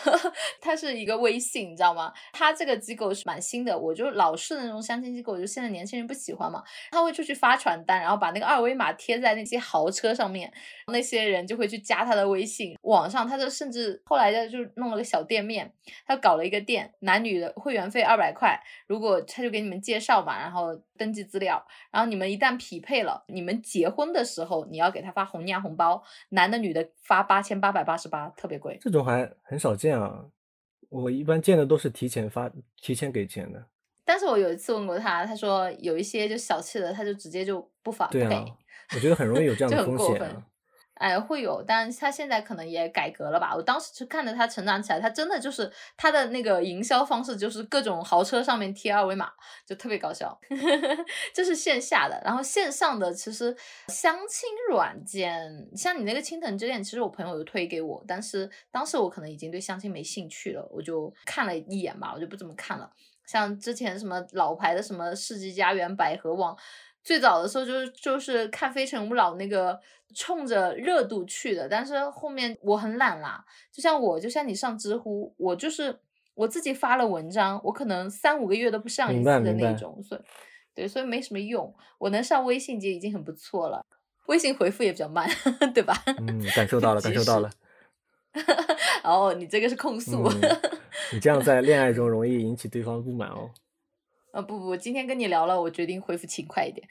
[0.62, 2.14] 它是一个微信，你知道吗？
[2.32, 3.76] 它这个机构是蛮新的。
[3.76, 6.64] 我就老式的那种相亲机构，就现在年轻人不喜欢嘛。
[6.92, 10.54] 他会出去发传单，然后把那个二维码贴在那些豪车上面，
[10.86, 12.78] 那些人就会去加他的微信。
[12.84, 15.74] 网上他就甚至后来的就弄了个小店面，
[16.06, 18.62] 他搞了一个店，男女的会员费二百块。
[18.86, 26.04] 如果他就给你们介绍嘛，然后登记资料，然后你们一旦匹配了，你们结婚的时候你要给他发红娘红包。
[26.30, 28.78] 男的女的发八千八百八十八，特别贵。
[28.82, 30.26] 这种还很少见啊，
[30.90, 32.52] 我一般见的都是提前发、
[32.82, 33.66] 提前给钱的。
[34.06, 38.08] 但是我有一次问过他，他说有一些就小气的，他就直接就不发。
[38.08, 38.46] 对啊，
[38.94, 40.44] 我觉得很容易有这样的风险。
[40.96, 43.54] 哎，会有，但他现在可能也改革了吧？
[43.56, 49.32] 我当时就看着他成长起来，他真的就是他的那个营销方式，就是各种豪车上面贴二维码，
[49.66, 50.40] 就特别搞笑。
[51.34, 53.56] 这是线下的，然后线上的其实
[53.88, 62.90] 相亲软件，像你那个青藤之恋，其实我朋友有推给我，但是当时我可能已经对相亲没兴趣了，我就看了一眼吧，我就不怎么看了。
[63.26, 66.56] 像之前什么老牌的什么世纪佳缘、百合网。
[67.04, 69.80] 最早的时候就是就是看《非诚勿扰》那个
[70.16, 73.44] 冲着热度去的，但是后面我很懒啦。
[73.72, 76.00] 就像我，就像你上知乎，我就是
[76.34, 80.22] 我自己发了文章，我可能三五个月都不上一次的那种，所以
[80.74, 81.74] 对，所以没什么用。
[81.98, 83.86] 我能上微信就已经很不错了，
[84.28, 85.30] 微信回复也比较慢，
[85.74, 85.94] 对吧？
[86.20, 87.50] 嗯，感受 到了，感受到了。
[89.04, 90.28] 哦，你这个是控诉。
[91.12, 93.52] 你这样在恋爱 中容易引起对方不满哦。
[94.34, 96.86] 啊不不，今天跟你聊了，我决定回复勤快一点。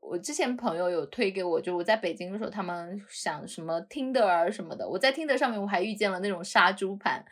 [0.00, 7.22] 我之前朋友有推给我，就我在北京的时候，他们想什么听的儿什么的，我在听的上面我还遇见了那种杀猪盘，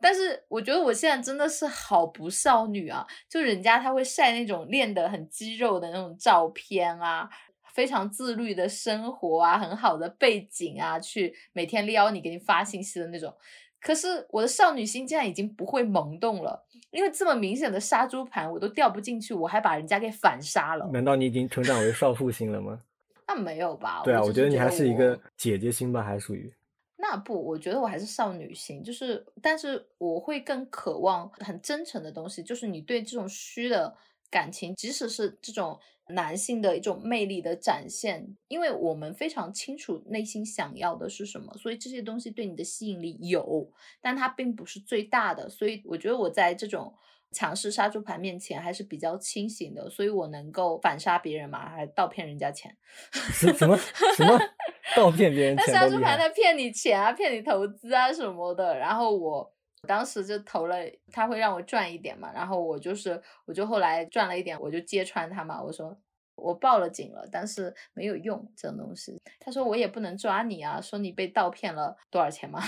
[0.00, 7.28] 但是我觉得我现在真的是好不少女啊，就人家他会晒那种练得很肌肉的那种照片啊，
[7.74, 13.34] 非常自律的生活啊，很好的背景啊，去每天撩你给你发信息的那种。
[13.78, 20.86] 可是我的少女心竟然已经不会萌动了，因为这么明显的杀猪盘我都掉不进去，我还把人家给反杀了。
[20.92, 22.80] 难道你已经成长为少妇心了吗？
[23.28, 24.02] 那没有吧？
[24.04, 26.52] 对啊，我觉得你还是一个姐姐心吧，还属于。
[26.96, 33.94] 那不，我觉得我还是少女心，就是，但是我会更渴望很真诚的东西，就是你对这种虚的
[34.30, 35.78] 感情，即使是这种。
[36.08, 43.70] 男性的一种魅力的展现，因为我们非常清楚内心想要的是什么，所以这些东西对你的吸引力有，
[44.00, 45.48] 但它并不是最大的。
[45.48, 46.94] 所以我觉得我在这种
[47.32, 52.76] 强势杀猪盘面前还是比较清醒的，所以我能够反杀别人嘛，还倒骗人家钱。
[53.12, 53.76] 什什么
[54.16, 54.38] 什么
[54.94, 56.16] 倒骗别人那杀猪盘。
[56.16, 58.78] 他骗你钱啊，骗你投资啊什么的。
[58.78, 59.52] 然后我
[59.86, 60.76] 当时就投了，
[61.10, 65.96] 他会让我赚一点嘛，然后我就是我就后来赚了一点，我就揭穿他嘛，我说。
[66.38, 69.18] 我报了警了，但是没有用这种东西。
[69.40, 72.60] 他说我也不能抓你啊，说你被盗骗了多少钱嘛，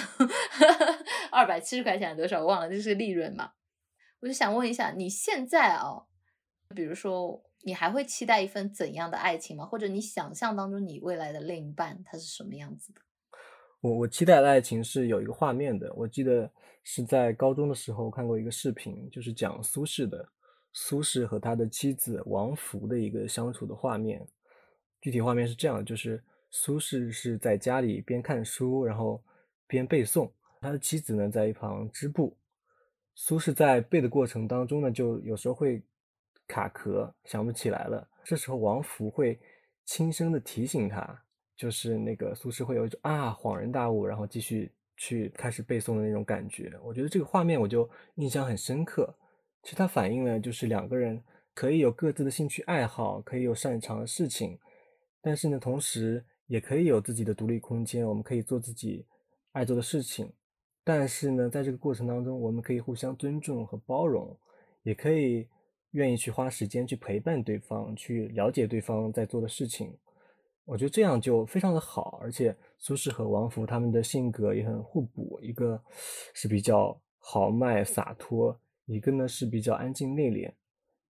[1.31, 3.53] 二百七十块钱多少我忘了，这是利润嘛。
[4.21, 6.03] 我就想问一下，你现在啊，
[6.75, 9.67] 比如说你还会期待一份怎样的爱情吗？
[9.67, 13.03] 或者你想象当中你未来的另一半他是什么样子的？
[13.83, 16.51] 我我期待的爱情是有一个画面的，我记得
[16.91, 20.27] 是在高中的时候看过一个视频，就是讲苏轼的，
[20.73, 24.27] 苏轼和他的妻子王弗的一个相处的画面。
[24.99, 29.23] 具体画面是这样，就是苏轼是在家里边看书，然后
[29.67, 30.31] 边背诵，
[30.63, 32.35] 他的妻子呢在一旁织布。
[33.15, 35.83] 苏轼在背的过程当中呢，就有时候会
[36.47, 38.09] 卡壳，想不起来了。
[38.25, 39.39] 这时候王弗会
[39.85, 41.23] 轻声的提醒他，
[41.55, 46.71] 就是那个苏轼会有一种啊恍然大悟，然后继续去开始背诵的那种感觉。
[46.85, 49.15] 我觉得这个画面我就印象很深刻。
[49.63, 51.23] 其实它反映了就是两个人
[51.55, 54.59] 可以有各自的兴趣爱好，可以有擅长的事情，
[55.21, 59.05] 但是呢，同时也可以有自己的独立空间，我们可以做自己
[59.53, 60.33] 爱做的事情。
[60.85, 64.35] 但是呢，在这个过程当中，我们可以互相尊重和包容，
[64.83, 65.47] 也可以
[65.91, 69.93] 愿意去花时间去陪伴对方，去了解对方在做的事情。
[70.69, 75.83] 我觉得这样就非常的好，而且苏轼和王弗他们的性格也很互补，一个
[76.35, 78.55] 是比较豪迈洒脱，
[78.85, 80.53] 一个呢是比较安静内敛。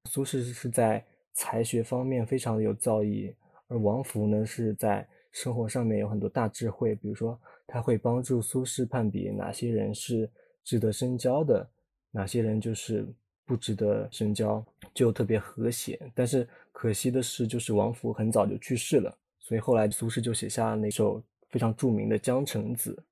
[0.05, 3.35] 苏轼是在才学方面非常的有造诣，
[3.67, 7.37] 而王弗呢是在生活上面有很多大智慧，比如说
[7.67, 10.31] 他会帮助苏轼判别哪些人是
[10.63, 11.69] 值得深交的，
[12.13, 13.05] 哪些人就是
[13.45, 14.65] 不值得深交，
[14.95, 16.01] 就特别和谐。
[16.15, 19.19] 但是可惜的是，就是王弗很早就去世了，
[19.49, 23.03] 所以后来苏轼就写下那首非常著名的《江城子》，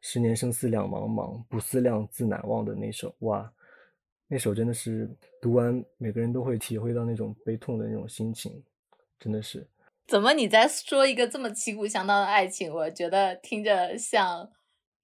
[0.00, 3.14] 十年生死两茫茫，不思量，自难忘的那首。
[3.18, 3.52] 哇，
[4.26, 5.06] 那首真的是
[5.42, 8.64] 读完，每个人都会体会到那种悲痛的那种心情，
[9.20, 9.68] 真的是。
[10.06, 12.72] 怎么你在说一个这么旗鼓相当的爱情？
[12.72, 14.50] 我觉得听着像，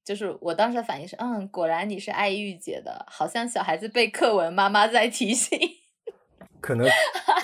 [0.02, 5.58] 就是我当时的反应是，嗯，果然你是爱御姐的，好像小孩子背课文，妈妈在提醒。
[6.60, 6.86] 可能，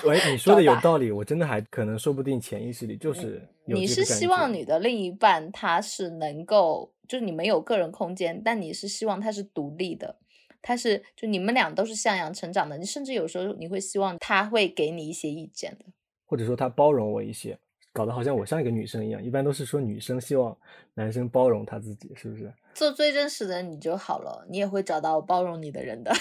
[0.05, 10.17] 喂，你说的有道理，我真的还可能说不定潜意识里就是有你是希望你的另一半他是能够，就是你们有个人空间，但你是希望他是独立的，
[10.61, 15.85] 他是就你们俩都是向阳成长的，你甚至有时候你会希望他会给你一些意见的。
[16.25, 17.57] 或者说他包容我一些，
[17.93, 19.23] 搞得好像我像一个女生一样。
[19.23, 20.57] 一般都是说女生希望
[20.93, 22.51] 男生包容他自己，是不是？
[22.73, 26.11] 做最真实的你就好了，你也会找到包容你的人的。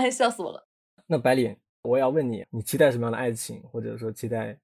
[0.10, 0.66] 笑死我了。
[1.06, 4.58] 那白脸，我要问你，你期待什么样的爱情，或者说期待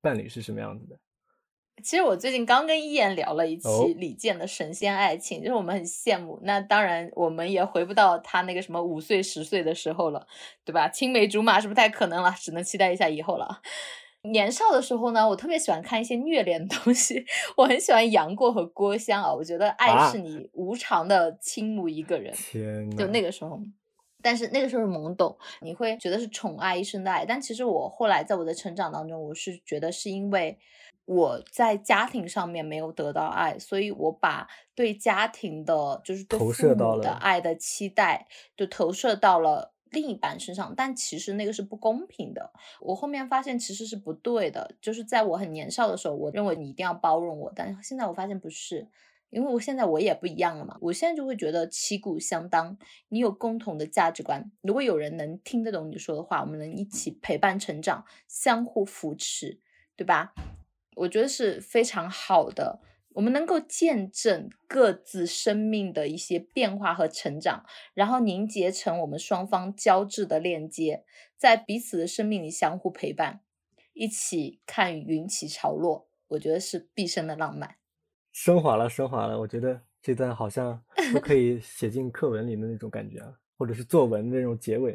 [0.00, 0.98] 伴侣是什么样子的？
[1.82, 6.38] 其实我最近刚跟一言聊了一期哦李健的神仙爱情，就是我们很羡慕。
[6.44, 10.24] 那当然，我们也回不到他那个什么五岁十岁的时候了，
[10.64, 10.88] 对吧？
[10.88, 13.60] 青梅竹马是不太可能了，只能期待一下以后了。
[14.22, 17.26] 年少的时候呢，我特别喜欢看一些虐恋的东西，
[17.58, 23.60] 我很喜欢杨过和郭襄啊，我觉得爱啊是你无偿的倾慕一个人，天呐，就那个时候。
[24.24, 27.26] 但是那个时候是懵懂，你会觉得是宠爱一生的爱。
[27.26, 30.58] 但其实我后来在我的成长当中，我是觉得是因为
[31.04, 38.26] 我在家庭上面没有得到爱，所以我把对家庭的，就是对投父射到了母的爱的期待，
[38.56, 40.72] 就投射到了另一半身上。
[40.74, 42.50] 但其实那个是不公平的。
[42.80, 48.88] 我后面发现其实是不对的，就是在我很年少的时候，我认为你一定要包容我，但是现在我发现不是。
[49.34, 52.78] 因为我现在我也不一样了嘛，我现在就会觉得旗鼓相当，
[53.08, 59.58] 你有共同的价值观，如果有人能听得懂你说的话，我们能一起陪伴成长，相互扶持，
[59.96, 60.34] 对吧？
[60.94, 62.80] 我觉得是非常好的。
[63.14, 71.04] 我们能够见证各自生命的一些变化和成长，然后凝结成我们双方交织的链接，
[71.36, 73.40] 在彼此的生命里相互陪伴，
[73.92, 77.76] 一起看云起潮落，我觉得是毕生的浪漫。
[78.34, 79.38] 升华了，升华了。
[79.38, 80.82] 我觉得这段好像
[81.14, 84.92] 都可以写进课文里的那种感觉啊，或者是作文的那种结尾。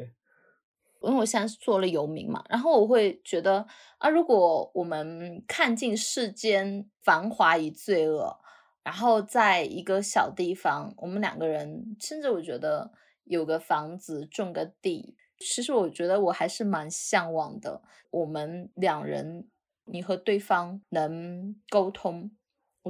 [1.00, 8.38] 因为我现在是做了游民嘛，然后我会觉得啊，如果我们看尽世间繁华与罪恶，
[8.84, 12.92] 然后在一个小地方，我们两个人，甚至我觉得
[13.24, 17.80] 有个房子，种个地，其实我觉得我还是蛮向往的。
[18.10, 19.48] 我们两人，
[19.86, 22.30] 你和对方能沟通，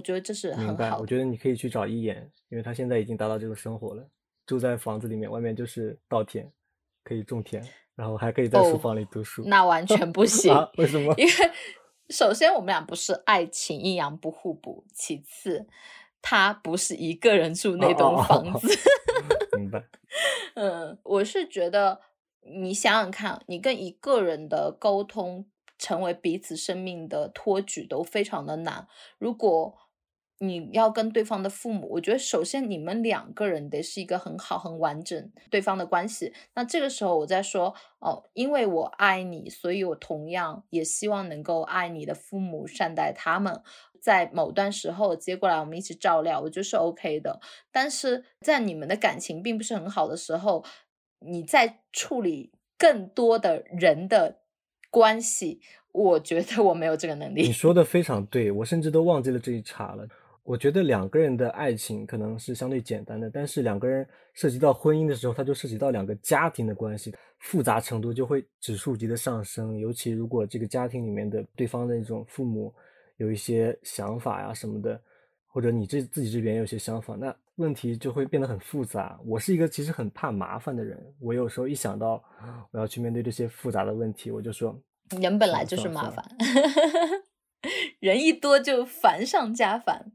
[0.01, 0.55] 我觉得这是？
[0.55, 0.99] 很好的。
[0.99, 4.03] 我觉得你可以去找一眼，因为他现在已经达到这个生活了。
[4.47, 6.51] 住在房子里面，外面就是稻田，
[7.05, 7.63] 可以种田，
[7.95, 9.45] 然后还可以在哦书房里读书。
[9.45, 10.51] 那完全不行。
[10.51, 10.71] 啊？
[10.79, 11.15] 为什么？
[11.19, 11.33] 因为
[12.09, 15.67] 首先我们俩不是爱情阴阳不互补，其次
[16.23, 18.69] 他不是一个人住那栋哦哦哦房子。
[19.59, 19.85] 明白。
[20.57, 22.01] 嗯，我是觉得
[22.41, 25.47] 你想想看，你跟一个人的沟通，
[25.79, 28.89] 成为彼此生命的托举都非常的难。
[29.19, 29.79] 如果
[30.43, 36.33] 你要跟对方的父母，我觉得首先你们两个人得是一个很好、很完整对方的关系。
[36.55, 43.63] 那这个时候我在说哦，因为我爱你，所以我同样也希望能够爱你的父母，善待他们。
[44.01, 47.39] 在某段时候接过来，我们一起照料，我觉得是 OK 的。
[47.71, 50.65] 但是在你们的感情并不是很好的时候，
[51.19, 54.39] 你在处理更多的人的
[54.91, 55.61] 关系，
[55.93, 57.53] 我觉得我没有这个能力你。
[57.53, 60.09] 说的非常对，我甚至都忘记了这一茬了。
[60.51, 64.05] 我觉得两个人的爱情可能是相对简单的，但是两个人
[64.35, 69.79] 涉及到婚姻的时候，它就涉及到两个家庭的关系，复杂程度就会指数级的上升。
[69.79, 72.75] 尤其如果这个家庭里面的对方的那种父母
[73.19, 75.01] 有一些想法呀什么的，
[75.47, 79.21] 或者你这自己这边有些想法，那问题就会变得很复杂。
[79.25, 82.21] 我是一个其实很怕麻烦的人，我有时候一想到
[82.73, 84.77] 我要去面对这些复杂的问题，我就说
[85.21, 86.29] 人本来就是麻烦，
[88.01, 90.11] 人一多就烦上加烦。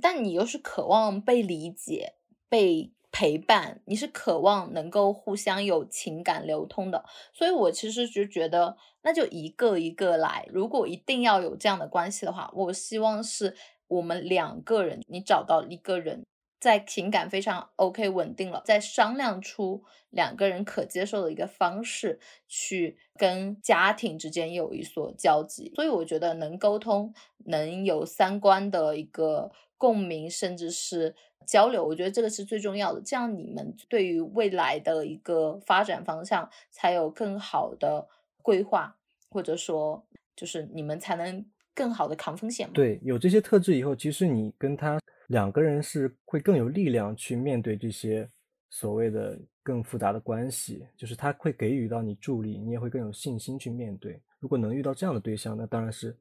[0.00, 2.14] 但你又是渴望被理解、
[2.48, 7.04] 被陪伴，你是渴望能够互相有情感流通的。
[7.32, 10.48] 所以我其实就觉得，那就一个一个来。
[10.52, 13.56] 如果一定要有这样的关系的话，我希望是
[13.86, 16.24] 我们两个人，你找到一个人。
[16.64, 22.18] 在情感非常 OK 稳定了，再商量出两个人可接受的一个方式，
[22.48, 25.70] 去跟家庭之间有一所交集。
[25.74, 27.12] 所以我觉得能沟通，
[27.44, 31.14] 能有三观的一个共鸣，甚至是
[31.46, 33.02] 交流，我觉得这个是最重要的。
[33.02, 38.08] 这样你们对于未来的一个发展方向才有更好的
[38.40, 38.96] 规划，
[39.28, 40.02] 或者说
[40.34, 42.70] 就是你们才能更好的扛风险。
[42.72, 44.98] 对，有这些特质以后，其实你跟他
[45.34, 48.30] 两个人是会更有力量去面对这些
[48.70, 54.22] 所谓的更复杂的关系，就是他会给予到你助力，你也会更有信心去面对。
[54.38, 56.16] 如果能遇到这样的对象，那当然是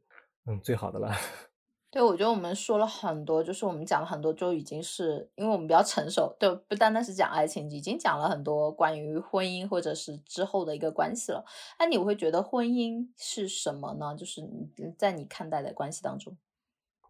[0.48, 1.11] 嗯最好的了。
[1.91, 11.45] 对，我觉得我们说了很多，就是我们讲了很多，就已经是因为我们比较成熟，对，不单单是讲爱情，已经讲了很多关于婚姻或者是之后的一个关系了。
[11.77, 14.15] 那你会觉得婚姻是什么呢？
[14.18, 14.68] 就是你
[14.98, 16.35] 在你看待的关系当中，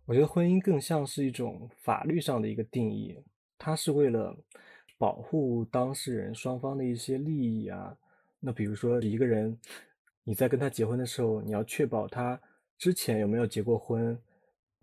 [0.06, 3.18] 我觉得婚姻更像是一种法律上的一个定义，
[3.58, 4.36] 它是为了
[4.98, 7.98] 保护当事人双方的一些利益啊。
[8.40, 9.58] 那比如说一个人，
[10.26, 12.40] 你在跟他结婚的时候，你要确保他
[12.78, 14.18] 之前有没有结过婚。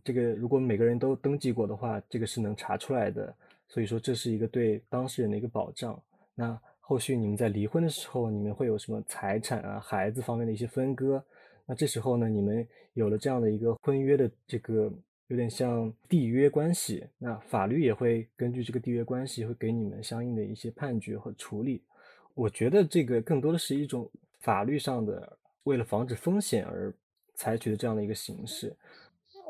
[0.02, 3.34] 这个如果每个人都登记过的话，这个是能查出来的。
[3.68, 6.02] 所以说这是一个对当事人的一个保障。
[6.34, 11.22] 那后续你们在离婚的时候，你们会有什么财产啊、孩子方面的一些分割？
[11.66, 14.90] 那这时候呢，你们有了这样的一个婚约的这个
[15.30, 21.80] 有点像缔约关系，那法律也会根据这个缔约关系，会给你们相应的一些判决和处理。
[22.34, 26.92] 我觉得这个更多的是一种法律上的为了防止风险而
[27.36, 28.74] 采取的这样的一个形式。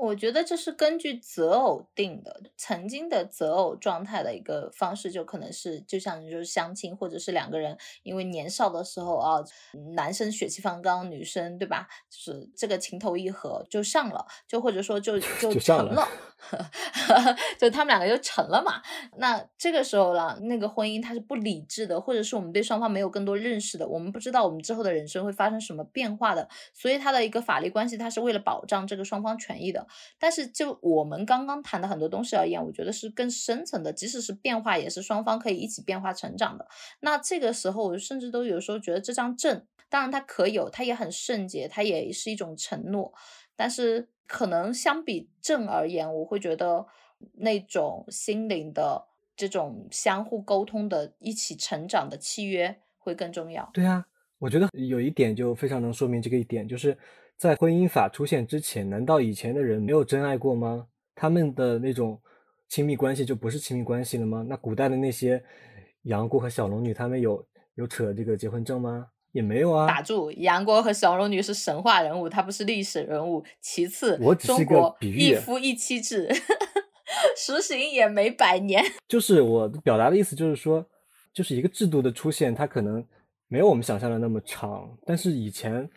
[0.03, 9.45] 我觉得这是根据择偶定的，曾经的择偶状态的一个方式，就可能是就像就是相亲，或者是两个人因为年少的时候啊，
[9.95, 11.87] 男生血气方刚，女生对吧？
[12.09, 18.81] 就是这个情投意合就上了，就或者说就 就就上了成了， 就他们两个就成了嘛。
[19.19, 29.87] 那这个时候了，那个婚姻它是不理智的，或者是我们对双方没有更多认识的，我们不知道我们之后的人生会发生什么变化的，所以它的一个法律关系，它是为了保障这个双方权益的。
[30.19, 36.67] 但是就我们刚刚谈的很多东西而言，我觉得是更深层的，即使是变化，也是双方可以一起变化成长的。
[37.01, 43.13] 那这个时候，我甚至都有时候觉得这张证，当然它可有，它也很圣洁，它也是一种承诺，
[43.57, 46.87] 但是可能相比证而言，我会觉得
[47.35, 53.69] 那种心灵的这种相互沟通的、一起成长的契约会更重要。
[53.73, 54.07] 对啊，
[54.39, 56.97] 我觉得有一点就非常能说明这个一点，就是
[57.41, 60.89] 在婚姻法出现之前，难道以前的人没有真爱过吗？
[61.15, 62.21] 他们的那种
[62.69, 64.45] 亲密关系就不是亲密关系了吗？
[64.47, 65.43] 那古代的那些
[66.03, 67.43] 杨过和小龙女，他们有
[67.77, 69.07] 有扯这个结婚证吗？
[69.33, 69.87] 也没有啊。
[69.87, 73.43] 打住，杨过和小龙女是神话人物，他不是历史人物。
[73.63, 76.29] 其次，我只是个中国比喻一夫一妻制
[77.35, 78.85] 实行也没百年。
[79.09, 80.87] 就是我表达的意思，就是说，
[81.33, 83.03] 就是一个制度的出现，它可能
[83.49, 85.89] 没有我们想象的那么长，但是以前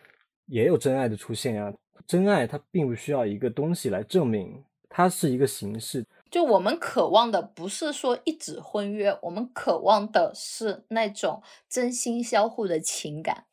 [0.46, 1.72] 也有真爱的出现呀。
[2.06, 6.04] 真爱它并不需要一个东西来证明，它是一个形式。
[6.30, 13.46] 就我们渴望的不是说一纸婚约，我们渴望的是那种真心相互的情感。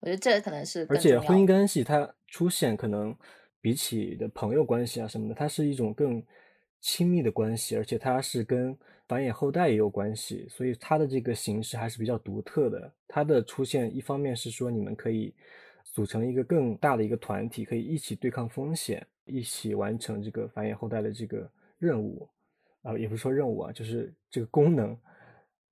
[0.00, 3.16] 我觉得这可能是而且婚姻关系它出现，可能
[3.60, 6.22] 比起的朋友关系啊什么的，它是一种更
[6.82, 8.76] 亲密的关系，而且它是跟
[9.08, 12.92] 繁衍后代也有关系，所以它的这个形式还是比较独特的。
[13.08, 15.32] 它的出现，一方面是说你们可以
[15.84, 19.06] 组成一个更大的一个团体，可以一起对抗风险。
[19.24, 21.48] 一起完成这个繁衍后代的这个
[21.78, 22.28] 任务，
[22.82, 24.98] 啊，也不是说任务啊，就是这个功能，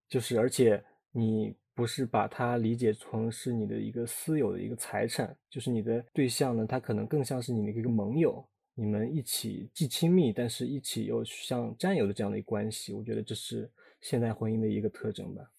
[0.08, 0.80] 就是而且
[1.10, 8.42] 你不是把它理解成是你的一个私有的一个财产，就是你的对象呢，他可能更像是你的一个盟友，
[8.74, 13.70] 你们一起既亲密，但是一起又像战友的这样的一个关系，我觉得这是
[14.00, 15.52] 现代婚姻的一个特征吧。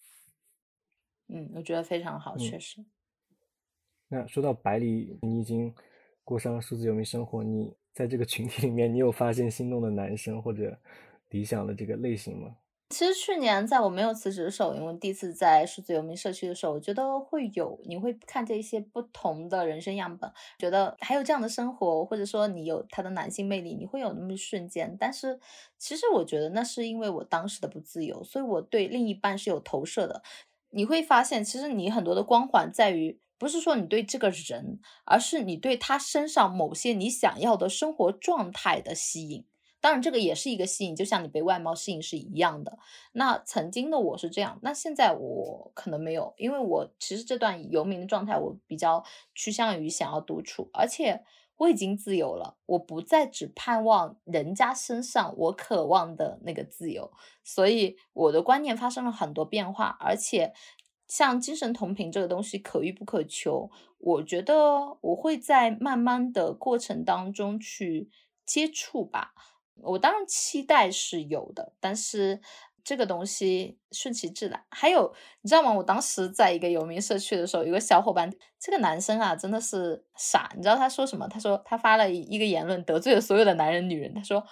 [1.28, 2.84] 嗯，我觉得非常好，确实。
[4.08, 5.74] 那说到百里，你已经
[6.24, 7.74] 过上了数字游民生活，你。
[7.94, 10.74] 在这个群体里面，你有发现心动的男生或者
[11.28, 12.56] 理想的这个类型吗？
[12.92, 24.94] 其实去年在我没有辞职的时候，因为第一次在数字游民社区的时候，我觉得会有，你会看这一些不同的人生样本，觉得还有这样的生活，或者说你有他的男性魅力，你会有那么一瞬间。
[25.00, 25.40] 但是
[25.78, 30.22] 其实我觉得那是因为我当时的不自由，所以我对另一半是有投射的。
[30.70, 33.18] 你会发现，其实你很多的光环在于。
[33.38, 39.44] 不是说你对这个人，而是你对他身上某些你想要的生活状态的吸引。
[39.82, 42.78] 当然，这个也是一个吸引，就像你被外貌吸引是一样的。
[43.12, 49.04] 那曾经的我是这样，那现在我可能没有，因为我其实这段游民的状态，我比较
[49.34, 51.22] 趋向于想要独处，而且
[51.58, 57.12] 我已经自由了，我不再只盼望人家身上我渴望的那个自由，
[57.44, 60.54] 所以我的观念发生了很多变化，而且。
[61.08, 68.08] 像精神同频这个东西可遇不可求，我觉得我会在慢慢的过程当中去
[68.46, 69.34] 接触吧。
[69.76, 72.40] 我当然期待是有的，但是
[72.84, 74.64] 这个东西顺其自然。
[74.70, 75.72] 还有你知道吗？
[75.72, 80.52] 我当时在一个游民社区的时候，有个小伙伴，这个男生啊真的是傻。
[80.56, 81.26] 你知道他说什么？
[81.28, 84.12] 他说他发了一个言论，得罪了所有的男人女人。
[84.14, 84.44] 他说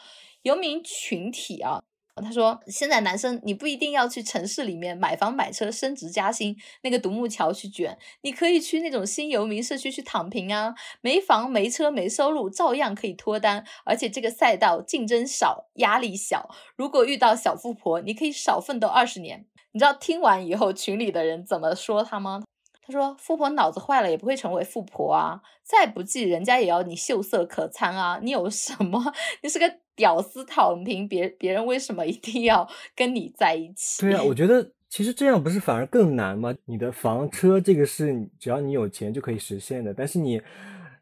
[0.42, 1.80] 游民群体啊。
[2.16, 16.50] 他说：“现在男生你不一定要去城市里面买房买车升职加薪，那个独木桥去卷，你可以去那种新游民社区去躺平啊，没房没车没收入，照样可以脱单，而且这个赛道竞争少，压力小。
[16.76, 19.46] 如果遇到小富婆，你可以少奋斗二十年。
[19.72, 22.42] 你知道听完以后群里的人怎么说他吗？
[22.82, 29.12] 他说：富婆脑子坏了也不会成为富婆啊，再不济人家也要你秀色可餐啊，你有什么？
[29.42, 29.70] 你是个。”
[30.00, 32.66] 屌丝躺平，别别人为什么一定要
[32.96, 34.00] 跟你在一起？
[34.00, 36.54] 对啊，我 觉得其实这样不是反而更难吗？
[36.64, 40.40] 你的房车这个是只要你有钱就可以实现的，但是你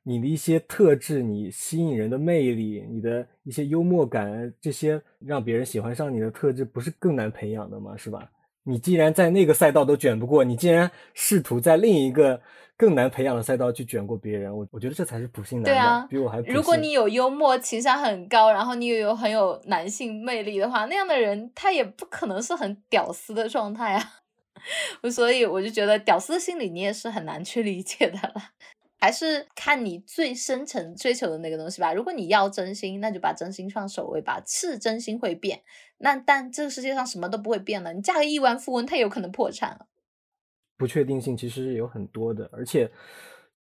[0.02, 7.96] 你的一些特质，你吸引人的魅力，你的一些幽默感，这些让别人喜欢上你的特质，不是更难培养的吗？
[7.96, 8.28] 是吧？
[8.69, 12.40] 你既然在那个赛道都卷不过，你竟然试图在另一个。
[12.81, 15.73] 更难培养的赛道去卷过别人，我我觉得这才是普信男的。
[15.73, 16.39] 对啊，比我还。
[16.43, 24.12] 如果你有幽默，情商很高，然后你又有很有男性魅力的话，那样的人他也不可能是很屌丝的状态啊。
[25.11, 28.35] 所以我就觉得屌丝的心理你也是很难去理解的了。
[28.98, 31.92] 还是看你最深层追求的那个东西吧。
[31.92, 34.42] 如果你要真心，那就把真心放首位吧。
[34.46, 35.62] 是真心会变，
[35.98, 37.92] 那但这个世界上什么都不会变了。
[37.92, 39.86] 你嫁个亿万富翁，他有可能破产了。
[40.76, 42.90] 不确定性其实有很多的，而且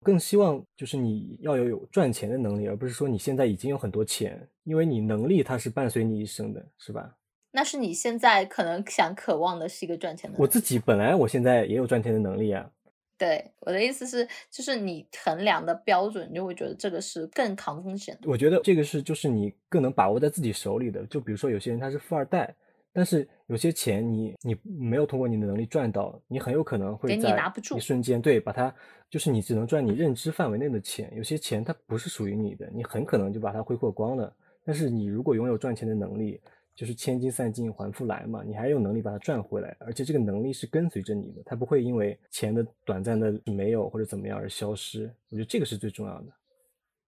[0.01, 7.15] 更希望就是你要有有赚钱的能力，而不是说你现在已经有很多钱，因为你能力它是伴随你一生的，是吧？
[7.51, 10.37] 那是你现在可能想渴望的是一个赚钱的。
[10.37, 12.69] 我自己本来我现在也有赚钱的能力啊。
[13.17, 18.17] 对，我的意思是，就是你衡量的标准，你就会觉得这个是更抗风险。
[18.23, 22.55] 我觉得这个是就是你更能把握在自己手里的，就比如说有些人他是富二代。
[22.97, 27.37] 但是有些钱你你没有通过你的能力赚到，你很有可能会在
[27.75, 28.73] 一瞬间对把它
[29.09, 31.11] 就是你只能赚你认知范围内的钱。
[31.13, 34.33] 有些钱它不是属于你的，你很可能就把它挥霍光了。
[34.63, 36.39] 但是你如果拥有赚钱的能力，
[36.75, 45.09] 就是千金散尽还复来嘛，你还有能力把它赚回来，而且这个能力是跟随着你的，它不会因为钱的短暂的没有或者怎么样而消失。
[45.29, 46.27] 我觉得这个是最重要的。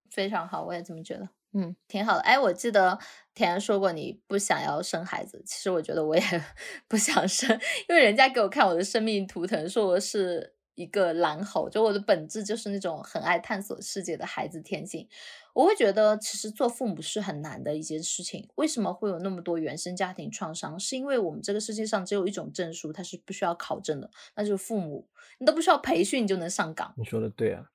[0.10, 1.30] 非常好，我也这么觉得。
[1.54, 2.22] 嗯，挺好的。
[2.22, 2.98] 哎，我记得
[3.34, 6.22] 田安说过你不想要生孩子，其实我觉得我也
[6.88, 7.50] 不想生，
[7.90, 15.08] 因为人家给我看我的生命图腾，说我是一个蓝猴，就我的本质就是那种很爱探索世界的孩子天性。
[15.54, 18.48] 我会觉得其实做父母是很难的一件事情。
[18.56, 20.80] 为什么会有那么多原生家庭创伤？
[20.80, 25.08] 是因为我们这个世界上只有一种证书，它是不需要考证的，那就是父母，
[25.40, 26.94] 你都不需要培训你就能上岗。
[26.96, 27.70] 你说的对啊，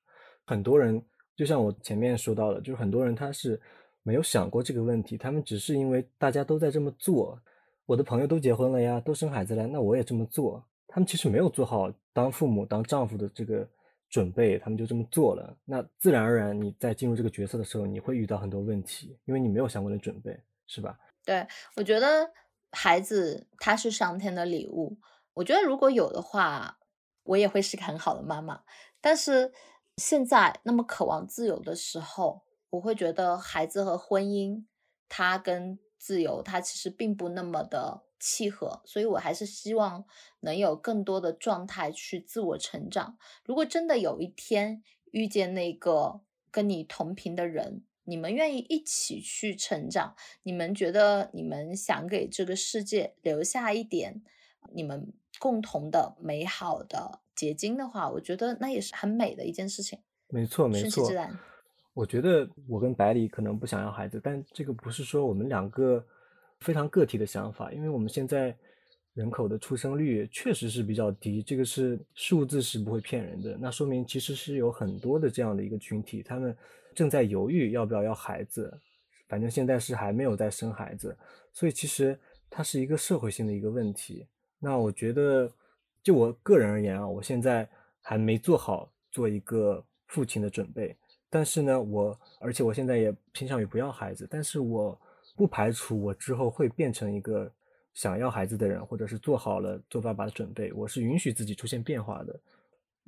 [0.45, 1.03] 很多人。
[1.35, 3.59] 就像我前面说到的，就是很多人他是
[4.03, 7.41] 没有想过这个问题，他们只是因为大家都在这么做，
[7.87, 10.63] 我的朋友都结婚了呀，都生孩子了，那我也这么做。
[10.87, 13.67] 他们其实没有做好当父母、当丈夫的这个
[14.07, 15.57] 准备，他们就这么做了。
[15.65, 20.97] 那自然而然，你在进入这个角色的时候，你会遇到很多问题，因为你没有相关的准备，是吧？
[21.25, 22.31] 对，我觉得
[22.71, 24.99] 孩子他是上天的礼物，
[25.33, 26.77] 我觉得如果有的话，
[27.23, 28.61] 我也会是个很好的妈妈。
[29.01, 29.51] 但是
[29.97, 34.65] 现在那么渴望自由的时候，我会觉得孩子和婚姻，
[35.09, 38.03] 他跟自由，他其实并不那么的。
[38.25, 40.05] 契合，所以我还是希望
[40.39, 43.17] 能有更多的状态去自我成长。
[43.43, 44.81] 如果真的有一天
[45.11, 54.23] 遇见那个跟你同频的人，你们愿意一起去成长，你们觉得你们想给这个世界留下一点
[54.71, 59.99] 你们共同的美好的结晶的话，我觉得那也是很美的一件事情。
[60.29, 61.11] 没错，没错。
[61.93, 66.05] 我觉得我跟百里可能不想要孩子，但这个不是说我们两个。
[66.63, 68.55] 非常个体的想法，因为我们现在
[69.13, 73.57] 人口的出生率确实是比较低，这个是数字是不会骗人的。
[73.59, 76.55] 那说明其实是有很多的这样的一个群体，他们
[76.95, 78.75] 正在犹豫要不要要孩子，
[79.27, 81.15] 反正现在是还没有在生孩子，
[81.51, 82.17] 所以其实
[82.49, 84.25] 它是一个社会性的一个问题。
[84.57, 85.51] 那我觉得，
[86.01, 87.69] 就我个人而言啊，我现在
[88.01, 90.95] 还没做好做一个父亲的准备，
[91.29, 94.99] 但是呢，我而且我现在也偏向于不要孩子，但是我。
[95.35, 97.51] 不排除我之后会变成一个
[97.93, 100.71] 想要孩子的人，或者是做好了做爸爸的准备。
[100.73, 102.39] 我是允许自己出现变化的，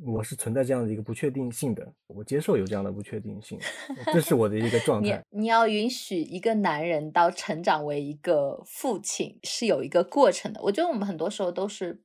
[0.04, 3.60] 我是存在这样的一个不确定性的，我接受有这样的不确定性，
[4.12, 5.24] 这是我的一个状态。
[5.30, 10.62] 你你要允许一个男人到成长为一个父亲是有一个过程的。
[10.62, 12.02] 我觉得我们很多时候都是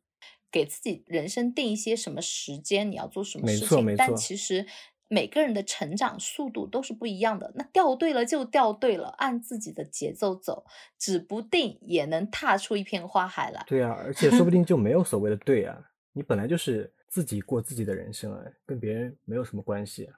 [0.51, 4.67] 给自己人生定一些什么时间，你要做什么事情，但其实。
[5.13, 10.65] 每个人的成长速度都是不一样的，那掉队了就掉队了，按自己的节奏走，
[10.97, 13.65] 指不定也能踏出一片花海来。
[13.67, 15.77] 对啊，而且说不定就没有所谓的对啊，
[16.13, 20.09] 你本来就是自己过自己的人生啊，跟别人没有什么关系。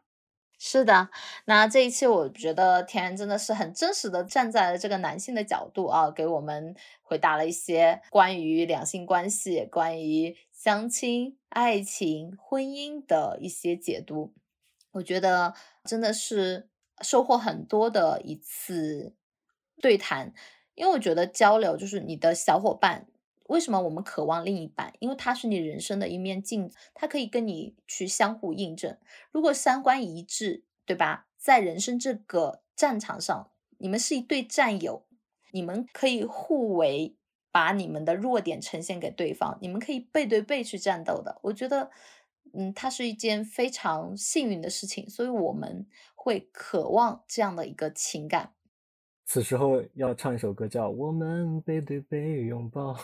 [0.58, 1.08] 是的，
[1.46, 14.34] 那这一期我觉得田然真的是很真实的站在了这个男性的角度啊，给我们回答了一些关于两性关系、关于相亲、爱情、婚姻的一些解读。
[14.92, 15.54] 我觉得
[15.84, 16.68] 真的是
[17.00, 19.14] 收获很多的一次
[19.80, 20.32] 对谈，
[20.74, 23.06] 因为我觉得交流就是你的小伙伴。
[23.48, 24.92] 为什么我们渴望另一半？
[24.98, 28.96] 因为他是你人生的一面镜子，他可以跟你去相互印证。
[29.30, 31.26] 如果三观一致，对吧？
[31.36, 35.04] 在人生这个战场上，你们是一对战友，
[35.50, 37.16] 你们可以互为
[37.50, 41.38] 把你们的弱点呈现给对方，你们可以背对背去战斗的。
[41.42, 41.90] 我觉得。
[42.54, 48.52] 嗯，它是一件非常幸运的事情，所以我们会渴望这样的一个情感。
[49.24, 52.94] 此时候要唱一首歌，叫《我们背对背拥抱》。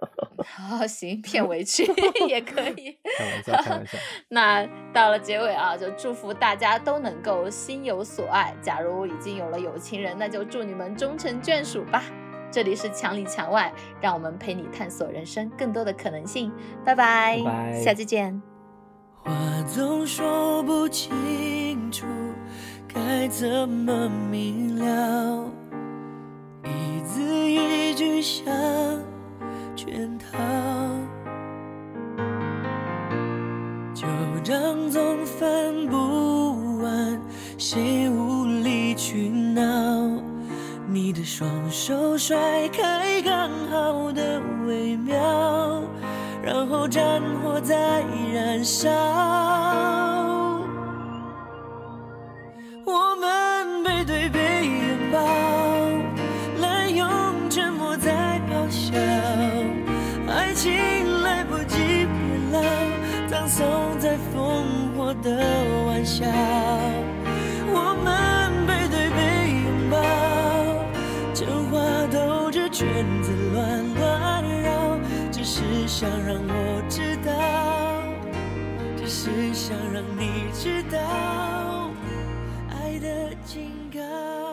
[0.44, 1.84] 好，行，片尾曲
[2.28, 2.96] 也可以。
[3.18, 3.98] 开玩笑，开玩笑。
[4.28, 8.56] 那到了结尾啊，就祝福大家都能够心有所爱。
[8.62, 12.04] 假如已经有了有情人，那就祝你们终成眷属吧。
[12.50, 16.52] 这里是墙里墙外，让我们陪你探索人生更多的可能性。
[16.84, 18.47] 拜拜，下期见。
[19.28, 19.34] 话
[19.66, 22.06] 总说不清楚，
[22.86, 25.44] 该怎么明了？
[26.64, 28.46] 一字一句像
[29.76, 30.38] 圈套，
[33.92, 34.06] 旧
[34.42, 37.20] 账总翻不完，
[37.58, 40.08] 谁无理取闹？
[40.86, 45.82] 你的双手甩开刚好的微妙。
[46.48, 48.02] 然后战火在
[48.32, 48.88] 燃烧，
[52.86, 55.18] 我们背对背拥抱，
[56.62, 57.06] 滥用
[57.50, 58.96] 沉默在咆哮，
[60.26, 62.62] 爱情来不及变老，
[63.28, 63.66] 葬送
[63.98, 65.30] 在烽火的
[65.86, 66.24] 玩笑。
[76.00, 77.32] 想让我知道，
[78.96, 81.90] 只是想让你知道，
[82.70, 84.47] 爱的警告。